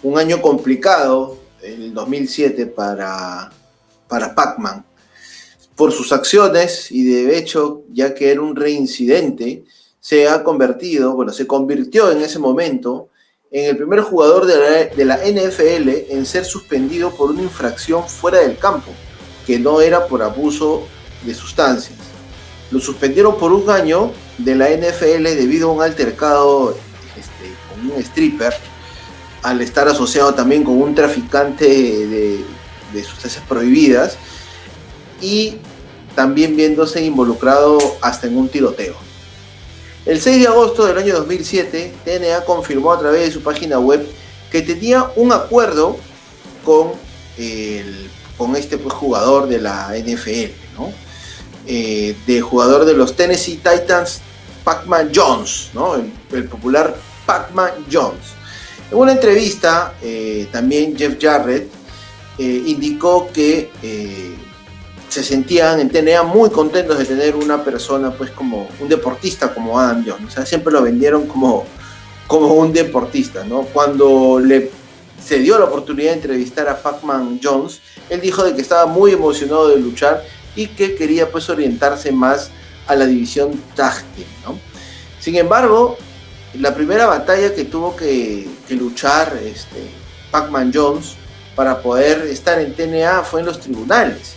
Un 0.02 0.18
año 0.18 0.42
complicado, 0.42 1.38
el 1.62 1.94
2007 1.94 2.66
para, 2.66 3.52
para 4.08 4.34
Pac-Man, 4.34 4.84
por 5.76 5.92
sus 5.92 6.12
acciones 6.12 6.90
y 6.90 7.04
de 7.04 7.38
hecho, 7.38 7.84
ya 7.92 8.14
que 8.14 8.32
era 8.32 8.40
un 8.40 8.56
reincidente, 8.56 9.64
se 10.00 10.28
ha 10.28 10.42
convertido, 10.42 11.14
bueno, 11.14 11.32
se 11.32 11.46
convirtió 11.46 12.10
en 12.10 12.22
ese 12.22 12.38
momento 12.38 13.08
en 13.50 13.66
el 13.66 13.76
primer 13.76 14.00
jugador 14.00 14.46
de 14.46 14.56
la, 14.56 14.94
de 14.94 15.04
la, 15.04 15.16
NFL 15.16 16.12
en 16.12 16.24
ser 16.24 16.44
suspendido 16.44 17.10
por 17.10 17.30
una 17.30 17.42
infracción 17.42 18.08
fuera 18.08 18.38
del 18.38 18.56
campo, 18.56 18.90
que 19.46 19.58
no 19.58 19.80
era 19.80 20.06
por 20.06 20.22
abuso 20.22 20.86
de 21.24 21.34
sustancias. 21.34 21.98
Lo 22.70 22.80
suspendieron 22.80 23.36
por 23.36 23.52
un 23.52 23.68
año 23.68 24.12
de 24.38 24.54
la 24.54 24.70
NFL 24.70 25.24
debido 25.24 25.68
a 25.68 25.72
un 25.72 25.82
altercado 25.82 26.76
este, 27.16 27.52
con 27.68 27.90
un 27.90 28.00
stripper, 28.00 28.54
al 29.42 29.60
estar 29.60 29.88
asociado 29.88 30.32
también 30.32 30.62
con 30.62 30.80
un 30.80 30.94
traficante 30.94 31.66
de, 31.66 32.44
de 32.92 33.04
sustancias 33.04 33.44
prohibidas 33.48 34.16
y 35.20 35.56
también 36.14 36.56
viéndose 36.56 37.02
involucrado 37.02 37.78
hasta 38.00 38.28
en 38.28 38.36
un 38.36 38.48
tiroteo. 38.48 39.09
El 40.06 40.18
6 40.20 40.40
de 40.40 40.46
agosto 40.46 40.86
del 40.86 40.96
año 40.96 41.14
2007, 41.14 41.92
TNA 42.04 42.44
confirmó 42.46 42.92
a 42.92 42.98
través 42.98 43.26
de 43.26 43.32
su 43.32 43.42
página 43.42 43.78
web 43.78 44.06
que 44.50 44.62
tenía 44.62 45.10
un 45.16 45.30
acuerdo 45.30 45.98
con, 46.64 46.92
el, 47.36 48.08
con 48.38 48.56
este 48.56 48.78
pues, 48.78 48.94
jugador 48.94 49.46
de 49.46 49.60
la 49.60 49.92
NFL, 49.94 50.52
¿no? 50.78 50.90
eh, 51.66 52.16
de 52.26 52.40
jugador 52.40 52.86
de 52.86 52.94
los 52.94 53.14
Tennessee 53.14 53.56
Titans, 53.56 54.22
Pac-Man 54.64 55.12
Jones, 55.14 55.70
¿no? 55.74 55.94
el, 55.94 56.44
popular 56.44 56.96
Pac-Man 57.26 57.86
Jones. 57.92 58.20
En 58.90 58.96
una 58.96 59.12
entrevista, 59.12 59.94
eh, 60.02 60.48
también 60.50 60.96
Jeff 60.96 61.16
Jarrett 61.20 61.70
eh, 62.38 62.62
indicó 62.66 63.30
que 63.32 63.70
se 65.10 65.24
sentían 65.24 65.80
en 65.80 65.90
TNA 65.90 66.22
muy 66.22 66.50
contentos 66.50 66.96
de 66.96 67.04
tener 67.04 67.34
una 67.34 67.64
persona, 67.64 68.12
pues 68.12 68.30
como 68.30 68.68
un 68.78 68.88
deportista 68.88 69.52
como 69.52 69.78
Adam 69.78 70.04
Jones. 70.06 70.28
O 70.28 70.30
sea, 70.30 70.46
siempre 70.46 70.72
lo 70.72 70.82
vendieron 70.82 71.26
como, 71.26 71.66
como 72.28 72.54
un 72.54 72.72
deportista, 72.72 73.44
¿no? 73.44 73.62
Cuando 73.62 74.38
le 74.38 74.70
se 75.22 75.38
dio 75.38 75.58
la 75.58 75.66
oportunidad 75.66 76.10
de 76.10 76.16
entrevistar 76.16 76.68
a 76.68 76.80
Pac-Man 76.80 77.40
Jones, 77.42 77.80
él 78.08 78.20
dijo 78.20 78.42
de 78.42 78.54
que 78.54 78.62
estaba 78.62 78.86
muy 78.86 79.12
emocionado 79.12 79.68
de 79.68 79.78
luchar 79.78 80.24
y 80.56 80.68
que 80.68 80.94
quería 80.94 81.30
pues 81.30 81.50
orientarse 81.50 82.10
más 82.10 82.50
a 82.86 82.94
la 82.94 83.06
división 83.06 83.60
tag 83.76 84.02
¿no? 84.44 84.58
Sin 85.20 85.36
embargo, 85.36 85.98
la 86.54 86.74
primera 86.74 87.06
batalla 87.06 87.54
que 87.54 87.64
tuvo 87.64 87.94
que, 87.94 88.48
que 88.66 88.74
luchar 88.74 89.38
este, 89.44 89.90
Pac-Man 90.30 90.72
Jones 90.74 91.16
para 91.54 91.82
poder 91.82 92.22
estar 92.22 92.58
en 92.58 92.74
TNA 92.74 93.22
fue 93.22 93.40
en 93.40 93.46
los 93.46 93.60
tribunales, 93.60 94.34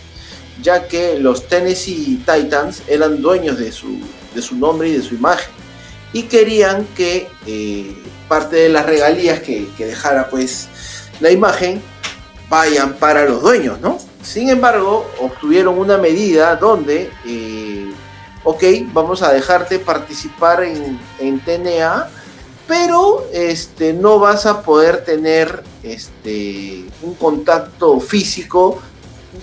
ya 0.62 0.86
que 0.88 1.18
los 1.18 1.48
Tennessee 1.48 2.22
Titans 2.24 2.82
eran 2.86 3.20
dueños 3.20 3.58
de 3.58 3.72
su, 3.72 3.98
de 4.34 4.42
su 4.42 4.56
nombre 4.56 4.88
y 4.88 4.92
de 4.92 5.02
su 5.02 5.14
imagen 5.14 5.50
y 6.12 6.22
querían 6.22 6.86
que 6.96 7.28
eh, 7.46 7.94
parte 8.28 8.56
de 8.56 8.68
las 8.68 8.86
regalías 8.86 9.40
que, 9.40 9.68
que, 9.76 9.86
dejara 9.86 10.30
pues 10.30 10.68
la 11.20 11.30
imagen 11.30 11.82
vayan 12.48 12.94
para 12.94 13.24
los 13.24 13.42
dueños, 13.42 13.80
¿no? 13.80 13.98
Sin 14.22 14.48
embargo, 14.48 15.10
obtuvieron 15.20 15.78
una 15.78 15.98
medida 15.98 16.56
donde, 16.56 17.10
eh, 17.26 17.92
ok, 18.44 18.62
vamos 18.92 19.22
a 19.22 19.32
dejarte 19.32 19.78
participar 19.78 20.62
en, 20.62 20.98
en 21.18 21.40
TNA, 21.40 22.08
pero 22.66 23.26
este, 23.32 23.92
no 23.92 24.18
vas 24.18 24.46
a 24.46 24.62
poder 24.62 25.04
tener 25.04 25.62
este, 25.82 26.84
un 27.02 27.14
contacto 27.14 28.00
físico 28.00 28.80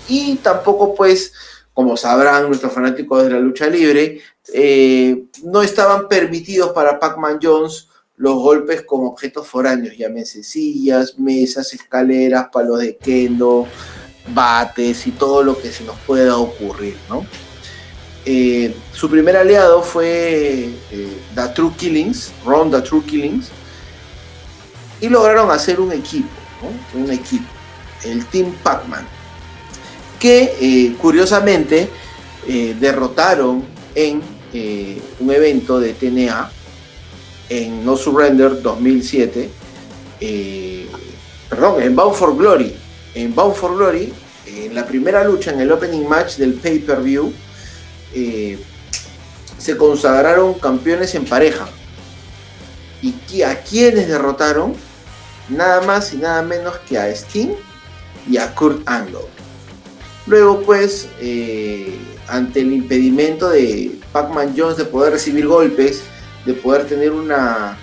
y 0.08 0.36
tampoco 0.36 0.94
pues, 0.94 1.32
como 1.74 1.96
sabrán 1.96 2.48
nuestros 2.48 2.72
fanáticos 2.72 3.24
de 3.24 3.30
la 3.30 3.40
lucha 3.40 3.66
libre, 3.66 4.20
eh, 4.52 5.24
no 5.44 5.62
estaban 5.62 6.08
permitidos 6.08 6.72
para 6.72 6.98
Pac-Man 6.98 7.38
Jones 7.42 7.88
los 8.16 8.34
golpes 8.34 8.82
con 8.82 9.06
objetos 9.06 9.48
foráneos, 9.48 9.96
llámese 9.96 10.42
sillas, 10.42 11.18
mesas, 11.18 11.72
escaleras, 11.74 12.48
palos 12.52 12.80
de 12.80 12.96
kendo, 12.96 13.66
bates 14.28 15.06
y 15.06 15.12
todo 15.12 15.42
lo 15.42 15.58
que 15.58 15.72
se 15.72 15.84
nos 15.84 15.98
pueda 16.00 16.36
ocurrir, 16.36 16.96
¿no? 17.08 17.26
Eh, 18.24 18.76
su 18.92 19.10
primer 19.10 19.36
aliado 19.36 19.82
fue 19.82 20.70
eh, 20.92 21.18
The 21.34 21.48
True 21.54 21.72
Killings, 21.76 22.30
Ron 22.44 22.70
The 22.70 22.82
True 22.82 23.02
Killings, 23.02 23.48
y 25.00 25.08
lograron 25.08 25.50
hacer 25.50 25.80
un 25.80 25.90
equipo, 25.90 26.28
¿no? 26.62 27.00
un 27.00 27.10
equipo, 27.10 27.46
el 28.04 28.24
Team 28.26 28.52
Pac-Man, 28.62 29.04
que 30.22 30.54
eh, 30.60 30.96
curiosamente 31.00 31.88
eh, 32.46 32.76
derrotaron 32.78 33.64
en 33.92 34.22
eh, 34.52 35.02
un 35.18 35.32
evento 35.32 35.80
de 35.80 35.94
TNA 35.94 36.48
en 37.48 37.84
No 37.84 37.96
Surrender 37.96 38.62
2007, 38.62 39.50
perdón, 41.50 41.82
en 41.82 41.96
Bound 41.96 42.14
for 42.14 42.36
Glory, 42.36 42.72
en 43.16 43.34
Bound 43.34 43.56
for 43.56 43.76
Glory, 43.76 44.12
en 44.46 44.72
la 44.76 44.86
primera 44.86 45.24
lucha, 45.24 45.50
en 45.50 45.60
el 45.60 45.72
opening 45.72 46.06
match 46.06 46.36
del 46.36 46.54
pay-per-view, 46.54 47.32
se 49.58 49.76
consagraron 49.76 50.54
campeones 50.54 51.16
en 51.16 51.24
pareja. 51.24 51.68
¿Y 53.02 53.42
a 53.42 53.60
quienes 53.60 54.06
derrotaron? 54.06 54.74
Nada 55.48 55.80
más 55.80 56.14
y 56.14 56.18
nada 56.18 56.42
menos 56.42 56.78
que 56.88 56.96
a 56.96 57.08
Sting 57.08 57.54
y 58.30 58.36
a 58.36 58.54
Kurt 58.54 58.88
Angle. 58.88 59.31
Luego, 60.26 60.62
pues, 60.62 61.08
eh, 61.20 61.96
ante 62.28 62.60
el 62.60 62.72
impedimento 62.72 63.50
de 63.50 63.92
Pac-Man 64.12 64.54
Jones 64.56 64.76
de 64.76 64.84
poder 64.84 65.12
recibir 65.12 65.46
golpes, 65.46 66.02
de 66.46 66.54
poder 66.54 66.86
tener 66.86 67.10
una, 67.10 67.76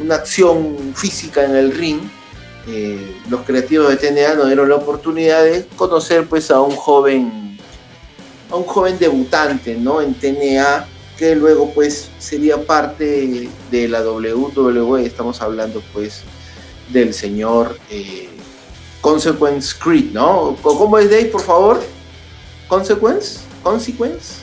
una 0.00 0.14
acción 0.16 0.92
física 0.94 1.44
en 1.44 1.56
el 1.56 1.72
ring, 1.72 2.00
eh, 2.68 3.16
los 3.28 3.42
creativos 3.42 3.88
de 3.88 3.96
TNA 3.96 4.34
nos 4.34 4.46
dieron 4.46 4.68
la 4.68 4.76
oportunidad 4.76 5.42
de 5.42 5.66
conocer 5.74 6.28
pues 6.28 6.48
a 6.52 6.60
un 6.60 6.76
joven 6.76 7.58
a 8.48 8.54
un 8.54 8.62
joven 8.62 8.96
debutante 9.00 9.74
¿no? 9.74 10.00
en 10.00 10.14
TNA 10.14 10.86
que 11.18 11.34
luego 11.34 11.72
pues 11.74 12.08
sería 12.20 12.64
parte 12.64 13.48
de 13.68 13.88
la 13.88 14.08
WWE 14.08 15.04
estamos 15.04 15.42
hablando 15.42 15.82
pues 15.92 16.22
del 16.90 17.12
señor 17.12 17.76
eh, 17.90 18.28
Consequence 19.02 19.74
Creed 19.78 20.12
¿no? 20.12 20.56
¿cómo 20.62 20.96
es 20.96 21.10
Dave 21.10 21.26
por 21.26 21.42
favor? 21.42 21.82
Consequence 22.68 23.40
Consequence 23.62 24.36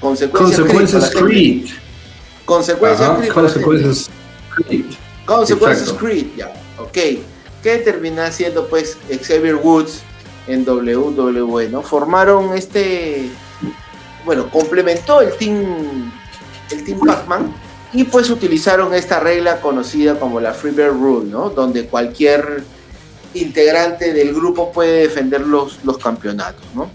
Consequences 0.00 1.10
Creed. 1.10 1.70
Consecuencias 2.44 3.10
Creed 3.18 3.32
Consequences 3.32 4.10
Creed. 4.54 4.84
Consequences 5.24 5.92
Creed 5.92 6.26
ya. 6.36 6.52
Ok, 6.78 6.98
que 7.62 7.78
termina 7.78 8.30
siendo 8.30 8.68
pues 8.68 8.98
Xavier 9.08 9.56
Woods 9.56 10.02
en 10.46 10.68
WWE, 10.68 11.70
¿no? 11.70 11.82
Formaron 11.82 12.54
este, 12.54 13.30
bueno, 14.24 14.50
complementó 14.50 15.22
el 15.22 15.32
team, 15.36 16.12
el 16.70 16.84
team 16.84 17.00
Pac-Man 17.00 17.54
y 17.92 18.04
pues 18.04 18.28
utilizaron 18.28 18.92
esta 18.92 19.20
regla 19.20 19.60
conocida 19.60 20.18
como 20.18 20.40
la 20.40 20.52
Freebird 20.52 20.92
Rule, 20.92 21.30
¿no? 21.30 21.48
Donde 21.50 21.86
cualquier 21.86 22.64
integrante 23.34 24.12
del 24.12 24.32
grupo 24.32 24.72
puede 24.72 25.02
defender 25.02 25.42
los, 25.42 25.84
los 25.84 25.98
campeonatos, 25.98 26.64
¿no? 26.74 26.90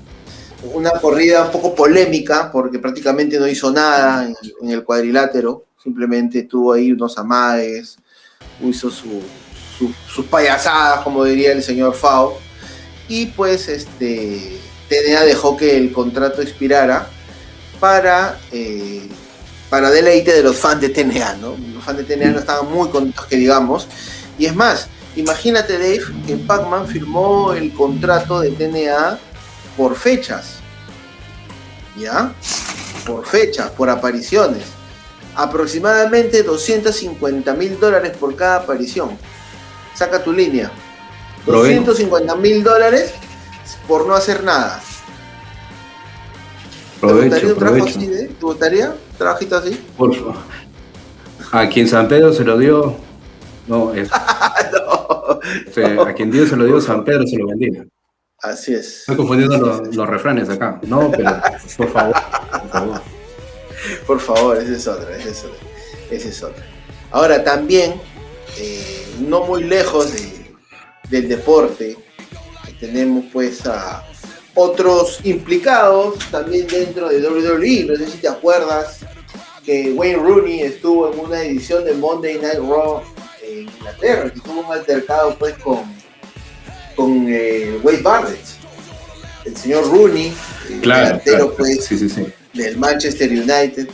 Una 0.73 0.91
corrida 0.91 1.45
un 1.45 1.51
poco 1.51 1.73
polémica 1.73 2.51
porque 2.51 2.79
prácticamente 2.79 3.39
no 3.39 3.47
hizo 3.47 3.71
nada 3.71 4.25
en, 4.61 4.69
el 4.69 4.83
cuadrilátero, 4.83 5.65
simplemente 5.81 6.43
tuvo 6.43 6.73
ahí 6.73 6.91
unos 6.91 7.17
amagues, 7.17 7.97
hizo 8.61 8.91
su, 8.91 9.21
su, 9.77 9.93
sus 10.07 10.25
payasadas, 10.25 11.01
como 11.01 11.23
diría 11.23 11.53
el 11.53 11.63
señor 11.63 11.93
Fao. 11.95 12.37
Y 13.07 13.27
pues 13.27 13.69
este 13.69 14.59
TNA 14.89 15.23
dejó 15.23 15.55
que 15.55 15.77
el 15.77 15.91
contrato 15.91 16.41
expirara 16.41 17.07
para, 17.79 18.37
eh, 18.51 19.07
para 19.69 19.89
deleite 19.91 20.33
de 20.33 20.43
los 20.43 20.57
fans 20.57 20.81
de 20.81 20.89
TNA, 20.89 21.35
¿no? 21.35 21.55
Los 21.73 21.83
fans 21.83 21.99
de 21.99 22.03
TNA 22.03 22.31
no 22.31 22.39
estaban 22.39 22.69
muy 22.69 22.89
contentos 22.89 23.25
que 23.27 23.37
digamos. 23.37 23.87
Y 24.37 24.45
es 24.45 24.55
más, 24.55 24.89
imagínate 25.15 25.73
Dave 25.73 26.03
que 26.25 26.35
Pac-Man 26.37 26.87
firmó 26.87 27.53
el 27.53 27.73
contrato 27.73 28.39
de 28.39 28.51
TNA 28.51 29.19
por 29.77 29.95
fechas. 29.95 30.59
¿Ya? 31.97 32.33
Por 33.05 33.25
fechas, 33.25 33.69
por 33.71 33.89
apariciones. 33.89 34.63
Aproximadamente 35.35 36.43
250 36.43 37.53
mil 37.53 37.79
dólares 37.79 38.15
por 38.17 38.35
cada 38.35 38.57
aparición 38.57 39.17
saca 39.93 40.23
tu 40.23 40.31
línea. 40.31 40.71
250 41.45 42.35
mil 42.35 42.63
dólares 42.63 43.13
por 43.87 44.07
no 44.07 44.15
hacer 44.15 44.43
nada. 44.43 44.81
Provecho. 46.99 47.55
¿Te 47.55 48.27
gustaría 48.41 48.89
un 48.89 49.17
trabajito 49.17 49.57
así? 49.57 49.79
Por 49.97 50.15
favor. 50.15 50.35
A 51.51 51.67
quien 51.69 51.87
San 51.87 52.07
Pedro 52.07 52.33
se 52.33 52.43
lo 52.43 52.57
dio, 52.57 52.97
no, 53.69 53.93
es, 53.93 54.09
no. 55.95 56.01
a 56.01 56.13
quien 56.13 56.31
Dios 56.31 56.49
se 56.49 56.57
lo 56.57 56.65
dio, 56.65 56.81
San 56.81 57.05
Pedro 57.05 57.25
se 57.25 57.37
lo 57.37 57.47
bendiga. 57.47 57.85
Así 58.41 58.73
es. 58.73 58.99
Estoy 58.99 59.17
confundiendo 59.17 59.57
los, 59.57 59.95
los, 59.95 60.07
refranes 60.07 60.49
acá. 60.49 60.79
No, 60.87 61.11
pero 61.11 61.41
por 61.77 61.89
favor, 61.89 62.15
por 62.51 62.69
favor. 62.69 63.01
Por 64.07 64.19
favor, 64.19 64.57
esa 64.57 64.75
es 64.75 64.87
otra, 64.87 65.17
esa 65.17 65.29
es 65.29 65.43
otra. 65.43 65.67
Esa 66.11 66.29
es 66.29 66.43
otra. 66.43 66.65
Ahora 67.11 67.43
también, 67.43 67.95
eh, 68.57 69.05
no 69.19 69.43
muy 69.45 69.63
lejos 69.63 70.13
de, 70.13 70.55
del 71.09 71.29
deporte, 71.29 71.97
tenemos 72.79 73.25
pues 73.31 73.65
a 73.65 74.05
otros 74.55 75.19
implicados 75.23 76.17
también 76.31 76.67
dentro 76.67 77.09
de 77.09 77.21
WWE. 77.21 77.85
No 77.85 77.95
sé 77.95 78.07
si 78.07 78.17
te 78.19 78.27
acuerdas 78.27 78.99
que 79.65 79.91
Wayne 79.91 80.17
Rooney 80.17 80.61
estuvo 80.61 81.11
en 81.11 81.19
una 81.19 81.43
edición 81.43 81.83
de 81.83 81.93
Monday 81.93 82.39
Night 82.39 82.59
Raw 82.59 83.01
en 83.61 83.69
Inglaterra, 83.69 84.31
que 84.31 84.39
tuvo 84.39 84.61
un 84.61 84.73
altercado 84.73 85.37
pues 85.37 85.55
con, 85.57 85.83
con 86.95 87.25
eh, 87.27 87.79
Wade 87.83 88.01
Barrett. 88.01 88.45
El 89.45 89.55
señor 89.55 89.89
Rooney, 89.89 90.33
el 90.69 90.81
delantero 90.81 91.55
pues 91.55 91.89
del 92.53 92.77
Manchester 92.77 93.29
United, 93.29 93.89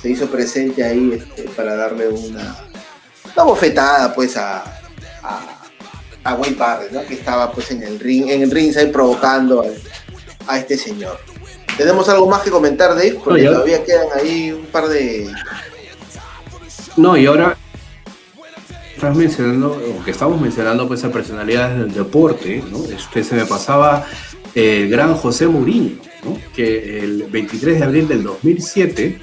se 0.00 0.10
hizo 0.10 0.26
presente 0.26 0.84
ahí 0.84 1.12
este, 1.14 1.44
para 1.50 1.74
darle 1.76 2.08
una, 2.08 2.56
una 3.34 3.42
bofetada 3.44 4.14
pues 4.14 4.36
a, 4.36 4.62
a, 5.22 5.62
a 6.24 6.34
Wade 6.34 6.54
Barrett, 6.54 7.06
que 7.06 7.14
estaba 7.14 7.52
pues 7.52 7.70
en 7.70 7.82
el 7.82 7.98
ring, 7.98 8.28
en 8.28 8.42
el 8.42 8.50
ring 8.50 8.76
ahí 8.76 8.88
provocando 8.88 9.62
a, 9.62 10.52
a 10.52 10.58
este 10.58 10.76
señor. 10.76 11.18
¿Tenemos 11.76 12.06
algo 12.10 12.26
más 12.26 12.42
que 12.42 12.50
comentar, 12.50 12.90
Dave? 12.90 13.18
Porque 13.24 13.44
todavía 13.44 13.82
quedan 13.82 14.08
ahí 14.14 14.52
un 14.52 14.66
par 14.66 14.88
de. 14.88 15.32
No, 16.98 17.16
y 17.16 17.24
ahora 17.24 17.56
estás 19.02 19.16
mencionando, 19.16 19.72
o 19.72 20.04
que 20.04 20.12
estamos 20.12 20.40
mencionando, 20.40 20.86
pues 20.86 21.02
a 21.02 21.10
personalidades 21.10 21.76
del 21.76 21.92
deporte, 21.92 22.62
¿no? 22.70 22.84
Este, 22.84 23.24
se 23.24 23.34
me 23.34 23.44
pasaba 23.46 24.06
el 24.54 24.88
gran 24.88 25.14
José 25.14 25.48
Mourinho, 25.48 25.96
¿no? 26.24 26.38
que 26.54 27.00
el 27.00 27.24
23 27.24 27.80
de 27.80 27.84
abril 27.84 28.06
del 28.06 28.22
2007, 28.22 29.18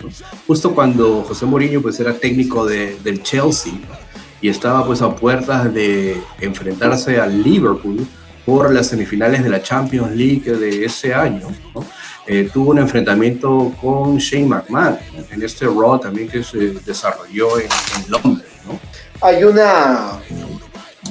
justo 0.45 0.75
cuando 0.75 1.23
José 1.23 1.45
Mourinho 1.45 1.81
pues 1.81 1.97
era 2.01 2.13
técnico 2.13 2.65
de, 2.65 2.97
del 3.05 3.23
Chelsea 3.23 3.71
y 4.41 4.49
estaba 4.49 4.85
pues 4.85 5.01
a 5.01 5.15
puertas 5.15 5.73
de 5.73 6.17
enfrentarse 6.41 7.17
al 7.17 7.41
Liverpool 7.41 8.05
por 8.45 8.73
las 8.73 8.87
semifinales 8.87 9.43
de 9.43 9.49
la 9.49 9.61
Champions 9.61 10.13
League 10.13 10.51
de 10.51 10.83
ese 10.83 11.13
año, 11.13 11.47
¿no? 11.73 11.85
Eh, 12.27 12.47
tuvo 12.53 12.71
un 12.71 12.77
enfrentamiento 12.77 13.73
con 13.81 14.17
Shane 14.17 14.45
McMahon 14.45 14.99
en 15.31 15.41
este 15.41 15.65
Raw 15.65 15.99
también 15.99 16.27
que 16.27 16.43
se 16.43 16.73
desarrolló 16.85 17.59
en, 17.59 17.69
Londres. 18.07 18.45
Hay 19.21 19.43
una, 19.43 20.19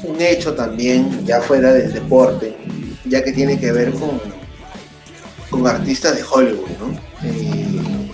un 0.02 0.20
hecho 0.20 0.54
también, 0.54 1.26
ya 1.26 1.40
fuera 1.40 1.72
del 1.72 1.92
deporte, 1.92 2.56
ya 3.04 3.22
que 3.22 3.32
tiene 3.32 3.58
que 3.58 3.72
ver 3.72 3.92
con, 3.92 4.20
con 5.50 5.66
artistas 5.66 6.16
de 6.16 6.22
Hollywood. 6.22 6.68
¿no? 6.80 7.00
Eh, 7.22 8.08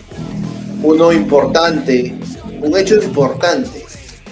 uno 0.82 1.12
importante, 1.12 2.14
un 2.60 2.76
hecho 2.76 2.96
importante 2.96 3.84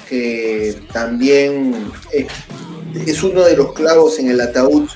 que 0.08 0.82
también 0.92 1.90
es, 2.12 3.22
uno 3.22 3.42
de 3.44 3.56
los 3.56 3.72
clavos 3.72 4.18
en 4.18 4.28
el 4.28 4.40
ataúd 4.40 4.88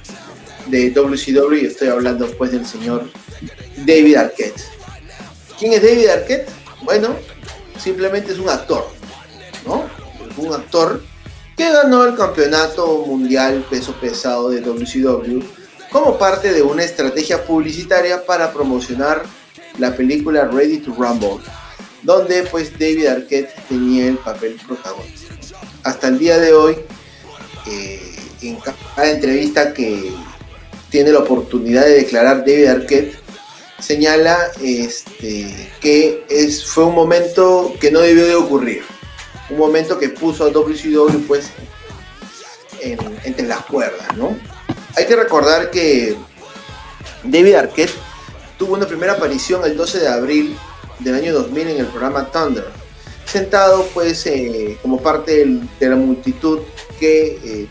de 0.67 0.91
WCW, 0.91 1.67
estoy 1.67 1.89
hablando 1.89 2.27
pues 2.33 2.53
del 2.53 2.67
señor 2.67 3.09
David 3.87 4.17
Arquette. 4.17 4.61
¿Quién 5.59 5.73
es 5.73 5.83
David 5.83 6.09
Arquette? 6.09 6.49
Bueno, 6.83 7.17
simplemente 7.79 8.33
es 8.33 8.39
un 8.39 8.51
actor, 8.51 8.87
¿no? 9.65 9.96
Un 10.37 10.53
actor 10.53 11.03
que 11.57 11.71
ganó 11.71 12.05
el 12.05 12.15
campeonato 12.15 13.05
mundial 13.07 13.65
peso 13.71 13.95
pesado 14.01 14.51
de 14.51 14.61
WCW 14.61 15.41
como 15.91 16.19
parte 16.19 16.53
de 16.53 16.63
una 16.63 16.85
estrategia 16.85 17.45
publicitaria 17.45 18.25
para 18.27 18.53
promocionar 18.53 19.23
la 19.79 19.95
película 19.95 20.45
Ready 20.45 20.79
to 20.79 20.95
Rumble, 20.95 21.39
donde 22.03 22.43
pues 22.45 22.73
David 22.73 23.07
Arquette 23.07 23.55
tenía 23.69 24.09
el 24.09 24.19
papel 24.19 24.59
protagonista. 24.67 25.35
Hasta 25.83 26.09
el 26.09 26.19
día 26.19 26.39
de 26.39 26.53
hoy, 26.53 26.77
eh, 27.67 28.17
en 28.43 28.59
cada 28.95 29.11
entrevista 29.11 29.73
que 29.73 30.13
tiene 30.91 31.13
la 31.13 31.21
oportunidad 31.21 31.85
de 31.85 31.93
declarar 31.93 32.39
David 32.39 32.67
Arquette, 32.67 33.19
señala 33.79 34.37
este, 34.63 35.71
que 35.81 36.25
es, 36.29 36.67
fue 36.67 36.85
un 36.85 36.95
momento 36.95 37.73
que 37.81 37.91
no 37.91 38.01
debió 38.01 38.27
de 38.27 38.35
ocurrir. 38.35 38.96
Un 39.51 39.59
momento 39.59 39.99
que 39.99 40.09
puso 40.09 40.45
a 40.45 40.51
WCW 40.51 41.27
pues 41.27 41.51
entre 42.83 43.47
las 43.47 43.65
cuerdas, 43.67 44.17
¿no? 44.17 44.37
Hay 44.97 45.07
que 45.07 45.17
recordar 45.17 45.71
que 45.71 46.17
David 47.25 47.55
Arquette 47.55 47.95
tuvo 48.59 48.75
una 48.75 48.87
primera 48.87 49.13
aparición 49.13 49.65
el 49.65 49.77
12 49.77 50.01
de 50.01 50.09
abril 50.09 50.57
del 51.01 51.15
año 51.15 51.33
2000 51.35 51.69
en 51.69 51.79
el 51.79 51.87
programa 51.87 52.31
Thunder, 52.31 52.67
sentado 53.25 53.87
pues 53.93 54.27
eh, 54.27 54.79
como 54.83 55.01
parte 55.01 55.45
de 55.81 55.89
la 55.89 55.97
multitud 55.97 56.61
que 56.99 57.39
eh, 57.45 57.67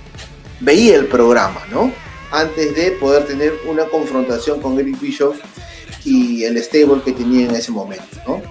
veía 0.59 0.95
el 0.95 1.07
programa, 1.07 1.61
¿no? 1.71 1.91
Antes 2.31 2.75
de 2.75 2.91
poder 2.91 3.25
tener 3.25 3.53
una 3.67 3.85
confrontación 3.85 4.61
con 4.61 4.79
Eric 4.79 4.99
Bischoff 4.99 5.37
y 6.03 6.43
el 6.43 6.61
stable 6.61 7.01
que 7.03 7.11
tenía 7.11 7.47
en 7.47 7.55
ese 7.55 7.71
momento. 7.71 8.17
¿no? 8.27 8.41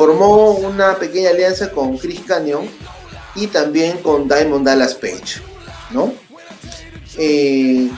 Formó 0.00 0.52
una 0.52 0.96
pequeña 0.96 1.28
alianza 1.28 1.70
con 1.72 1.98
Chris 1.98 2.20
Canyon 2.26 2.66
y 3.34 3.48
también 3.48 3.98
con 3.98 4.26
Diamond 4.26 4.64
Dallas 4.64 4.94
Page. 4.94 5.42
¿no? 5.90 6.14
Eh, 7.18 7.90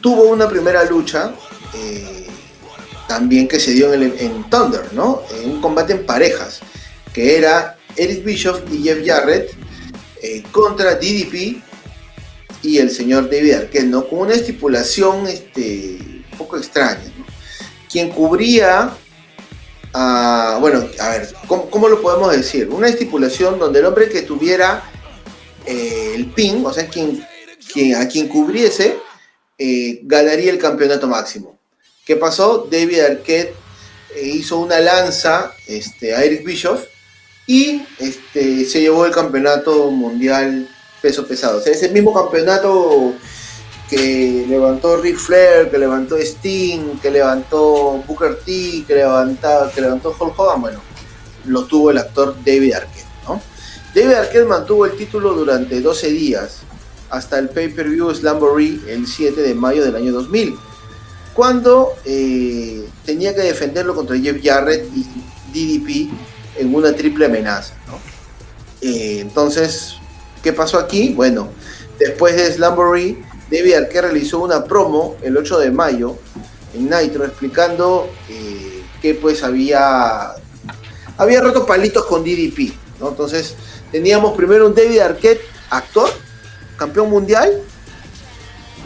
tuvo 0.00 0.28
una 0.28 0.48
primera 0.48 0.84
lucha 0.84 1.34
eh, 1.74 2.24
también 3.08 3.48
que 3.48 3.58
se 3.58 3.72
dio 3.72 3.92
en, 3.92 4.48
Thunder, 4.48 4.92
¿no? 4.92 5.24
en 5.42 5.50
un 5.50 5.60
combate 5.60 5.94
en 5.94 6.06
parejas, 6.06 6.60
que 7.12 7.36
era 7.36 7.76
Eric 7.96 8.22
Bischoff 8.22 8.60
y 8.70 8.84
Jeff 8.84 9.04
Jarrett 9.04 9.50
eh, 10.22 10.44
contra 10.52 10.94
DDP 10.94 11.60
y 12.62 12.78
el 12.78 12.92
señor 12.92 13.28
David 13.28 13.54
Arquette, 13.54 13.86
¿no? 13.86 14.06
con 14.06 14.20
una 14.20 14.34
estipulación 14.34 15.26
este, 15.26 15.98
un 16.30 16.38
poco 16.38 16.58
extraña 16.58 17.10
quien 17.90 18.10
cubría, 18.10 18.94
bueno, 19.92 20.86
a 21.00 21.08
ver, 21.10 21.34
¿cómo, 21.46 21.88
lo 21.88 22.00
podemos 22.02 22.32
decir? 22.32 22.68
Una 22.68 22.88
estipulación 22.88 23.58
donde 23.58 23.80
el 23.80 23.86
hombre 23.86 24.08
que 24.08 24.22
tuviera 24.22 24.82
eh, 25.66 26.12
el 26.14 26.26
pin, 26.32 26.64
o 26.64 26.72
sea, 26.72 26.88
quien, 26.88 27.24
a 27.94 28.08
quien 28.08 28.28
cubriese, 28.28 28.98
eh, 29.58 30.00
ganaría 30.02 30.50
el 30.50 30.58
campeonato 30.58 31.06
máximo. 31.06 31.58
¿Qué 32.04 32.16
pasó? 32.16 32.66
David 32.70 33.00
Arquette 33.00 33.54
eh, 34.14 34.26
hizo 34.26 34.58
una 34.58 34.80
lanza 34.80 35.52
este, 35.66 36.14
a 36.14 36.24
Eric 36.24 36.44
Bischoff 36.44 36.84
y 37.46 37.82
este, 37.98 38.64
se 38.64 38.80
llevó 38.80 39.04
el 39.04 39.12
campeonato 39.12 39.90
mundial 39.90 40.68
peso 41.02 41.26
pesado. 41.26 41.58
O 41.58 41.60
sea, 41.60 41.72
ese 41.72 41.88
mismo 41.88 42.14
campeonato 42.14 43.14
que 43.88 44.44
levantó 44.48 44.98
Ric 44.98 45.16
Flair, 45.16 45.70
que 45.70 45.78
levantó 45.78 46.16
Sting, 46.16 46.98
que 47.00 47.10
levantó 47.10 48.02
Booker 48.06 48.38
T, 48.44 48.84
que, 48.86 48.94
levantó, 48.94 49.70
que 49.74 49.80
levantó 49.80 50.14
Hulk 50.18 50.38
Hogan, 50.38 50.60
bueno, 50.60 50.80
lo 51.46 51.64
tuvo 51.64 51.90
el 51.90 51.98
actor 51.98 52.36
David 52.44 52.74
Arquette, 52.74 53.06
¿no? 53.26 53.40
David 53.94 54.14
Arquette 54.14 54.46
mantuvo 54.46 54.84
el 54.84 54.96
título 54.96 55.32
durante 55.32 55.80
12 55.80 56.08
días, 56.10 56.58
hasta 57.08 57.38
el 57.38 57.48
pay-per-view 57.48 58.14
Slamboree 58.14 58.80
el 58.88 59.06
7 59.06 59.40
de 59.40 59.54
mayo 59.54 59.82
del 59.82 59.96
año 59.96 60.12
2000, 60.12 60.54
cuando 61.32 61.94
eh, 62.04 62.86
tenía 63.06 63.34
que 63.34 63.40
defenderlo 63.40 63.94
contra 63.94 64.18
Jeff 64.18 64.36
Jarrett 64.42 64.86
y 64.94 65.06
DDP 65.52 66.10
en 66.58 66.74
una 66.74 66.92
triple 66.94 67.26
amenaza. 67.26 67.74
Eh, 68.80 69.20
entonces, 69.20 69.94
¿qué 70.42 70.52
pasó 70.52 70.78
aquí? 70.78 71.14
Bueno, 71.14 71.48
después 71.98 72.36
de 72.36 72.52
Slamboree, 72.52 73.27
David 73.50 73.74
Arquette 73.74 74.02
realizó 74.02 74.40
una 74.40 74.64
promo 74.64 75.16
el 75.22 75.36
8 75.36 75.58
de 75.58 75.70
mayo 75.70 76.16
en 76.74 76.90
Nitro 76.90 77.24
explicando 77.24 78.08
eh, 78.28 78.82
que 79.00 79.14
pues 79.14 79.42
había, 79.42 80.34
había 81.16 81.40
roto 81.40 81.64
palitos 81.64 82.04
con 82.06 82.22
DDP. 82.22 82.74
¿no? 83.00 83.08
Entonces 83.08 83.54
teníamos 83.90 84.36
primero 84.36 84.66
un 84.66 84.74
David 84.74 84.98
Arquette, 84.98 85.40
actor, 85.70 86.10
campeón 86.76 87.10
mundial, 87.10 87.62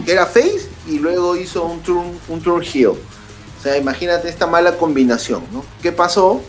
que 0.05 0.13
era 0.13 0.27
face, 0.27 0.69
y 0.87 0.99
luego 0.99 1.37
hizo 1.37 1.65
un 1.65 1.83
turn, 1.83 2.19
un 2.29 2.41
turn 2.41 2.63
heel. 2.63 2.91
O 2.91 3.63
sea, 3.63 3.77
imagínate 3.77 4.29
esta 4.29 4.47
mala 4.47 4.77
combinación. 4.77 5.43
¿no? 5.53 5.65
¿Qué 5.81 5.93
pasó? 5.93 6.41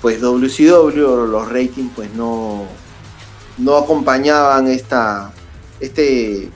Pues 0.00 0.20
WCW, 0.20 1.26
los 1.26 1.48
ratings 1.48 1.92
pues 1.94 2.12
no, 2.14 2.66
no 3.58 3.76
acompañaban 3.76 4.68
esta, 4.68 5.32
este 5.80 6.50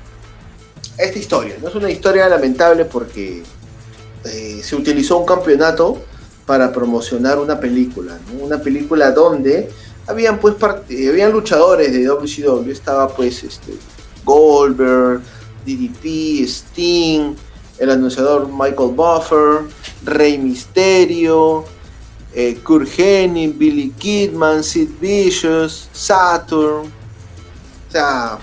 esta 1.03 1.19
historia. 1.19 1.57
No 1.61 1.69
es 1.69 1.75
una 1.75 1.91
historia 1.91 2.29
lamentable 2.29 2.85
porque 2.85 3.43
eh, 4.25 4.61
se 4.63 4.77
utilizó 4.77 5.19
un 5.19 5.27
campeonato 5.27 6.03
para 6.47 6.73
promocionar 6.73 7.39
una 7.39 7.59
película, 7.59 8.19
una 8.41 8.59
película 8.59 9.11
donde 9.11 9.71
habían 10.07 10.39
pues 10.39 10.57
habían 10.61 11.33
luchadores 11.33 11.93
de 11.93 12.05
WCW, 12.05 12.71
estaba 12.71 13.09
pues 13.09 13.43
este 13.45 13.75
Goldberg, 14.25 15.23
DDP, 15.65 16.45
Sting, 16.45 17.35
el 17.79 17.91
anunciador 17.91 18.49
Michael 18.49 18.93
Buffer, 18.95 19.63
Rey 20.05 20.39
Mysterio, 20.39 21.65
eh, 22.35 22.59
Kurt 22.63 22.89
Hennig, 22.99 23.57
Billy 23.57 23.91
Kidman, 23.91 24.63
Sid 24.63 24.91
Vicious, 25.01 25.89
Saturn. 25.93 26.87
O 26.87 27.93
sea, 27.93 28.39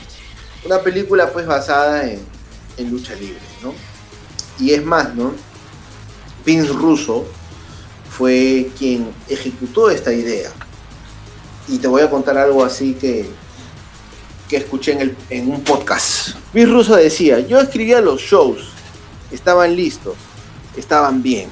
una 0.66 0.80
película 0.80 1.32
pues 1.32 1.46
basada 1.46 2.10
en, 2.10 2.20
en 2.80 2.90
lucha 2.90 3.14
libre, 3.16 3.42
¿no? 3.62 3.74
Y 4.60 4.72
es 4.72 4.84
más, 4.84 5.14
¿no? 5.16 5.34
Vince 6.46 6.72
Russo 6.72 7.26
fue 8.10 8.72
quien 8.78 9.12
ejecutó 9.28 9.90
esta 9.90 10.14
idea. 10.14 10.52
Y 11.68 11.78
te 11.78 11.88
voy 11.88 12.02
a 12.02 12.10
contar 12.10 12.38
algo 12.38 12.64
así 12.64 12.94
que, 12.94 13.26
que 14.48 14.58
escuché 14.58 14.94
en, 14.94 15.02
el, 15.02 15.18
en 15.30 15.52
un 15.52 15.64
podcast. 15.64 16.36
Vince 16.54 16.72
Russo 16.72 16.96
decía, 16.96 17.40
yo 17.40 17.60
escribía 17.60 18.02
los 18.02 18.22
shows, 18.22 18.70
estaban 19.32 19.76
listos, 19.76 20.16
estaban 20.76 21.22
bien. 21.22 21.50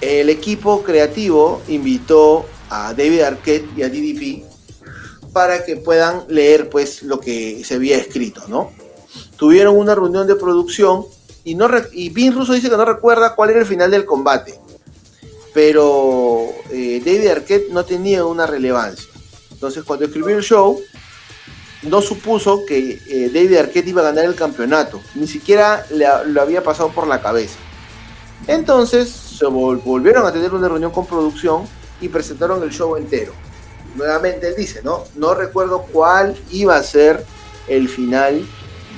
El 0.00 0.28
equipo 0.28 0.82
creativo 0.82 1.62
invitó 1.68 2.46
a 2.68 2.92
David 2.92 3.22
Arquette 3.22 3.68
y 3.76 3.82
a 3.82 3.88
DDP 3.88 4.44
para 5.32 5.64
que 5.64 5.76
puedan 5.76 6.24
leer 6.28 6.68
pues 6.68 7.02
lo 7.02 7.18
que 7.20 7.62
se 7.64 7.74
había 7.74 7.98
escrito, 7.98 8.44
¿no? 8.48 8.72
Tuvieron 9.36 9.76
una 9.76 9.94
reunión 9.94 10.26
de 10.26 10.36
producción 10.36 11.04
y, 11.44 11.54
no 11.54 11.68
y 11.92 12.08
Vince 12.10 12.38
Russo 12.38 12.54
dice 12.54 12.70
que 12.70 12.76
no 12.76 12.84
recuerda 12.84 13.34
cuál 13.34 13.50
era 13.50 13.60
el 13.60 13.66
final 13.66 13.90
del 13.90 14.04
combate, 14.04 14.58
pero 15.54 16.48
eh, 16.70 17.00
David 17.04 17.28
Arquette 17.28 17.70
no 17.70 17.84
tenía 17.84 18.24
una 18.24 18.46
relevancia. 18.46 19.08
Entonces 19.52 19.84
cuando 19.84 20.06
escribió 20.06 20.36
el 20.36 20.42
show, 20.42 20.80
no 21.82 22.02
supuso 22.02 22.64
que 22.66 23.00
eh, 23.08 23.30
David 23.32 23.58
Arquette 23.58 23.88
iba 23.88 24.02
a 24.02 24.06
ganar 24.06 24.24
el 24.24 24.34
campeonato, 24.34 25.00
ni 25.14 25.26
siquiera 25.26 25.86
lo 25.90 26.42
había 26.42 26.62
pasado 26.62 26.90
por 26.90 27.06
la 27.06 27.20
cabeza. 27.20 27.58
Entonces 28.46 29.08
se 29.08 29.46
volvieron 29.46 30.26
a 30.26 30.32
tener 30.32 30.52
una 30.52 30.68
reunión 30.68 30.90
con 30.90 31.06
producción 31.06 31.62
y 32.00 32.08
presentaron 32.08 32.62
el 32.62 32.70
show 32.70 32.96
entero. 32.96 33.32
Nuevamente 33.94 34.48
él 34.48 34.54
dice, 34.56 34.82
¿no? 34.82 35.04
No 35.14 35.34
recuerdo 35.34 35.86
cuál 35.92 36.36
iba 36.50 36.76
a 36.76 36.82
ser 36.82 37.24
el 37.66 37.88
final 37.88 38.46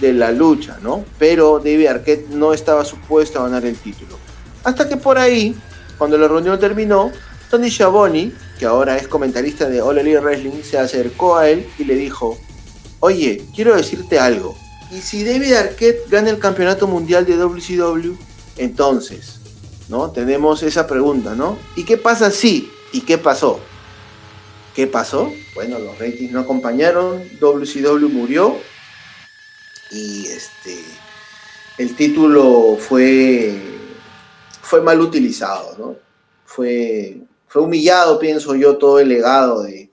de 0.00 0.12
la 0.12 0.32
lucha, 0.32 0.78
¿no? 0.82 1.04
Pero 1.18 1.58
David 1.58 1.86
Arquette 1.86 2.28
no 2.30 2.52
estaba 2.52 2.84
supuesto 2.84 3.40
a 3.40 3.44
ganar 3.44 3.64
el 3.64 3.76
título. 3.76 4.16
Hasta 4.64 4.88
que 4.88 4.96
por 4.96 5.18
ahí, 5.18 5.56
cuando 5.96 6.18
la 6.18 6.28
reunión 6.28 6.58
terminó, 6.58 7.10
Tony 7.50 7.70
Schiavone, 7.70 8.32
que 8.58 8.66
ahora 8.66 8.96
es 8.96 9.08
comentarista 9.08 9.68
de 9.68 9.80
All 9.80 9.98
Elite 9.98 10.20
Wrestling, 10.20 10.62
se 10.62 10.78
acercó 10.78 11.36
a 11.36 11.48
él 11.48 11.66
y 11.78 11.84
le 11.84 11.94
dijo, 11.94 12.38
oye, 13.00 13.44
quiero 13.54 13.74
decirte 13.76 14.18
algo. 14.18 14.56
¿Y 14.90 15.00
si 15.00 15.24
David 15.24 15.52
Arquette 15.54 16.08
gana 16.08 16.30
el 16.30 16.38
campeonato 16.38 16.86
mundial 16.86 17.24
de 17.26 17.36
WCW? 17.36 18.14
Entonces, 18.56 19.40
¿no? 19.88 20.10
Tenemos 20.10 20.62
esa 20.62 20.86
pregunta, 20.86 21.34
¿no? 21.34 21.58
¿Y 21.76 21.84
qué 21.84 21.96
pasa 21.96 22.30
si? 22.30 22.70
¿Y 22.92 23.02
qué 23.02 23.18
pasó? 23.18 23.60
¿Qué 24.74 24.86
pasó? 24.86 25.32
Bueno, 25.54 25.78
los 25.78 25.98
ratings 25.98 26.32
no 26.32 26.40
acompañaron, 26.40 27.22
WCW 27.40 28.08
murió 28.08 28.56
y 29.90 30.26
este 30.26 30.78
el 31.78 31.94
título 31.94 32.76
fue 32.78 33.54
fue 34.62 34.82
mal 34.82 35.00
utilizado, 35.00 35.76
¿no? 35.78 35.96
Fue, 36.44 37.22
fue 37.46 37.62
humillado, 37.62 38.18
pienso 38.18 38.54
yo, 38.54 38.76
todo 38.76 38.98
el 38.98 39.08
legado 39.08 39.62
de, 39.62 39.90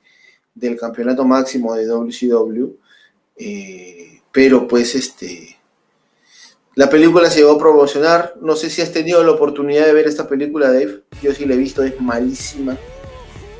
del 0.53 0.77
campeonato 0.77 1.23
máximo 1.23 1.75
de 1.75 1.85
WCW. 1.85 2.75
Eh, 3.37 4.21
pero 4.31 4.67
pues 4.67 4.95
este 4.95 5.55
la 6.75 6.89
película 6.89 7.29
se 7.29 7.39
llegó 7.39 7.53
a 7.53 7.57
promocionar. 7.57 8.35
No 8.41 8.55
sé 8.57 8.69
si 8.69 8.81
has 8.81 8.91
tenido 8.91 9.23
la 9.23 9.31
oportunidad 9.31 9.85
de 9.85 9.93
ver 9.93 10.07
esta 10.07 10.27
película, 10.27 10.67
Dave. 10.67 11.03
Yo 11.21 11.33
sí 11.33 11.45
la 11.45 11.53
he 11.53 11.57
visto, 11.57 11.81
es 11.81 11.99
malísima. 12.01 12.77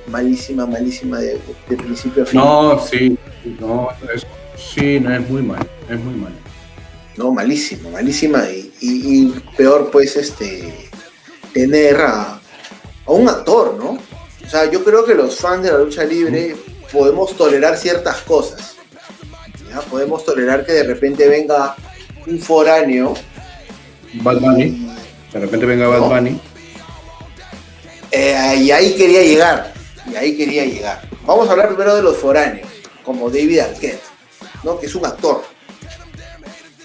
Malísima, 0.07 0.65
malísima 0.65 1.19
de, 1.19 1.39
principio 1.65 2.23
a 2.23 2.25
fin. 2.25 2.39
No, 2.41 2.79
sí, 2.79 3.17
no, 3.59 3.88
es, 4.13 4.27
sí, 4.57 4.99
no, 4.99 5.13
es 5.13 5.29
muy 5.29 5.41
mal, 5.41 5.67
es 5.89 5.99
muy 5.99 6.15
mal. 6.15 6.33
No, 7.17 7.31
malísima, 7.31 7.89
malísima. 7.89 8.43
Y, 8.81 9.33
peor, 9.55 9.89
pues, 9.91 10.15
este, 10.15 10.89
tener 11.53 12.01
a, 12.01 12.39
a, 13.05 13.11
un 13.11 13.29
actor, 13.29 13.75
¿no? 13.77 13.97
O 14.45 14.49
sea, 14.49 14.69
yo 14.69 14.83
creo 14.83 15.05
que 15.05 15.15
los 15.15 15.37
fans 15.39 15.63
de 15.63 15.71
la 15.71 15.79
lucha 15.79 16.03
libre 16.03 16.55
podemos 16.91 17.35
tolerar 17.35 17.77
ciertas 17.77 18.17
cosas. 18.21 18.75
¿ya? 19.69 19.81
Podemos 19.81 20.23
tolerar 20.25 20.65
que 20.65 20.73
de 20.73 20.83
repente 20.83 21.27
venga 21.27 21.75
un 22.27 22.39
foráneo. 22.39 23.13
Bad 24.13 24.39
Bunny. 24.39 24.87
De 25.33 25.39
repente 25.39 25.65
venga 25.65 25.87
Bad 25.87 26.09
Bunny. 26.09 26.39
Eh, 28.11 28.55
y 28.61 28.71
ahí 28.71 28.93
quería 28.95 29.21
llegar. 29.21 29.73
Y 30.11 30.15
ahí 30.15 30.37
quería 30.37 30.65
llegar. 30.65 31.01
Vamos 31.25 31.47
a 31.49 31.51
hablar 31.51 31.67
primero 31.69 31.95
de 31.95 32.03
los 32.03 32.17
foráneos, 32.17 32.69
como 33.03 33.29
David 33.29 33.59
Arquette, 33.59 34.01
¿no? 34.66 34.80
que 34.80 34.88
es 34.88 34.95
un 34.95 35.05
actor, 35.05 35.43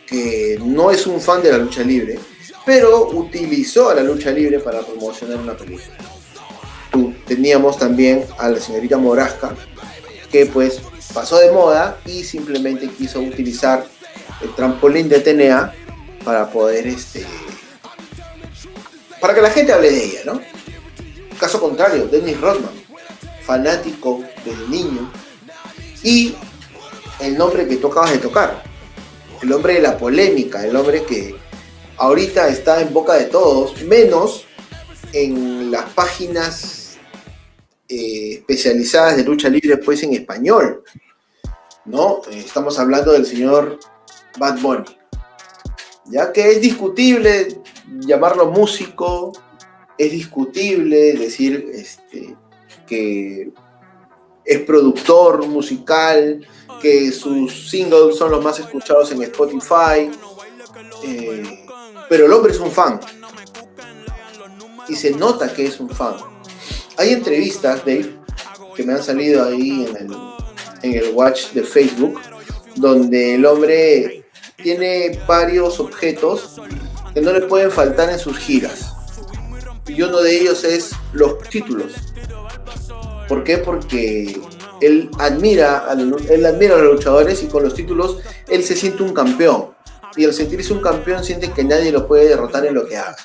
que 0.06 0.58
no 0.62 0.90
es 0.90 1.06
un 1.06 1.20
fan 1.20 1.42
de 1.42 1.50
la 1.50 1.58
lucha 1.58 1.82
libre, 1.82 2.18
pero 2.64 3.08
utilizó 3.08 3.90
a 3.90 3.94
la 3.94 4.02
lucha 4.02 4.30
libre 4.30 4.60
para 4.60 4.82
promocionar 4.82 5.38
una 5.38 5.56
película. 5.56 5.96
Tú, 6.92 7.14
teníamos 7.26 7.78
también 7.78 8.26
a 8.38 8.48
la 8.48 8.60
señorita 8.60 8.98
Morasca, 8.98 9.54
que 10.30 10.46
pues 10.46 10.80
pasó 11.14 11.38
de 11.38 11.50
moda 11.50 11.98
y 12.04 12.22
simplemente 12.22 12.88
quiso 12.88 13.20
utilizar 13.20 13.86
el 14.42 14.54
trampolín 14.54 15.08
de 15.08 15.20
TNA 15.20 15.74
para 16.24 16.50
poder 16.50 16.86
este 16.86 17.26
para 19.20 19.34
que 19.34 19.42
la 19.42 19.50
gente 19.50 19.72
hable 19.72 19.90
de 19.90 20.04
ella, 20.04 20.20
¿no? 20.24 20.40
Caso 21.38 21.60
contrario, 21.60 22.06
Dennis 22.06 22.40
Rodman, 22.40 22.72
fanático 23.44 24.24
desde 24.44 24.68
niño, 24.68 25.10
y 26.02 26.34
el 27.20 27.36
nombre 27.36 27.66
que 27.66 27.76
tú 27.76 27.88
acabas 27.88 28.12
de 28.12 28.18
tocar, 28.18 28.62
el 29.42 29.52
hombre 29.52 29.74
de 29.74 29.80
la 29.80 29.96
polémica, 29.96 30.64
el 30.64 30.74
hombre 30.76 31.04
que 31.04 31.34
ahorita 31.96 32.48
está 32.48 32.80
en 32.80 32.92
boca 32.92 33.14
de 33.14 33.26
todos, 33.26 33.82
menos 33.82 34.46
en 35.12 35.70
las 35.70 35.84
páginas 35.92 36.98
eh, 37.88 38.34
especializadas 38.34 39.16
de 39.16 39.24
lucha 39.24 39.48
libre, 39.48 39.76
pues 39.78 40.02
en 40.02 40.14
español. 40.14 40.84
¿No? 41.84 42.22
Estamos 42.30 42.78
hablando 42.78 43.12
del 43.12 43.26
señor 43.26 43.80
Bad 44.38 44.60
Bunny. 44.60 44.96
Ya 46.06 46.32
que 46.32 46.52
es 46.52 46.60
discutible 46.60 47.60
llamarlo 48.00 48.50
músico, 48.50 49.32
es 49.98 50.12
discutible 50.12 51.14
decir 51.14 51.68
este, 51.72 52.36
que 52.86 53.50
es 54.44 54.60
productor 54.60 55.46
musical, 55.46 56.46
que 56.80 57.12
sus 57.12 57.70
singles 57.70 58.16
son 58.16 58.30
los 58.30 58.42
más 58.42 58.58
escuchados 58.58 59.12
en 59.12 59.22
Spotify, 59.22 60.10
eh, 61.04 61.66
pero 62.08 62.26
el 62.26 62.32
hombre 62.32 62.52
es 62.52 62.58
un 62.58 62.70
fan 62.70 63.00
y 64.88 64.96
se 64.96 65.12
nota 65.12 65.52
que 65.52 65.66
es 65.66 65.78
un 65.78 65.88
fan. 65.88 66.16
Hay 66.96 67.12
entrevistas, 67.12 67.84
Dave, 67.84 68.18
que 68.74 68.82
me 68.82 68.94
han 68.94 69.02
salido 69.02 69.44
ahí 69.44 69.86
en 69.88 69.96
el, 69.96 70.16
en 70.82 71.04
el 71.04 71.14
watch 71.14 71.52
de 71.52 71.62
Facebook, 71.62 72.20
donde 72.76 73.34
el 73.34 73.46
hombre 73.46 74.24
tiene 74.56 75.18
varios 75.26 75.80
objetos 75.80 76.60
que 77.14 77.20
no 77.20 77.32
le 77.32 77.42
pueden 77.42 77.70
faltar 77.70 78.10
en 78.10 78.18
sus 78.18 78.36
giras. 78.38 78.92
Y 79.86 80.02
uno 80.02 80.20
de 80.20 80.40
ellos 80.40 80.64
es 80.64 80.92
los 81.12 81.38
títulos. 81.48 81.94
¿Por 83.30 83.44
qué? 83.44 83.58
Porque 83.58 84.40
él 84.80 85.08
admira, 85.20 85.88
a, 85.88 85.92
él 85.92 86.46
admira 86.46 86.74
a 86.74 86.78
los 86.78 86.94
luchadores 86.96 87.40
y 87.44 87.46
con 87.46 87.62
los 87.62 87.74
títulos 87.74 88.18
él 88.48 88.64
se 88.64 88.74
siente 88.74 89.04
un 89.04 89.14
campeón. 89.14 89.70
Y 90.16 90.24
al 90.24 90.34
sentirse 90.34 90.72
un 90.72 90.80
campeón 90.80 91.22
siente 91.22 91.52
que 91.52 91.62
nadie 91.62 91.92
lo 91.92 92.08
puede 92.08 92.26
derrotar 92.28 92.66
en 92.66 92.74
lo 92.74 92.88
que 92.88 92.96
haga. 92.96 93.16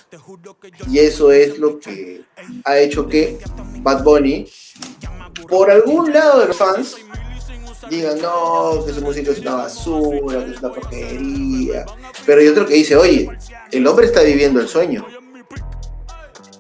Y 0.92 1.00
eso 1.00 1.32
es 1.32 1.58
lo 1.58 1.80
que 1.80 2.22
ha 2.66 2.78
hecho 2.78 3.08
que 3.08 3.40
Bad 3.80 4.04
Bunny, 4.04 4.48
por 5.50 5.72
algún 5.72 6.14
lado 6.14 6.42
de 6.42 6.50
los 6.50 6.56
fans, 6.56 6.98
digan, 7.90 8.22
no, 8.22 8.86
que 8.86 8.94
su 8.94 9.02
música 9.02 9.32
es 9.32 9.40
una 9.40 9.56
basura, 9.56 10.46
que 10.46 10.52
es 10.52 10.60
una 10.60 10.72
porquería. 10.72 11.86
Pero 12.28 12.42
hay 12.42 12.48
otro 12.48 12.68
que 12.68 12.76
dice, 12.76 12.96
oye, 12.96 13.28
el 13.72 13.88
hombre 13.88 14.06
está 14.06 14.22
viviendo 14.22 14.60
el 14.60 14.68
sueño. 14.68 15.04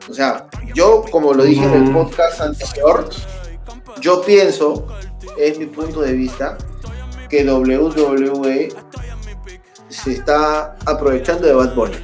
O 0.09 0.13
sea, 0.15 0.47
yo, 0.73 1.03
como 1.11 1.33
lo 1.33 1.43
dije 1.43 1.63
en 1.63 1.73
el 1.73 1.91
podcast 1.91 2.41
anterior, 2.41 3.07
yo 4.01 4.21
pienso, 4.21 4.87
es 5.37 5.57
mi 5.57 5.65
punto 5.65 6.01
de 6.01 6.13
vista, 6.13 6.57
que 7.29 7.43
WWE 7.43 8.69
se 9.89 10.11
está 10.11 10.75
aprovechando 10.85 11.47
de 11.47 11.53
Bad 11.53 11.75
Bunny. 11.75 11.97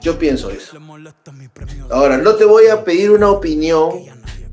Yo 0.00 0.18
pienso 0.18 0.50
eso. 0.50 0.76
Ahora, 1.90 2.18
no 2.18 2.34
te 2.34 2.44
voy 2.44 2.66
a 2.66 2.84
pedir 2.84 3.10
una 3.10 3.30
opinión 3.30 4.04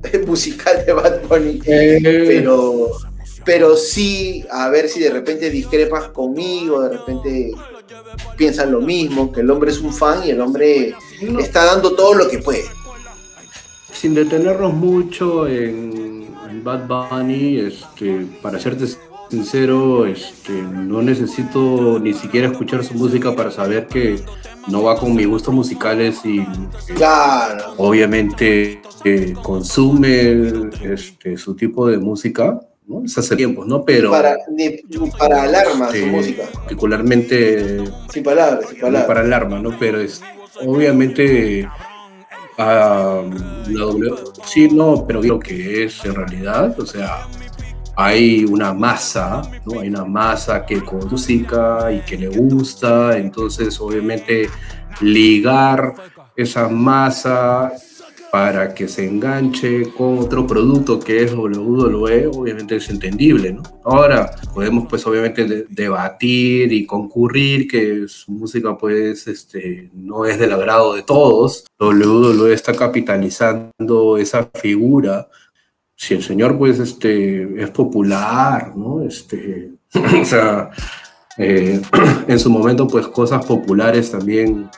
musical 0.28 0.86
de 0.86 0.94
Bad 0.94 1.22
Bunny, 1.28 1.62
Eh, 1.66 2.00
pero, 2.02 2.92
pero 3.46 3.76
sí, 3.76 4.46
a 4.50 4.70
ver 4.70 4.90
si 4.90 5.02
de 5.02 5.10
repente 5.10 5.50
discrepas 5.50 6.10
conmigo, 6.10 6.82
de 6.82 6.98
repente 6.98 7.52
piensan 8.38 8.72
lo 8.72 8.82
mismo, 8.82 9.32
que 9.32 9.42
el 9.42 9.52
hombre 9.52 9.72
es 9.72 9.80
un 9.80 9.94
fan 9.94 10.26
y 10.26 10.32
el 10.32 10.42
hombre 10.42 10.96
está 11.40 11.66
dando 11.66 11.96
todo 11.96 12.14
lo 12.14 12.28
que 12.28 12.40
puede. 12.40 12.64
Sin 14.02 14.16
detenernos 14.16 14.74
mucho 14.74 15.48
en, 15.48 16.26
en 16.50 16.64
Bad 16.64 16.88
Bunny, 16.88 17.60
este, 17.60 18.26
para 18.42 18.60
serte 18.60 18.86
sincero, 19.30 20.08
este, 20.08 20.54
no 20.54 21.04
necesito 21.04 22.00
ni 22.00 22.14
siquiera 22.14 22.48
escuchar 22.48 22.84
su 22.84 22.96
música 22.96 23.36
para 23.36 23.52
saber 23.52 23.86
que 23.86 24.20
no 24.68 24.82
va 24.82 24.98
con 24.98 25.14
mis 25.16 25.28
gustos 25.28 25.54
musicales 25.54 26.20
y 26.26 26.44
Claro, 26.96 27.76
obviamente 27.78 28.82
eh, 29.06 29.34
consume 29.44 30.72
este, 30.84 31.38
su 31.38 31.56
tipo 31.56 31.88
de 31.88 32.00
música, 32.00 32.60
¿no? 32.88 33.04
Es 33.06 33.16
hace 33.20 33.36
tiempos, 33.36 33.68
¿no? 33.68 33.86
Pero 33.86 34.10
para, 34.10 34.36
ni- 34.50 34.78
para 35.18 35.44
alarma 35.44 35.90
su 35.92 35.96
este, 35.98 36.10
música, 36.12 36.44
particularmente 36.54 37.84
sin 38.12 38.24
palabras, 38.24 38.68
sin 38.70 38.80
palabras. 38.80 39.06
para 39.06 39.22
alarma, 39.22 39.60
¿no? 39.60 39.78
Pero 39.80 40.00
es 40.02 40.22
obviamente 40.66 41.70
ah, 42.58 43.24
la 43.68 43.86
W, 43.86 44.16
sí, 44.46 44.70
no, 44.70 45.06
pero 45.08 45.22
lo 45.22 45.40
que 45.40 45.86
es 45.86 46.04
en 46.06 46.16
realidad, 46.16 46.80
o 46.80 46.86
sea, 46.86 47.28
hay 47.96 48.46
una 48.46 48.74
masa, 48.74 49.42
¿no? 49.66 49.82
Hay 49.82 49.90
una 49.90 50.06
masa 50.06 50.66
que 50.66 50.84
con 50.84 51.08
música 51.10 51.92
y 51.92 52.00
que 52.02 52.18
le 52.18 52.30
gusta, 52.30 53.18
entonces 53.18 53.80
obviamente 53.80 54.50
ligar 55.02 55.94
esa 56.36 56.68
masa 56.70 57.72
para 58.32 58.74
que 58.74 58.88
se 58.88 59.06
enganche 59.06 59.92
con 59.92 60.18
otro 60.20 60.48
producto 60.48 60.98
que 61.02 61.24
es 61.24 61.34
WWE, 61.34 62.28
obviamente 62.28 62.78
es 62.78 62.90
entendible, 62.90 63.52
¿no? 63.52 63.62
Ahora 63.84 64.32
podemos 64.54 64.88
pues 64.90 65.06
obviamente 65.06 65.44
de- 65.44 65.66
debatir 65.70 66.72
y 66.72 66.86
concurrir 66.86 67.68
que 67.68 68.08
su 68.08 68.32
música 68.32 68.78
pues 68.78 69.28
este, 69.28 69.90
no 69.94 70.24
es 70.26 70.40
del 70.40 70.54
agrado 70.54 70.96
de 70.96 71.04
todos, 71.04 71.66
WWE 71.78 72.54
está 72.54 72.74
capitalizando 72.74 74.18
esa 74.18 74.50
figura, 74.54 75.28
si 75.98 76.14
el 76.14 76.24
señor 76.24 76.58
pues 76.58 76.80
este, 76.80 77.62
es 77.62 77.70
popular, 77.72 78.74
¿no? 78.78 79.04
Este, 79.04 79.72
o 80.22 80.26
sea, 80.26 80.70
eh, 81.38 81.82
en 82.30 82.40
su 82.40 82.50
momento 82.50 82.88
pues 82.88 83.08
cosas 83.08 83.46
populares 83.46 84.10
también 84.10 84.70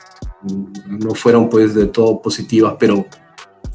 mm, 0.42 0.98
no 0.98 1.14
fueron 1.14 1.48
pues 1.48 1.72
de 1.72 1.86
todo 1.86 2.20
positivas, 2.20 2.74
pero 2.80 3.06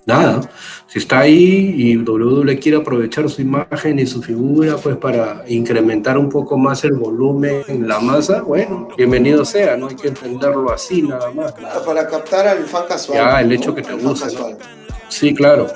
nada, 0.10 0.42
si 0.88 1.00
está 1.00 1.20
ahí 1.20 1.74
y 1.78 1.98
WWE 1.98 2.60
quiere 2.60 2.80
aprovechar 2.80 3.30
su 3.30 3.42
imagen 3.42 4.00
y 4.00 4.06
su 4.06 4.22
figura 4.22 4.76
pues 4.78 4.98
para 4.98 5.44
incrementar 5.48 6.18
un 6.18 6.30
poco 6.30 6.58
más 6.58 6.84
el 6.84 6.94
volumen 6.94 7.62
en 7.68 7.88
la 7.88 8.00
masa, 8.00 8.42
bueno, 8.42 8.90
bienvenido 8.98 9.46
sea, 9.46 9.78
no 9.78 9.88
hay 9.88 9.96
que 9.96 10.10
entenderlo 10.10 10.72
así 10.72 11.04
nada 11.04 11.32
más. 11.32 11.54
Para 11.86 12.08
captar 12.08 12.48
al 12.48 12.64
fan 12.66 12.84
casual. 12.88 13.18
Ya, 13.18 13.42
el 13.42 13.50
¿no? 13.50 13.54
hecho 13.54 13.76
que 13.76 13.82
te 13.84 13.96
casual. 13.98 14.58
Sí, 15.08 15.34
claro. 15.34 15.68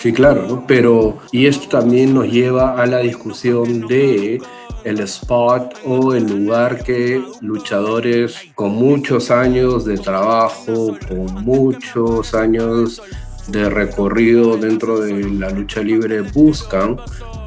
Sí, 0.00 0.12
claro, 0.12 0.46
¿no? 0.48 0.64
Pero, 0.66 1.18
y 1.32 1.46
esto 1.46 1.68
también 1.68 2.14
nos 2.14 2.26
lleva 2.30 2.80
a 2.80 2.86
la 2.86 2.98
discusión 2.98 3.88
de 3.88 4.40
el 4.84 5.00
spot 5.00 5.74
o 5.84 6.14
el 6.14 6.26
lugar 6.26 6.84
que 6.84 7.20
luchadores 7.40 8.36
con 8.54 8.72
muchos 8.74 9.30
años 9.30 9.84
de 9.84 9.98
trabajo, 9.98 10.96
con 11.08 11.44
muchos 11.44 12.34
años 12.34 13.02
de 13.48 13.68
recorrido 13.68 14.56
dentro 14.56 15.00
de 15.00 15.28
la 15.30 15.50
lucha 15.50 15.82
libre 15.82 16.20
buscan 16.20 16.96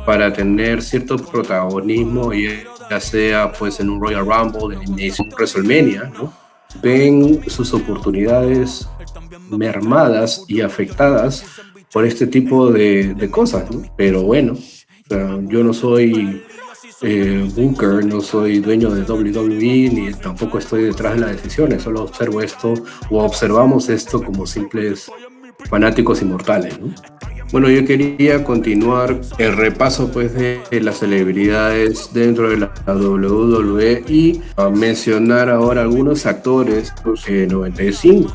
para 0.06 0.34
tener 0.34 0.82
cierto 0.82 1.18
protagonismo, 1.18 2.32
ya 2.34 3.00
sea 3.00 3.52
pues 3.52 3.80
en 3.80 3.90
un 3.90 4.02
Royal 4.02 4.26
Rumble, 4.26 4.76
en 4.76 4.82
Elimination 4.82 5.30
WrestleMania. 5.30 6.12
Ven 6.82 7.42
sus 7.50 7.74
oportunidades 7.74 8.88
mermadas 9.50 10.46
y 10.48 10.62
afectadas 10.62 11.46
por 11.92 12.06
este 12.06 12.28
tipo 12.28 12.72
de, 12.72 13.14
de 13.14 13.30
cosas. 13.30 13.66
Pero 13.96 14.24
bueno, 14.24 14.58
yo 15.10 15.64
no 15.64 15.74
soy 15.74 16.42
eh, 17.02 17.50
Booker, 17.56 18.06
no 18.06 18.22
soy 18.22 18.60
dueño 18.60 18.92
de 18.92 19.02
WWE, 19.04 19.90
ni 19.90 20.14
tampoco 20.14 20.60
estoy 20.60 20.84
detrás 20.84 21.16
de 21.16 21.22
las 21.22 21.32
decisiones, 21.32 21.82
solo 21.82 22.04
observo 22.04 22.42
esto 22.42 22.74
o 23.10 23.24
observamos 23.24 23.90
esto 23.90 24.22
como 24.24 24.46
simples 24.46 25.12
fanáticos 25.70 26.22
inmortales, 26.22 26.80
¿no? 26.80 26.94
Bueno, 27.52 27.70
yo 27.70 27.86
quería 27.86 28.46
continuar 28.46 29.20
el 29.38 29.58
repaso 29.58 30.10
pues 30.10 30.34
de, 30.34 30.62
de 30.72 30.80
las 30.80 31.00
celebridades 31.00 32.14
dentro 32.14 32.50
de 32.50 32.58
la 32.58 32.72
WWE 32.88 34.06
y 34.08 34.42
a 34.56 34.70
mencionar 34.70 35.50
ahora 35.50 35.82
algunos 35.82 36.26
actores, 36.26 36.94
pues, 37.04 37.28
eh, 37.28 37.48
95, 37.50 38.34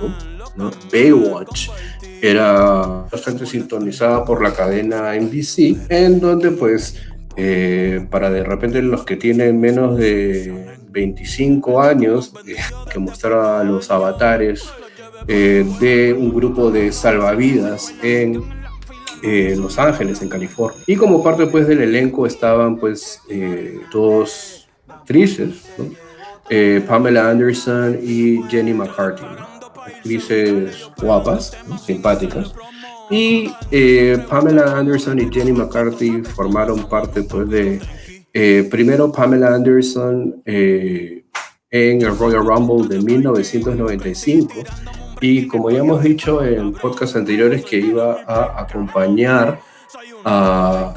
¿no? 0.57 0.71
Baywatch 0.93 1.71
era 2.21 3.07
bastante 3.11 3.47
sintonizada 3.47 4.23
por 4.25 4.43
la 4.43 4.53
cadena 4.53 5.15
NBC, 5.15 5.89
en 5.89 6.21
donde 6.21 6.51
pues 6.51 6.97
eh, 7.37 8.07
para 8.11 8.31
de 8.31 8.45
repente 8.45 8.83
los 8.83 9.05
que 9.05 9.17
tienen 9.17 9.61
menos 9.61 9.97
de 9.97 10.79
25 10.91 11.81
años, 11.81 12.35
eh, 12.47 12.57
que 12.91 12.99
mostraba 12.99 13.65
los 13.65 13.91
avatares 13.91 14.65
eh, 15.29 15.67
de 15.81 16.13
un 16.13 16.33
grupo 16.33 16.71
de 16.71 16.93
salvavidas 16.93 17.93
en 18.03 18.45
eh, 19.23 19.57
Los 19.59 19.79
Ángeles, 19.79 20.23
en 20.23 20.29
California. 20.29 20.81
Y 20.87 20.97
como 20.97 21.23
parte 21.23 21.47
pues 21.47 21.67
del 21.67 21.81
elenco 21.81 22.27
estaban 22.27 22.77
pues 22.77 23.21
eh, 23.29 23.81
dos 23.93 24.69
actrices, 24.89 25.65
Pamela 26.87 27.29
Anderson 27.29 27.99
y 28.01 28.41
Jenny 28.49 28.73
McCarthy, 28.73 29.25
actrices 29.85 30.89
guapas, 31.01 31.57
simpáticas. 31.85 32.55
Y 33.11 33.51
Pamela 34.29 34.79
Anderson 34.79 35.19
y 35.19 35.33
Jenny 35.33 35.53
McCarthy 35.53 36.23
formaron 36.23 36.89
parte 36.89 37.23
pues 37.25 37.49
de, 37.49 38.67
primero 38.71 39.11
Pamela 39.11 39.55
Anderson 39.55 40.41
en 40.45 42.03
el 42.03 42.17
Royal 42.17 42.47
Rumble 42.47 42.87
de 42.89 43.03
1995 43.03 44.55
y 45.21 45.47
como 45.47 45.71
ya 45.71 45.79
hemos 45.79 46.03
dicho 46.03 46.45
en 46.45 46.73
podcasts 46.73 47.17
anteriores 47.17 47.65
que 47.65 47.79
iba 47.79 48.23
a 48.27 48.61
acompañar 48.61 49.61
a 50.25 50.95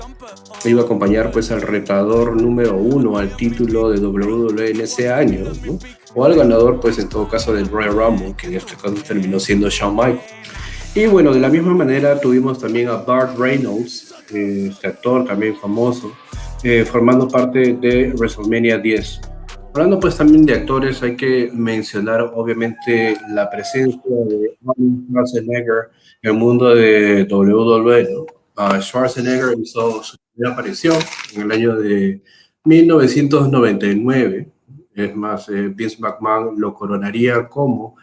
iba 0.65 0.81
a 0.81 0.85
acompañar 0.85 1.31
pues 1.31 1.51
al 1.51 1.61
retador 1.61 2.41
número 2.41 2.75
uno 2.75 3.17
al 3.17 3.35
título 3.35 3.89
de 3.91 4.05
WWE 4.05 4.71
en 4.71 4.81
ese 4.81 5.11
año, 5.11 5.45
¿no? 5.65 5.79
o 6.15 6.25
al 6.25 6.35
ganador 6.35 6.79
pues 6.79 6.99
en 6.99 7.07
todo 7.07 7.27
caso 7.27 7.53
del 7.53 7.69
Royal 7.69 7.93
Rumble, 7.93 8.35
que 8.35 8.47
en 8.47 8.55
este 8.55 8.75
caso 8.75 8.95
terminó 9.07 9.39
siendo 9.39 9.69
Shawn 9.69 9.95
Michaels. 9.95 10.21
Y 10.95 11.05
bueno, 11.05 11.33
de 11.33 11.39
la 11.39 11.49
misma 11.49 11.73
manera 11.73 12.19
tuvimos 12.19 12.59
también 12.59 12.89
a 12.89 12.95
Bart 12.95 13.37
Reynolds, 13.37 14.13
eh, 14.33 14.69
este 14.71 14.87
actor 14.87 15.25
también 15.25 15.55
famoso, 15.55 16.11
eh, 16.63 16.83
formando 16.83 17.27
parte 17.27 17.73
de 17.73 18.11
WrestleMania 18.13 18.79
10. 18.79 19.21
Hablando 19.73 19.99
pues 19.99 20.17
también 20.17 20.45
de 20.45 20.53
actores, 20.53 21.01
hay 21.03 21.15
que 21.15 21.51
mencionar 21.53 22.21
obviamente 22.33 23.15
la 23.29 23.49
presencia 23.49 24.01
de 24.03 24.57
Arnold 24.67 25.07
Schwarzenegger 25.07 25.89
en 26.23 26.31
el 26.31 26.37
mundo 26.37 26.73
de 26.73 27.27
WWE. 27.29 28.07
¿no? 28.11 28.21
Uh, 28.57 28.81
Schwarzenegger 28.81 29.57
hizo 29.59 30.03
su 30.03 30.17
primera 30.33 30.53
aparición 30.53 30.97
en 31.35 31.41
el 31.43 31.51
año 31.51 31.75
de 31.75 32.21
1999. 32.65 34.51
Es 34.95 35.15
más, 35.15 35.47
eh, 35.49 35.71
Vince 35.73 35.97
McMahon 35.99 36.59
lo 36.59 36.73
coronaría 36.73 37.47
como 37.47 37.95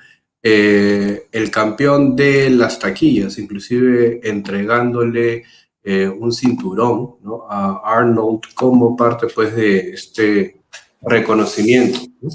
eh, 0.43 1.27
el 1.33 1.51
campeón 1.51 2.15
de 2.15 2.49
las 2.51 2.79
taquillas, 2.79 3.39
inclusive 3.39 4.21
entregándole 4.23 5.43
eh, 5.83 6.09
un 6.09 6.33
cinturón 6.33 7.17
a 7.51 7.81
Arnold 7.85 8.41
como 8.55 8.97
parte 8.97 9.27
pues 9.35 9.55
de 9.55 9.91
este 9.91 10.63
reconocimiento. 11.03 12.01
¿no? 12.21 12.31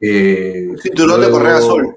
Eh, 0.00 0.68
Cinturón 0.82 1.20
de 1.20 1.30
Correa 1.30 1.56
Azul. 1.56 1.96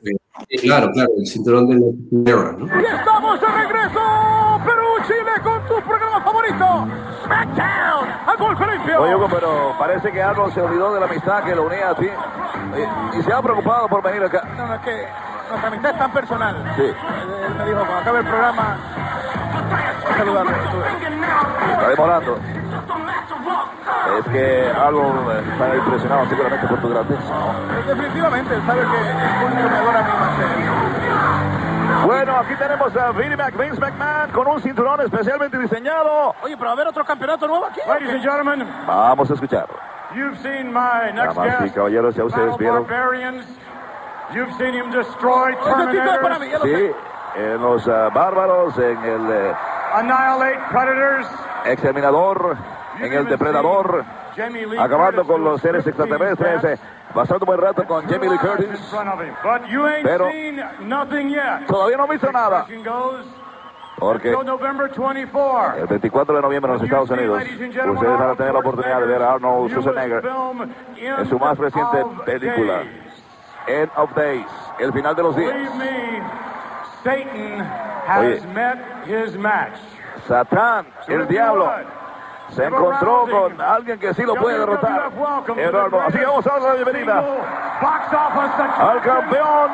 eh, 0.50 0.58
claro, 0.60 0.90
claro, 0.92 1.10
el 1.18 1.28
cinturón 1.28 1.68
de 1.68 1.76
la 1.76 2.52
¿no? 2.54 2.66
Y 2.82 2.86
estamos 2.86 3.42
de 3.42 3.48
regreso, 3.48 4.62
Perú, 4.66 4.88
Chile, 5.08 5.32
con 5.44 5.68
tu 5.68 5.88
programa 5.88 6.22
favorito, 6.24 6.88
SmackDown, 7.26 8.08
a 8.28 8.36
conferencia. 8.38 9.02
Oye, 9.02 9.16
Hugo, 9.16 9.28
pero 9.30 9.76
parece 9.78 10.12
que 10.12 10.22
Arnold 10.22 10.54
se 10.54 10.62
olvidó 10.62 10.94
de 10.94 11.00
la 11.02 11.06
amistad 11.08 11.44
que 11.44 11.56
lo 11.56 11.66
unía 11.66 11.90
a 11.90 11.96
ti. 11.96 12.06
Y, 12.06 13.20
y 13.20 13.24
se 13.24 13.34
ha 13.34 13.42
preocupado 13.42 13.88
por 13.88 14.02
venir 14.04 14.24
acá. 14.24 14.44
No, 14.56 14.68
no, 14.68 14.76
es 14.76 14.82
que 14.82 15.06
nuestra 15.50 15.68
amistad 15.68 15.92
es 15.92 15.98
tan 15.98 16.14
personal. 16.14 16.74
Sí. 16.78 16.84
Él 16.84 16.94
él 17.48 17.56
me 17.56 17.66
dijo, 17.66 17.78
cuando 17.80 17.96
acabe 17.98 18.20
el 18.20 18.26
programa, 18.26 18.78
saludarlo. 20.18 20.52
Está 21.72 21.90
demorando. 21.90 22.38
Es 24.20 24.26
que 24.32 24.72
algo 24.80 25.32
está 25.32 25.76
impresionado 25.76 26.26
seguramente 26.28 26.68
por 26.68 26.80
tu 26.82 26.90
grandeza. 26.90 27.34
Definitivamente, 27.88 28.54
él 28.56 28.62
sabe 28.66 28.82
que 28.82 29.46
público 29.46 29.70
me 29.70 29.78
adora 29.78 30.00
a 30.00 30.04
mí. 30.04 30.10
Bueno, 32.06 32.38
aquí 32.38 32.56
tenemos 32.56 32.96
a 32.96 33.12
Vinnie 33.12 33.36
Mac, 33.36 33.56
Vince 33.58 33.80
McMahon 33.80 34.32
con 34.32 34.48
un 34.48 34.62
cinturón 34.62 35.02
especialmente 35.02 35.58
diseñado. 35.58 36.34
Oye, 36.42 36.56
pero 36.58 36.70
a 36.72 36.76
ver 36.76 36.88
otro 36.88 37.04
campeonato 37.04 37.48
nuevo 37.48 37.66
aquí. 37.66 37.82
Ladies 37.88 38.10
and 38.10 38.22
gentlemen, 38.24 38.68
Vamos 38.88 39.30
a 39.30 39.34
escuchar. 39.34 39.68
you've 40.16 40.38
seen 40.42 40.72
my 40.72 41.12
next 41.14 41.36
Damas 41.36 41.66
y 41.66 41.70
caballeros, 41.72 42.16
ya 42.16 42.24
ustedes 42.24 42.58
vieron. 42.58 42.88
Barbarians. 42.88 43.46
You've 44.34 44.54
seen 44.58 44.74
him 44.74 44.92
destroy 44.92 45.54
es 45.54 45.60
Terminators, 45.64 46.40
Sí, 46.64 46.92
en 47.36 47.62
los 47.62 47.88
ah, 47.88 48.10
bárbaros, 48.14 48.78
en 48.78 49.04
el 49.04 49.32
eh, 49.32 49.54
annihilate 49.94 50.60
Predators. 50.70 51.28
exterminador, 51.66 52.58
en 53.00 53.14
el 53.14 53.26
depredador, 53.26 54.04
acabando 54.80 55.26
con 55.26 55.44
los 55.44 55.62
seres 55.62 55.84
15 55.84 55.90
extraterrestres, 55.90 56.64
eh, 56.64 56.84
pasando 57.14 57.46
un 57.46 57.48
buen 57.48 57.62
rato 57.62 57.86
con 57.86 58.08
Jamie 58.08 58.30
Lee 58.30 58.38
Curtis. 58.38 58.68
Pero-. 60.04 60.28
Todavía 61.68 61.98
no 61.98 62.06
he 62.06 62.12
visto 62.12 62.32
nada, 62.32 62.66
porque 63.98 64.34
until 64.36 64.46
November 64.46 64.90
24. 64.90 65.82
el 65.82 65.88
24 65.88 66.36
de 66.36 66.42
noviembre 66.42 66.72
en 66.72 66.78
los 66.78 66.84
Estados 66.84 67.10
Unidos, 67.10 67.42
ustedes 67.42 68.20
van 68.20 68.30
a 68.30 68.36
tener 68.36 68.54
la 68.54 68.60
oportunidad 68.60 69.00
de 69.00 69.08
ver 69.08 69.22
a 69.24 69.34
Arnold 69.34 69.72
Schwarzenegger 69.72 70.24
en 70.98 71.30
su 71.30 71.40
más 71.40 71.58
reciente 71.58 72.06
película, 72.26 72.84
End 73.66 73.90
of 73.96 74.14
Days, 74.16 74.46
el 74.80 74.94
final 74.94 75.16
de 75.16 75.24
los 75.24 75.36
días. 75.36 75.56
Oye. 78.16 78.42
met 78.54 78.78
his 79.06 79.38
match. 79.38 79.78
Satán, 80.28 80.86
el 81.08 81.28
diablo, 81.28 81.72
se 82.50 82.66
encontró 82.66 83.26
con 83.30 83.62
alguien 83.62 84.00
que 84.00 84.14
sí 84.14 84.24
lo 84.24 84.36
puede 84.36 84.60
derrotar. 84.60 85.12
Eduardo, 85.58 86.02
así 86.02 86.18
que 86.18 86.26
vamos 86.26 86.48
a 86.48 86.50
dar 86.52 86.62
la 86.62 86.74
bienvenida 86.74 87.24
al 88.80 89.02
campeón 89.02 89.72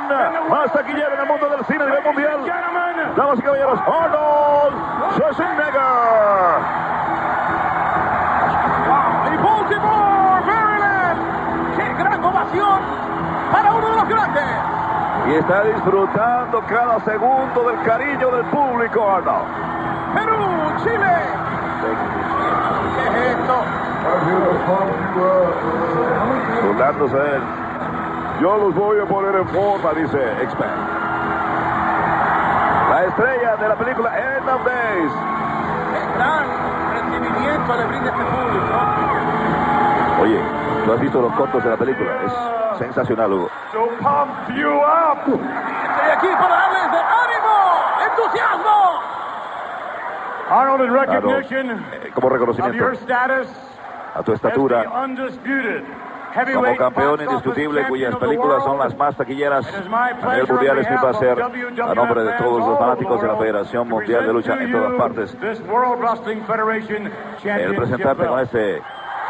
más 0.49 0.71
taquillero 0.74 1.13
en 1.13 1.19
el 1.21 1.28
mundo 1.28 1.49
del 1.49 1.65
cine 1.65 1.84
a 1.84 1.88
nivel 1.88 2.03
mundial. 2.03 2.39
Damas 3.15 3.39
y 3.39 3.41
caballeros, 3.41 3.80
Arnold 3.80 4.76
Schwarzenegger. 5.15 5.82
Y 9.32 9.38
Baltimore, 9.38 10.41
Maryland. 10.45 11.19
¡Qué 11.78 11.93
gran 11.93 12.24
ovación 12.24 12.80
para 13.51 13.74
uno 13.74 13.89
de 13.89 13.95
los 13.95 14.09
grandes! 14.09 14.43
Y 15.28 15.36
está 15.36 15.63
disfrutando 15.63 16.63
cada 16.67 16.99
segundo 17.05 17.63
del 17.69 17.82
cariño 17.84 18.32
del 18.32 18.45
público, 18.45 19.09
Arnold. 19.09 19.45
Perú, 20.15 20.74
Chile. 20.84 22.12
¿Qué 22.96 23.04
es 23.08 23.16
esto? 23.38 23.56
Burlándose 26.68 27.16
de 27.16 27.36
él. 27.36 27.41
Yo 28.41 28.58
los 28.58 28.76
voy 28.76 29.00
a 29.00 29.06
poner 29.06 29.36
en 29.36 29.48
forma, 29.48 29.94
dice 29.94 30.18
Expert. 30.41 30.72
La 32.89 33.06
estrella 33.06 33.56
de 33.58 33.68
la 33.70 33.76
película 33.76 34.10
End 34.18 34.50
of 34.50 34.64
Days. 34.66 35.12
¡Qué 35.94 36.00
gran 36.18 36.46
recibimiento 36.94 37.76
le 37.76 37.86
brinda 37.86 38.10
este 38.10 38.24
público! 38.24 38.76
Oye, 40.22 40.41
¿tú 40.86 40.94
has 40.94 41.00
visto 41.00 41.22
los 41.22 41.34
cortos 41.34 41.64
de 41.64 41.70
la 41.70 41.78
película? 41.78 42.12
Es 42.26 42.34
sensacional, 42.80 43.32
Hugo. 43.34 43.50
To 43.72 43.88
pump 44.00 44.32
you 44.56 44.70
up. 44.70 45.20
Estoy 45.26 46.10
aquí 46.12 46.28
para 46.39 46.56
darles 46.56 46.91
de 46.91 47.00
ánimo, 47.00 47.56
entusiasmo. 48.10 49.02
Eh, 51.94 52.12
como 52.14 52.30
reconocimiento 52.30 52.86
a 54.16 54.24
tu 54.24 54.34
estatura 54.34 54.86
como 56.54 56.76
campeón 56.76 57.22
indiscutible 57.22 57.82
champion 57.82 57.89
cuyas 57.89 58.16
películas 58.16 58.64
son 58.64 58.80
las 58.80 58.98
más 58.98 59.16
taquilleras 59.16 59.66
a 59.68 60.34
nivel 60.34 60.48
mundial. 60.48 60.78
Es 60.80 60.89
mi 60.89 60.98
placer, 60.98 61.41
a 61.41 61.94
nombre 61.94 62.24
de 62.24 62.34
todos 62.34 62.68
los 62.68 62.80
fanáticos 62.80 63.22
de 63.22 63.28
la 63.28 63.34
the 63.34 63.39
Federación 63.39 63.91
world, 63.91 64.08
Mundial 64.08 64.28
de 64.28 64.34
Lucha 64.34 64.54
en 64.54 64.72
to 64.72 64.78
todas 64.78 64.94
partes, 64.94 65.38
el 67.46 67.76
presentarte 67.76 68.26
con 68.26 68.39
este 68.39 68.82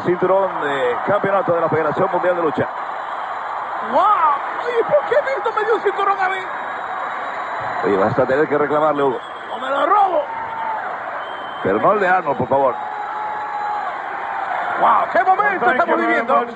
cinturón 0.05 0.49
de 0.63 0.95
campeonato 1.05 1.53
de 1.53 1.61
la 1.61 1.69
Federación 1.69 2.09
Mundial 2.11 2.35
de 2.37 2.41
Lucha. 2.41 2.69
¡Wow! 3.91 4.01
Oye, 4.65 4.83
¿por 4.85 5.09
qué 5.09 5.15
me 5.25 5.65
dio 5.65 5.79
cinturón 5.79 6.19
a 6.19 6.29
mí? 6.29 6.37
Oye, 7.85 7.97
vas 7.97 8.17
a 8.17 8.25
tener 8.25 8.47
que 8.47 8.57
reclamarle, 8.57 9.03
Hugo. 9.03 9.19
Pero 11.63 11.79
no 11.79 11.93
el 11.93 11.99
de 11.99 12.07
Arnold, 12.07 12.37
por 12.37 12.47
favor. 12.47 12.75
¡Wow! 14.81 15.07
¡Qué 15.13 15.23
momento 15.23 15.65
Thank 15.65 15.79
estamos 15.79 15.87
you 15.87 15.95
very 15.95 16.07
viviendo! 16.07 16.35
much, 16.35 16.49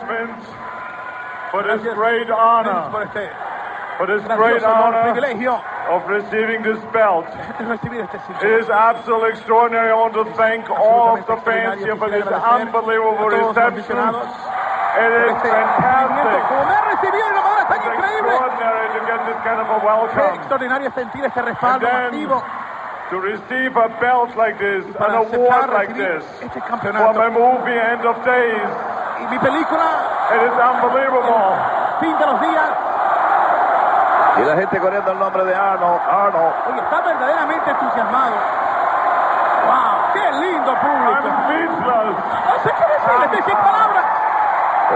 for 1.52 1.64
this 1.64 1.82
Gracias, 1.82 1.96
great 1.96 2.30
honor, 2.30 2.92
por 2.92 3.04
este 3.04 3.30
for 3.98 4.06
this 4.08 4.22
great 4.38 4.64
honor, 4.64 4.96
honor 4.98 5.14
privilegio 5.14 5.62
of 5.90 6.06
receiving 6.08 6.62
this 6.62 6.78
belt. 6.92 7.26
de 7.58 7.66
recibir 7.66 8.02
este 8.02 8.18
It 8.18 8.22
cinturón. 8.28 8.60
is 8.60 8.70
absolutely 8.70 9.30
extraordinary. 9.30 9.90
I 9.90 9.94
want 9.96 10.14
to 10.14 10.26
thank 10.36 10.70
all 10.70 11.16
of 11.18 11.26
the 11.26 11.38
fans 11.38 11.82
here 11.82 11.96
for 11.96 12.10
this 12.10 12.26
unbelievable 12.28 13.16
a 13.16 13.30
todos 13.32 13.32
los 13.32 13.56
reception. 13.56 13.98
aficionados 13.98 14.28
It 14.28 15.08
por 15.08 15.12
is 15.14 15.32
este 15.32 15.48
recibimiento. 15.48 15.82
fantastic. 15.82 16.48
Como 16.50 16.66
me 16.68 16.74
ha 16.76 16.82
recibido 16.82 17.26
de 17.26 17.32
una 17.32 17.42
manera 17.42 17.68
tan 17.68 17.78
It's 17.78 17.88
extraordinary 17.88 18.88
to 18.92 19.00
get 19.08 19.20
this 19.26 19.38
kind 19.48 19.60
of 19.62 19.70
a 19.72 19.78
welcome. 19.86 20.36
extraordinario 20.36 20.92
sentir 20.92 21.26
este 21.26 21.42
respaldo 21.42 21.88
And 21.88 21.96
then- 21.96 22.12
masivo 22.12 22.44
To 23.10 23.20
receive 23.22 23.72
a 23.78 23.88
belt 24.04 24.36
like 24.36 24.60
this, 24.60 24.84
an 25.00 25.12
award 25.16 25.70
like 25.72 25.96
this, 25.96 26.24
este 26.44 26.60
for 26.60 26.60
campeonato. 26.68 27.16
my 27.16 27.30
movie 27.32 27.72
End 27.80 28.04
of 28.04 28.20
Days, 28.26 28.68
Y 29.24 29.26
mi 29.32 29.40
película, 29.40 29.88
it 30.36 30.44
is 30.44 30.52
unbelievable. 30.60 31.56
Fin 32.04 32.12
de 32.20 32.26
los 32.28 32.40
Días, 32.42 32.70
Y 34.38 34.42
la 34.44 34.56
gente 34.58 34.78
corriendo 34.80 35.12
el 35.14 35.20
nombre 35.20 35.46
de 35.46 35.56
Arnold. 35.56 36.02
Arnold. 36.04 36.54
oye, 36.70 36.80
está 36.82 37.00
verdaderamente 37.02 37.70
entusiasmado. 37.72 38.36
¡Wow! 39.68 39.96
¡Qué 40.14 40.32
lindo 40.44 40.72
público! 40.76 41.28
I'm 41.28 41.44
speechless. 41.48 42.16
No 42.44 42.56
sé 42.64 42.70
qué 42.76 42.86
decir, 42.92 43.24
estoy 43.24 43.42
sin 43.48 43.56
palabras. 43.56 44.06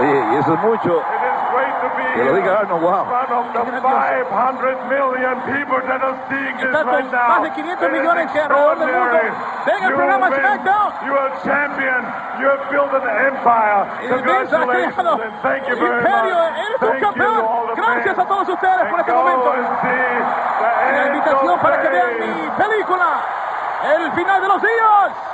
Oye, 0.00 0.24
y 0.32 0.36
eso 0.36 0.54
es 0.54 0.60
mucho. 0.60 0.92
It 0.98 1.22
is 1.22 1.38
great 1.52 1.74
to 1.82 1.88
be 1.96 2.02
Que 2.16 2.24
lo 2.24 2.32
diga 2.36 2.60
Arnold, 2.60 2.80
in 2.82 2.88
wow. 2.88 3.04
front 3.08 3.30
of 3.30 3.44
the 3.52 3.80
500 3.80 4.88
million 4.88 5.34
people 5.44 5.80
that 5.84 6.00
are 6.02 6.16
seeing 6.28 6.56
this 6.56 6.64
Está 6.72 6.84
con 6.84 6.94
right 6.96 7.12
now. 7.12 7.28
más 7.28 7.42
de 7.42 7.50
500 7.52 7.82
It 7.82 7.92
is 7.92 8.00
millones 8.00 8.32
que 8.32 8.40
alrededor 8.40 8.78
del 8.78 8.88
mundo 8.92 9.18
ven 9.66 9.84
el 9.84 9.90
You 9.90 9.96
programa. 9.96 10.26
SmackDown. 10.32 10.88
You 11.06 11.12
are 11.12 11.30
champion. 11.44 12.02
You 12.40 12.46
have 12.48 12.64
built 12.70 12.92
an 12.96 13.06
empire. 13.28 13.84
Congratulations 14.08 15.20
and 15.22 15.34
thank 15.42 15.68
you 15.68 15.76
very 15.76 15.98
imperio, 16.00 16.36
much. 16.36 16.56
eres 16.56 16.82
un 16.82 17.00
campeón. 17.00 17.42
Gracias 17.76 18.18
a 18.18 18.24
todos 18.24 18.48
ustedes 18.48 18.84
por 18.90 19.00
este 19.00 19.12
momento. 19.12 19.52
La 19.52 21.06
invitación 21.06 21.58
para 21.60 21.82
que 21.82 21.88
vean 21.88 22.20
mi 22.20 22.50
película, 22.56 23.08
El 23.92 24.12
final 24.12 24.40
de 24.40 24.48
los 24.48 24.62
días. 24.62 25.31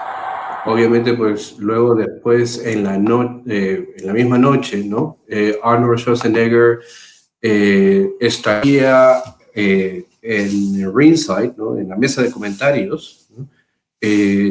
Obviamente, 0.66 1.14
pues 1.14 1.56
luego 1.58 1.94
después 1.94 2.64
en 2.64 2.84
la, 2.84 2.98
no- 2.98 3.42
eh, 3.46 3.94
en 3.96 4.06
la 4.06 4.12
misma 4.12 4.38
noche, 4.38 4.84
¿no? 4.84 5.18
Eh, 5.28 5.58
Arnold 5.62 5.98
Schwarzenegger 5.98 6.80
eh, 7.40 8.10
estaría 8.20 9.22
en 9.54 10.94
ringside, 10.94 11.54
¿no? 11.56 11.76
En 11.76 11.88
la 11.88 11.96
mesa 11.96 12.22
de 12.22 12.30
comentarios, 12.30 13.28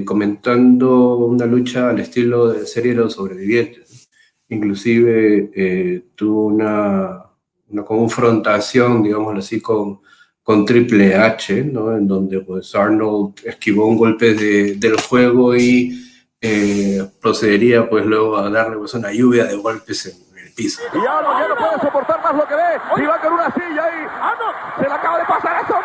comentando 0.06 1.16
una 1.18 1.46
lucha 1.46 1.90
al 1.90 2.00
estilo 2.00 2.50
de 2.50 2.66
serie 2.66 2.92
de 2.92 2.98
los 2.98 3.14
sobrevivientes. 3.14 4.10
Inclusive 4.50 6.04
tuvo 6.16 6.46
una, 6.48 7.24
una 7.70 7.84
confrontación, 7.86 9.04
digámoslo 9.04 9.40
así, 9.40 9.62
con, 9.62 10.00
con 10.48 10.64
Triple 10.66 11.14
H, 11.14 11.62
¿no? 11.66 11.92
En 11.92 12.08
donde 12.08 12.40
pues 12.40 12.74
Arnold 12.74 13.34
esquivó 13.44 13.86
un 13.86 13.98
golpe 13.98 14.34
de- 14.34 14.76
del 14.76 14.96
juego 15.02 15.54
y 15.58 15.92
eh, 16.40 17.04
procedería 17.22 17.90
pues 17.90 18.06
luego 18.06 18.38
a 18.38 18.50
darle 18.50 18.78
pues, 18.78 18.94
una 18.94 19.12
lluvia 19.12 19.44
de 19.44 19.58
golpes 19.58 20.06
en 20.06 20.38
el 20.46 20.54
piso. 20.54 20.82
Y 20.94 21.06
Arnold 21.06 21.38
ya 21.42 21.48
no 21.50 21.56
puede 21.58 21.80
soportar 21.82 22.24
más 22.24 22.34
lo 22.34 22.48
que 22.48 22.56
ve. 22.56 22.80
Y 22.96 23.06
va 23.06 23.20
con 23.20 23.34
una 23.34 23.52
silla 23.52 23.84
ahí. 23.84 24.02
Arnold, 24.22 24.56
Se 24.80 24.84
le 24.88 24.94
acaba 24.94 25.18
de 25.20 25.26
pasar 25.26 25.54
a 25.58 25.62
Stone. 25.64 25.84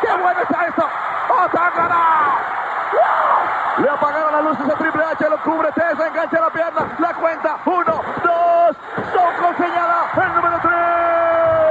¡Qué 0.00 0.22
bueno 0.22 0.40
está 0.42 0.66
esto! 0.68 0.84
¡Otácana! 1.44 2.00
Le 3.82 3.88
apagaron 3.88 4.32
las 4.32 4.44
luces 4.44 4.72
a 4.72 4.78
Triple 4.78 5.02
H, 5.02 5.28
lo 5.28 5.42
cubre 5.42 5.68
Tessa, 5.74 6.06
engancha 6.06 6.40
la 6.40 6.50
pierna, 6.52 6.96
la 7.00 7.12
cuenta, 7.14 7.58
uno, 7.66 7.94
dos, 8.22 8.76
Stone 9.08 9.36
Cold 9.42 9.56
señala, 9.56 9.98
el 10.14 10.34
número 10.36 10.58
tres, 10.62 11.63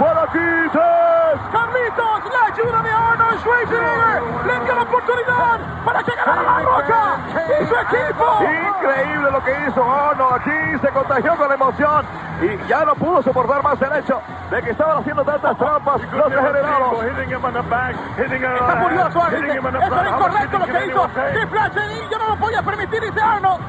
aquí, 0.00 0.68
Tess. 0.72 1.40
Carlitos, 1.52 2.32
la 2.32 2.46
ayuda 2.46 2.82
de 2.82 2.90
Arnold 2.90 3.40
Schwarzenegger. 3.40 4.22
Le 4.46 4.64
dio 4.64 4.74
la 4.74 4.82
oportunidad 4.82 5.60
para 5.84 6.02
que 6.02 6.12
ganara 6.14 6.42
la 6.42 6.58
roca 6.60 7.18
y 7.60 7.66
su 7.66 7.74
equipo. 7.74 8.38
Increíble 8.42 9.30
lo 9.30 9.44
que 9.44 9.52
hizo 9.68 9.92
Arnold 9.92 10.34
aquí, 10.34 10.78
se 10.80 10.88
contagió 10.92 11.36
con 11.36 11.48
la 11.48 11.54
emoción 11.54 12.06
y 12.40 12.68
ya 12.68 12.84
no 12.84 12.94
pudo 12.94 13.22
soportar 13.22 13.62
más 13.62 13.80
el 13.82 13.92
hecho 13.96 14.20
de 14.50 14.62
que 14.62 14.70
estaban 14.70 14.98
haciendo 14.98 15.24
tantas 15.24 15.56
trampas 15.58 16.00
los 16.12 16.30
degenerados. 16.30 17.04
Hitting 17.04 17.30
him 17.30 17.44
on 17.44 17.52
the 17.52 17.62
back, 17.62 17.94
hitting 18.16 18.42
him 18.42 18.50
on 18.50 18.56
Está 18.56 18.82
furioso, 18.82 19.20
the 19.30 19.86
Eso 19.86 20.00
es 20.00 20.08
incorrecto 20.08 20.58
lo 20.58 20.66
que 20.66 20.86
hizo? 20.86 21.08
Triple 21.08 21.60
H 21.60 21.80
y 21.80 22.10
yo 22.10 22.18
no 22.18 22.28
lo 22.28 22.36
voy 22.36 22.54
a 22.54 22.62
permitir, 22.62 23.00
dice 23.02 23.20
Arnold. 23.20 23.60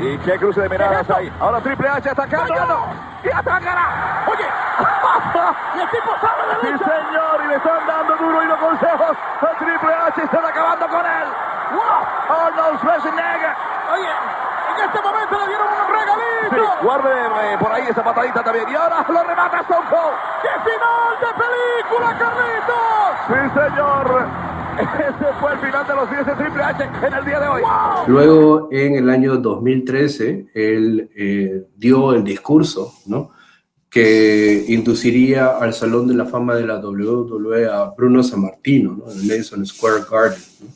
Y 0.00 0.18
qué 0.18 0.38
cruce 0.38 0.60
de 0.60 0.68
miradas 0.68 1.10
ahí. 1.10 1.32
Ahora 1.40 1.60
Triple 1.60 1.88
H 1.88 2.10
atacando. 2.10 2.86
Y 3.24 3.30
atacará. 3.30 4.24
Oye. 4.28 4.44
Y 5.76 5.80
el 5.80 5.88
tipo 5.90 6.10
sabe 6.20 6.42
de 6.48 6.54
Sí, 6.60 6.72
lucha. 6.72 6.84
señor. 6.84 7.36
Y 7.44 7.48
le 7.48 7.56
están 7.56 7.86
dando 7.86 8.16
duro 8.16 8.42
y 8.42 8.46
los 8.46 8.58
consejos. 8.58 9.12
A 9.40 9.58
Triple 9.58 9.94
H 9.94 10.22
están 10.22 10.44
acabando 10.44 10.86
con 10.88 11.00
él. 11.06 11.26
Wow. 11.74 12.36
Arnold 12.46 12.78
Schwarzenegger. 12.80 13.54
Oye, 13.92 14.08
en 14.08 14.84
este 14.88 15.00
momento 15.02 15.38
le 15.38 15.46
dieron 15.48 15.66
un 15.68 15.78
Sí, 15.88 16.54
regalito. 16.56 16.72
guarde 16.82 17.10
eh, 17.52 17.58
por 17.60 17.72
ahí 17.72 17.82
esa 17.88 18.02
patadita 18.02 18.42
también. 18.42 18.68
Y 18.70 18.74
ahora 18.74 19.04
lo 19.08 19.22
remata 19.24 19.60
Stone 19.60 19.86
Cold. 19.90 20.16
¡Qué 20.42 20.48
final 20.70 21.12
de 21.20 21.30
película, 21.42 22.18
Carlitos! 22.18 23.12
Sí, 23.28 23.60
señor. 23.60 24.48
Ese 24.78 25.32
fue 25.40 25.52
el 25.52 25.58
final 25.58 25.86
de 25.88 25.94
los 25.94 26.08
10 26.10 26.26
de 26.26 26.34
Triple 26.36 26.62
H 26.62 26.84
en 27.02 27.12
el 27.14 27.24
día 27.24 27.40
de 27.40 27.48
hoy. 27.48 27.62
Luego, 28.06 28.68
en 28.70 28.94
el 28.94 29.10
año 29.10 29.36
2013, 29.38 30.46
él 30.54 31.10
eh, 31.16 31.66
dio 31.76 32.12
el 32.12 32.22
discurso, 32.22 32.92
¿no? 33.06 33.30
Que 33.90 34.64
induciría 34.68 35.58
al 35.58 35.72
Salón 35.72 36.06
de 36.06 36.14
la 36.14 36.26
Fama 36.26 36.54
de 36.54 36.66
la 36.66 36.78
WWE 36.78 37.66
a 37.66 37.84
Bruno 37.96 38.22
Sammartino, 38.22 38.98
¿no? 38.98 39.10
en 39.10 39.26
Madison 39.26 39.64
Square 39.64 40.04
Garden. 40.10 40.40
¿no? 40.60 40.66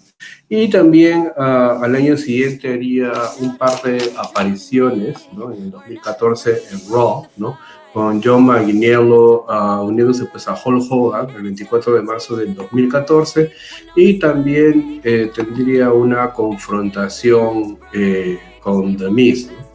Y 0.48 0.68
también 0.68 1.30
ah, 1.36 1.78
al 1.82 1.94
año 1.94 2.16
siguiente 2.16 2.72
haría 2.72 3.12
un 3.40 3.56
par 3.56 3.82
de 3.82 4.12
apariciones, 4.16 5.28
¿no? 5.36 5.52
en 5.52 5.62
el 5.64 5.70
2014 5.70 6.62
en 6.72 6.92
Raw, 6.92 7.26
¿no? 7.36 7.58
con 7.92 8.22
John 8.22 8.46
Maguiniello 8.46 9.44
ah, 9.50 9.82
uniéndose 9.82 10.24
pues, 10.26 10.48
a 10.48 10.54
Hulk 10.54 10.90
Hogan 10.90 11.30
el 11.30 11.42
24 11.42 11.94
de 11.94 12.02
marzo 12.02 12.36
del 12.36 12.54
2014 12.54 13.52
y 13.96 14.18
también 14.18 15.00
eh, 15.04 15.30
tendría 15.34 15.92
una 15.92 16.32
confrontación 16.32 17.78
eh, 17.92 18.38
con 18.60 18.96
The 18.96 19.10
Miz. 19.10 19.48
¿no? 19.48 19.72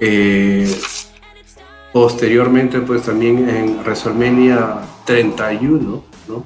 Eh, 0.00 0.66
posteriormente, 1.94 2.80
pues 2.80 3.02
también 3.02 3.48
en 3.48 3.78
WrestleMania 3.78 4.80
31, 5.04 6.04
¿no? 6.26 6.44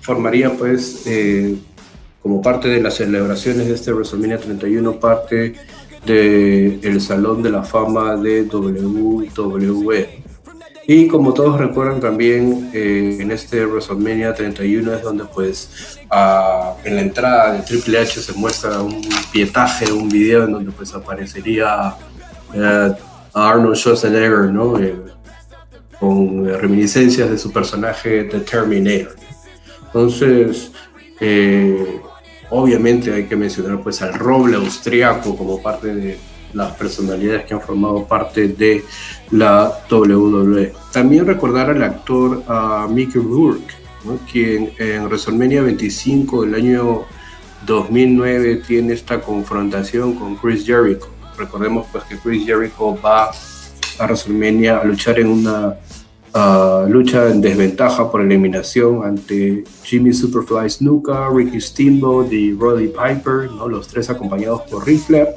formaría 0.00 0.50
pues 0.54 1.04
eh, 1.06 1.54
como 2.20 2.42
parte 2.42 2.66
de 2.66 2.82
las 2.82 2.94
celebraciones 2.94 3.68
de 3.68 3.74
este 3.74 3.92
WrestleMania 3.92 4.38
31 4.38 4.98
parte 4.98 5.54
del 6.04 7.00
Salón 7.00 7.44
de 7.44 7.50
la 7.50 7.62
Fama 7.62 8.16
de 8.16 8.42
WWE. 8.42 10.24
Y 10.88 11.06
como 11.06 11.32
todos 11.32 11.60
recuerdan 11.60 12.00
también, 12.00 12.70
eh, 12.74 13.18
en 13.20 13.30
este 13.30 13.66
WrestleMania 13.66 14.34
31 14.34 14.94
es 14.94 15.02
donde 15.02 15.26
pues 15.26 16.00
ah, 16.10 16.74
en 16.82 16.96
la 16.96 17.02
entrada 17.02 17.52
de 17.52 17.60
Triple 17.62 18.00
H 18.00 18.20
se 18.20 18.32
muestra 18.32 18.82
un 18.82 19.00
pietaje, 19.30 19.92
un 19.92 20.08
video 20.08 20.42
en 20.42 20.52
donde 20.52 20.72
pues 20.72 20.92
aparecería 20.92 21.94
eh, 22.52 22.92
a 23.34 23.50
Arnold 23.50 23.76
Schwarzenegger, 23.76 24.50
¿no? 24.52 24.78
Eh, 24.78 24.94
con 25.98 26.48
eh, 26.48 26.56
reminiscencias 26.56 27.30
de 27.30 27.38
su 27.38 27.52
personaje 27.52 28.24
The 28.24 28.40
Terminator. 28.40 29.16
Entonces, 29.86 30.70
eh, 31.20 32.00
obviamente 32.50 33.12
hay 33.12 33.24
que 33.24 33.36
mencionar 33.36 33.80
pues 33.80 34.00
al 34.02 34.14
roble 34.14 34.56
austriaco 34.56 35.36
como 35.36 35.60
parte 35.60 35.94
de 35.94 36.18
las 36.52 36.72
personalidades 36.76 37.44
que 37.44 37.54
han 37.54 37.60
formado 37.60 38.04
parte 38.04 38.48
de 38.48 38.84
la 39.30 39.80
WWE. 39.90 40.72
También 40.92 41.26
recordar 41.26 41.70
al 41.70 41.82
actor 41.82 42.42
Mickey 42.90 43.20
Rourke, 43.20 43.74
¿no? 44.04 44.18
quien 44.30 44.72
en 44.78 45.04
WrestleMania 45.06 45.62
25 45.62 46.42
del 46.42 46.54
año 46.54 47.04
2009 47.66 48.62
tiene 48.66 48.94
esta 48.94 49.20
confrontación 49.20 50.14
con 50.14 50.36
Chris 50.36 50.64
Jericho. 50.64 51.17
Recordemos 51.38 51.86
pues 51.92 52.04
que 52.04 52.16
Chris 52.18 52.44
Jericho 52.44 52.98
va 53.00 53.30
a 53.98 54.06
WrestleMania 54.06 54.78
a 54.78 54.84
luchar 54.84 55.18
en 55.18 55.28
una 55.28 55.76
uh, 56.34 56.88
lucha 56.88 57.28
en 57.30 57.40
desventaja 57.40 58.10
por 58.10 58.20
eliminación 58.20 59.04
ante 59.04 59.64
Jimmy 59.82 60.12
Superfly 60.12 60.68
Snuka, 60.68 61.28
Ricky 61.32 61.60
Steamboat 61.60 62.32
y 62.32 62.52
Roddy 62.52 62.88
Piper, 62.88 63.50
¿no? 63.50 63.68
los 63.68 63.88
tres 63.88 64.10
acompañados 64.10 64.62
por 64.62 64.86
Ric 64.86 65.00
Flair. 65.00 65.28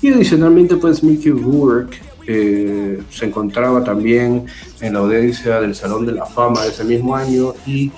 Y 0.00 0.12
adicionalmente, 0.12 0.76
pues 0.76 1.02
Mickey 1.02 1.30
Rourke 1.30 1.96
eh, 2.26 3.02
se 3.10 3.26
encontraba 3.26 3.84
también 3.84 4.46
en 4.80 4.94
la 4.94 5.00
audiencia 5.00 5.60
del 5.60 5.74
Salón 5.74 6.06
de 6.06 6.12
la 6.12 6.26
Fama 6.26 6.62
de 6.62 6.68
ese 6.68 6.84
mismo 6.84 7.14
año 7.14 7.54
y 7.66 7.90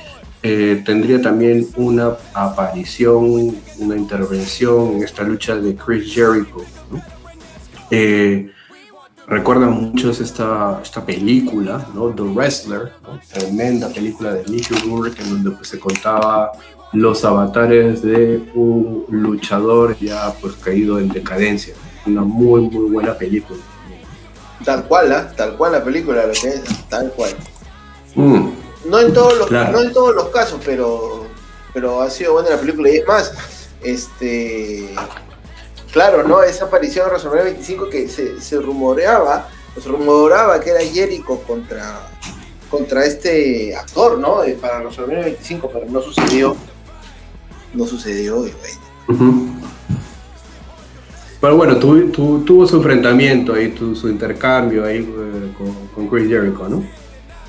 eh, 0.42 0.82
tendría 0.84 1.22
también 1.22 1.66
una 1.76 2.16
aparición, 2.34 3.56
una 3.78 3.96
intervención 3.96 4.96
en 4.96 5.02
esta 5.02 5.22
lucha 5.22 5.56
de 5.56 5.74
Chris 5.74 6.12
Jericho. 6.12 6.56
¿no? 6.90 7.13
Eh, 7.90 8.50
Recuerdan 9.26 9.70
muchos 9.70 10.20
esta, 10.20 10.80
esta 10.82 11.04
película, 11.04 11.86
¿no? 11.94 12.10
The 12.10 12.20
Wrestler, 12.22 12.92
¿no? 13.02 13.18
tremenda 13.32 13.88
película 13.88 14.34
de 14.34 14.44
Mickey 14.50 14.76
Rourke 14.86 15.18
en 15.22 15.30
donde 15.30 15.50
pues, 15.52 15.68
se 15.68 15.78
contaba 15.80 16.52
los 16.92 17.24
avatares 17.24 18.02
de 18.02 18.42
un 18.54 19.06
luchador 19.08 19.96
ya 19.98 20.30
pues 20.42 20.56
caído 20.56 20.98
en 20.98 21.08
decadencia. 21.08 21.74
Una 22.04 22.20
muy 22.20 22.60
muy 22.68 22.90
buena 22.92 23.14
película. 23.14 23.60
Tal 24.62 24.84
cual, 24.84 25.10
¿ah? 25.12 25.32
tal 25.34 25.56
cual 25.56 25.72
la 25.72 25.82
película, 25.82 26.26
lo 26.26 26.32
que 26.34 26.48
es, 26.48 26.62
tal 26.90 27.10
cual. 27.12 27.30
Mm, 28.16 28.48
No 28.90 29.00
en 29.00 29.12
todos 29.14 29.38
los, 29.38 29.46
Claro. 29.46 29.72
no 29.72 29.80
en 29.84 29.92
todos 29.94 30.14
los 30.14 30.28
casos, 30.28 30.60
pero, 30.66 31.24
pero 31.72 32.02
ha 32.02 32.10
sido 32.10 32.34
buena 32.34 32.50
la 32.50 32.60
película. 32.60 32.90
Y 32.90 32.96
es 32.96 33.06
más, 33.08 33.32
este 33.82 34.94
claro, 35.94 36.22
¿no? 36.28 36.42
Esa 36.42 36.66
aparición 36.66 37.06
en 37.06 37.10
WrestleMania 37.12 37.44
25 37.44 37.88
que 37.88 38.08
se, 38.08 38.38
se 38.40 38.58
rumoreaba, 38.60 39.48
se 39.80 39.88
rumoreaba 39.88 40.60
que 40.60 40.70
era 40.70 40.80
Jericho 40.80 41.40
contra, 41.46 42.10
contra 42.70 43.06
este 43.06 43.74
actor, 43.74 44.18
¿no? 44.18 44.44
Eh, 44.44 44.58
Para 44.60 44.80
WrestleMania 44.80 45.24
25, 45.24 45.70
pero 45.72 45.86
no 45.88 46.02
sucedió. 46.02 46.54
No 47.72 47.86
sucedió, 47.86 48.46
y 48.46 48.52
ujú. 49.08 49.46
Pero 51.40 51.56
bueno, 51.56 51.76
tu- 51.78 52.10
tu- 52.10 52.44
tuvo 52.44 52.66
su 52.66 52.76
enfrentamiento 52.76 53.52
ahí, 53.54 53.68
tu- 53.68 53.94
su 53.94 54.08
intercambio 54.08 54.84
ahí 54.84 54.98
eh, 54.98 55.52
con, 55.58 55.74
con 55.94 56.08
Chris 56.08 56.28
Jericho, 56.28 56.68
¿no? 56.68 56.84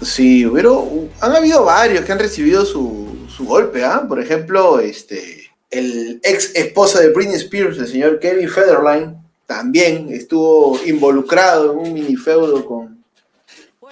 Sí, 0.01 0.45
pero 0.53 0.85
han 1.21 1.35
habido 1.35 1.63
varios 1.63 2.03
que 2.03 2.11
han 2.11 2.19
recibido 2.19 2.65
su, 2.65 3.15
su 3.29 3.45
golpe, 3.45 3.83
¿ah? 3.85 4.03
Por 4.07 4.19
ejemplo, 4.19 4.79
este, 4.79 5.44
el 5.77 6.19
ex 6.23 6.55
esposo 6.55 6.99
de 6.99 7.09
Britney 7.09 7.35
Spears, 7.35 7.77
el 7.77 7.87
señor 7.87 8.19
Kevin 8.19 8.49
Federline, 8.49 9.17
también 9.45 10.07
estuvo 10.09 10.79
involucrado 10.85 11.73
en 11.73 11.79
un 11.79 11.93
mini 11.93 12.15
feudo 12.15 12.65
con, 12.65 13.03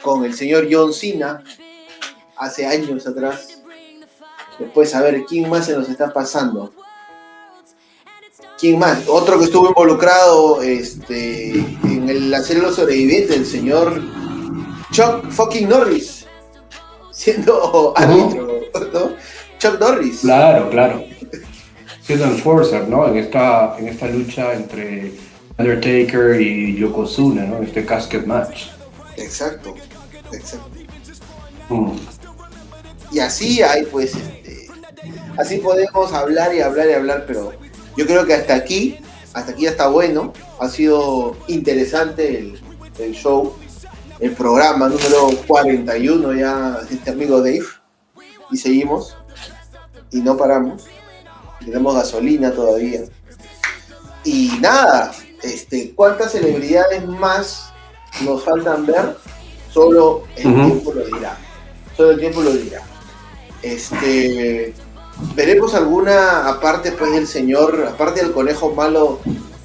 con 0.02 0.26
el 0.26 0.34
señor 0.34 0.68
John 0.72 0.94
Cena 0.94 1.44
hace 2.38 2.66
años 2.66 3.06
atrás. 3.06 3.62
Después, 4.58 4.94
a 4.96 5.02
ver, 5.02 5.24
¿quién 5.28 5.50
más 5.50 5.66
se 5.66 5.74
nos 5.74 5.90
está 5.90 6.14
pasando? 6.14 6.74
¿Quién 8.60 8.80
más? 8.80 9.08
Otro 9.08 9.38
que 9.38 9.46
estuvo 9.46 9.68
involucrado 9.68 10.62
este, 10.62 11.52
en 11.52 12.10
el, 12.10 12.32
la 12.32 12.42
serie 12.42 12.64
Los 12.64 12.76
Sobrevivientes, 12.76 13.36
el 13.36 13.46
señor 13.46 14.02
Chuck 14.92 15.30
fucking 15.32 15.68
Norris, 15.68 16.26
siendo 17.12 17.94
árbitro, 17.98 18.62
¿no? 18.94 19.16
Chuck 19.58 19.80
Norris. 19.80 20.22
Claro, 20.22 20.70
claro. 20.70 21.04
Siendo 22.04 22.26
enforcer, 22.26 22.90
¿no? 22.90 23.08
En 23.08 23.18
esta, 23.18 23.78
en 23.80 23.88
esta 23.88 24.08
lucha 24.08 24.54
entre 24.54 25.14
Undertaker 25.58 26.42
y 26.42 26.76
Yokozuna, 26.76 27.46
¿no? 27.46 27.64
Este 27.64 27.86
casket 27.86 28.26
match. 28.26 28.68
Exacto, 29.16 29.74
exacto. 30.32 30.70
Mm. 31.70 31.92
Y 33.12 33.20
así 33.20 33.62
hay, 33.62 33.84
pues, 33.86 34.16
este, 34.16 34.68
así 35.38 35.60
podemos 35.60 36.12
hablar 36.12 36.54
y 36.54 36.60
hablar 36.62 36.90
y 36.90 36.94
hablar, 36.94 37.24
pero 37.26 37.54
yo 37.96 38.06
creo 38.06 38.26
que 38.26 38.34
hasta 38.34 38.56
aquí, 38.56 38.98
hasta 39.34 39.52
aquí 39.52 39.64
ya 39.64 39.70
está 39.70 39.88
bueno. 39.88 40.34
Ha 40.60 40.68
sido 40.68 41.38
interesante 41.48 42.40
el, 42.40 42.60
el 43.00 43.14
show, 43.14 43.56
el 44.20 44.32
programa 44.32 44.90
número 44.90 45.30
41 45.48 46.34
ya 46.34 46.82
de 46.82 46.96
este 46.96 47.12
amigo 47.12 47.38
Dave. 47.40 47.64
Y 48.52 48.58
seguimos. 48.58 49.16
Y 50.12 50.22
no 50.22 50.36
paramos. 50.38 50.86
Tenemos 51.66 51.96
gasolina 51.96 52.52
todavía. 52.52 53.02
Y 54.24 54.52
nada, 54.62 55.12
este, 55.42 55.92
¿cuántas 55.96 56.32
celebridades 56.32 57.06
más 57.08 57.74
nos 58.24 58.44
faltan 58.44 58.86
ver? 58.86 59.18
Solo 59.70 60.24
el 60.36 60.44
tiempo 60.44 60.94
lo 60.94 61.06
dirá. 61.06 61.38
Solo 61.98 62.12
el 62.12 62.20
tiempo 62.20 62.42
lo 62.42 62.52
dirá. 62.52 62.82
Este, 63.62 64.74
veremos 65.36 65.74
alguna, 65.74 66.48
aparte 66.48 66.92
pues 66.92 67.12
del 67.12 67.28
señor, 67.28 67.86
aparte 67.90 68.22
del 68.22 68.32
conejo 68.32 68.74
malo, 68.74 69.20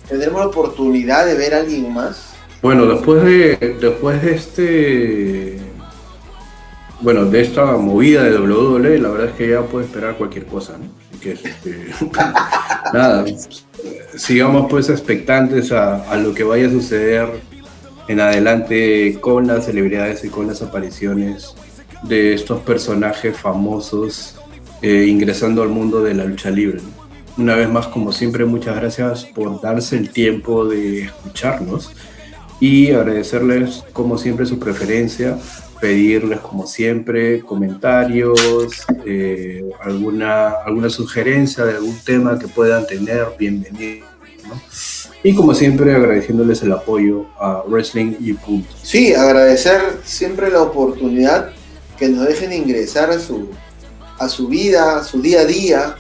tendremos 0.09 0.41
la 0.41 0.47
oportunidad 0.47 1.27
de 1.27 1.35
ver 1.35 1.55
a 1.55 1.59
alguien 1.59 1.93
más. 1.93 2.31
Bueno, 2.63 2.87
después 2.87 3.23
de, 3.23 3.57
después 3.81 4.23
de 4.23 4.35
este 4.35 5.69
bueno, 7.01 7.27
de 7.27 7.41
esta 7.41 7.77
movida 7.77 8.25
de 8.25 8.37
WWE, 8.39 8.99
la 8.99 9.09
verdad 9.11 9.29
es 9.29 9.35
que 9.35 9.49
ya 9.51 9.63
puede 9.63 9.87
esperar 9.87 10.17
cualquier 10.17 10.47
cosa, 10.47 10.77
¿no? 10.79 10.87
Que, 11.21 11.33
este, 11.33 11.87
nada, 12.93 13.25
sigamos 14.17 14.67
pues 14.71 14.89
expectantes 14.89 15.73
a, 15.73 16.17
lo 16.17 16.35
que 16.35 16.45
vaya 16.45 16.69
a 16.69 16.71
suceder 16.71 17.29
en 18.09 18.21
adelante 18.21 19.19
con 19.21 19.47
las 19.47 19.67
celebridades 19.67 20.25
y 20.25 20.29
con 20.29 20.47
las 20.47 20.63
apariciones 20.63 21.55
de 22.05 22.35
estos 22.35 22.61
personajes 22.61 23.37
famosos 23.37 24.37
eh, 24.81 25.07
ingresando 25.09 25.63
al 25.63 25.69
mundo 25.69 26.03
de 26.03 26.15
la 26.15 26.25
lucha 26.25 26.51
libre. 26.51 26.81
Una 27.37 27.55
vez 27.55 27.69
más, 27.69 27.87
como 27.87 28.13
siempre, 28.13 28.45
muchas 28.45 28.77
gracias 28.77 29.25
por 29.25 29.61
darse 29.61 29.97
el 29.97 30.11
tiempo 30.11 30.65
de 30.65 31.05
escucharnos 31.05 31.93
y 32.61 32.91
agradecerles 32.91 33.85
como 33.93 34.19
siempre 34.19 34.47
su 34.47 34.59
preferencia 34.59 35.39
pedirles 35.81 36.41
como 36.41 36.67
siempre 36.67 37.41
comentarios, 37.41 38.39
eh, 39.07 39.65
alguna, 39.81 40.49
alguna 40.65 40.91
sugerencia 40.91 41.65
de 41.65 41.77
algún 41.77 41.99
tema 42.05 42.39
que 42.39 42.49
puedan 42.49 42.87
tener, 42.87 43.27
bienvenido. 43.39 44.07
Y 45.23 45.35
como 45.35 45.55
siempre 45.55 45.95
agradeciéndoles 45.95 46.63
el 46.63 46.73
apoyo 46.73 47.27
a 47.39 47.63
Wrestling 47.67 48.15
y 48.21 48.33
Punto. 48.35 48.69
Sí, 48.83 49.15
agradecer 49.15 49.81
siempre 50.05 50.51
la 50.51 50.63
oportunidad 50.63 51.51
que 51.99 52.09
nos 52.09 52.27
dejen 52.27 52.53
ingresar 52.53 53.11
a 53.11 53.19
su, 53.19 53.51
a 54.19 54.29
su 54.29 54.49
vida, 54.49 54.99
a 54.99 55.05
su 55.05 55.21
día 55.21 55.41
a 55.41 55.45
día. 55.45 55.97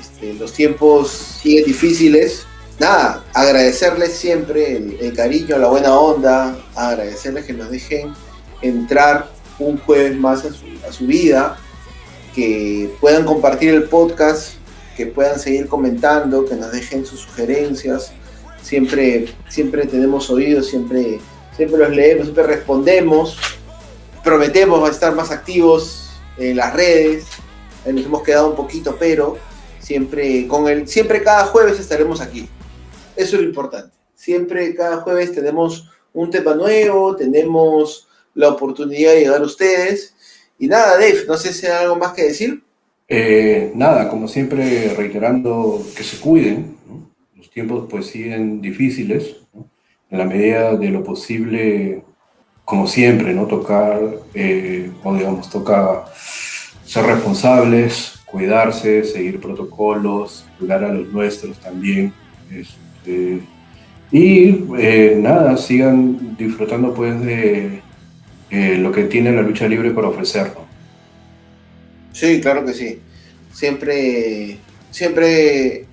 Este, 0.00 0.34
los 0.34 0.52
tiempos 0.52 1.10
siguen 1.42 1.64
difíciles. 1.64 2.46
Nada, 2.78 3.22
agradecerles 3.34 4.14
siempre 4.14 4.76
el 4.76 5.12
cariño, 5.14 5.58
la 5.58 5.68
buena 5.68 5.96
onda, 5.96 6.56
agradecerles 6.74 7.44
que 7.44 7.52
nos 7.52 7.70
dejen 7.70 8.12
entrar 8.62 9.28
un 9.58 9.78
jueves 9.78 10.16
más 10.16 10.44
a 10.44 10.92
su, 10.92 11.06
vida, 11.06 11.58
que 12.34 12.90
puedan 13.00 13.24
compartir 13.24 13.74
el 13.74 13.84
podcast, 13.84 14.54
que 14.96 15.06
puedan 15.06 15.38
seguir 15.38 15.68
comentando, 15.68 16.44
que 16.44 16.54
nos 16.54 16.72
dejen 16.72 17.04
sus 17.04 17.20
sugerencias. 17.20 18.12
Siempre, 18.62 19.26
siempre 19.48 19.86
tenemos 19.86 20.30
oídos, 20.30 20.68
siempre, 20.68 21.20
siempre 21.56 21.78
los 21.78 21.90
leemos, 21.90 22.24
siempre 22.26 22.44
respondemos. 22.44 23.36
Prometemos 24.24 24.88
estar 24.90 25.14
más 25.14 25.30
activos 25.30 26.10
en 26.38 26.56
las 26.56 26.72
redes. 26.74 27.24
Nos 27.84 28.04
hemos 28.04 28.22
quedado 28.22 28.50
un 28.50 28.56
poquito, 28.56 28.96
pero 28.98 29.36
siempre, 29.80 30.46
con 30.46 30.68
el, 30.68 30.86
siempre 30.86 31.22
cada 31.22 31.46
jueves 31.46 31.80
estaremos 31.80 32.20
aquí. 32.20 32.48
Eso 33.16 33.36
es 33.36 33.42
lo 33.42 33.48
importante. 33.48 33.94
Siempre 34.14 34.74
cada 34.74 34.98
jueves 34.98 35.32
tenemos 35.32 35.90
un 36.12 36.30
tema 36.30 36.54
nuevo, 36.54 37.16
tenemos 37.16 38.06
la 38.34 38.48
oportunidad 38.48 39.12
de 39.12 39.20
llegar 39.20 39.40
a 39.40 39.44
ustedes. 39.44 40.14
Y 40.58 40.68
nada, 40.68 40.94
Dave, 40.94 41.24
no 41.26 41.36
sé 41.36 41.52
si 41.52 41.66
hay 41.66 41.84
algo 41.84 41.96
más 41.96 42.12
que 42.12 42.24
decir. 42.24 42.62
Eh, 43.08 43.72
nada, 43.74 44.08
como 44.08 44.28
siempre, 44.28 44.94
reiterando 44.96 45.84
que 45.96 46.02
se 46.02 46.18
cuiden. 46.18 46.76
Los 47.36 47.50
tiempos 47.50 47.86
pues 47.90 48.06
siguen 48.06 48.60
difíciles. 48.60 49.36
En 50.10 50.18
la 50.18 50.24
medida 50.24 50.76
de 50.76 50.90
lo 50.90 51.02
posible, 51.02 52.02
como 52.64 52.86
siempre, 52.86 53.34
¿no? 53.34 53.46
Tocar, 53.46 54.00
eh, 54.34 54.90
o 55.02 55.14
digamos, 55.14 55.50
toca 55.50 56.04
ser 56.84 57.04
responsables, 57.04 58.20
cuidarse, 58.24 59.04
seguir 59.04 59.40
protocolos, 59.40 60.46
cuidar 60.58 60.84
a 60.84 60.92
los 60.92 61.08
nuestros 61.08 61.58
también. 61.58 62.12
Este, 62.50 63.40
y 64.10 64.64
eh, 64.78 65.18
nada, 65.18 65.56
sigan 65.56 66.36
disfrutando 66.36 66.94
pues 66.94 67.20
de, 67.22 67.81
eh, 68.52 68.76
lo 68.76 68.92
que 68.92 69.04
tiene 69.04 69.32
la 69.32 69.40
lucha 69.40 69.66
libre 69.66 69.90
para 69.92 70.08
ofrecer. 70.08 70.52
Sí, 72.12 72.38
claro 72.42 72.66
que 72.66 72.74
sí. 72.74 73.00
Siempre, 73.50 74.58
siempre 74.90 75.86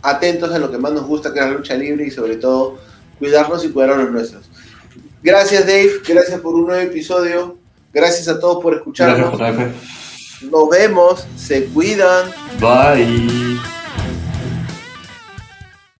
atentos 0.00 0.52
a 0.52 0.60
lo 0.60 0.70
que 0.70 0.78
más 0.78 0.92
nos 0.92 1.06
gusta, 1.06 1.32
que 1.34 1.40
es 1.40 1.46
la 1.46 1.50
lucha 1.50 1.74
libre 1.74 2.06
y 2.06 2.10
sobre 2.12 2.36
todo 2.36 2.78
cuidarnos 3.18 3.64
y 3.64 3.70
cuidar 3.70 3.90
a 3.90 3.96
los 3.96 4.12
nuestros. 4.12 4.48
Gracias 5.24 5.66
Dave, 5.66 5.90
gracias 6.06 6.40
por 6.40 6.54
un 6.54 6.68
nuevo 6.68 6.80
episodio, 6.80 7.58
gracias 7.92 8.28
a 8.28 8.38
todos 8.38 8.62
por 8.62 8.74
escucharnos. 8.74 9.36
Nos 10.40 10.68
vemos, 10.70 11.26
se 11.36 11.64
cuidan. 11.64 12.30
Bye. 12.60 13.77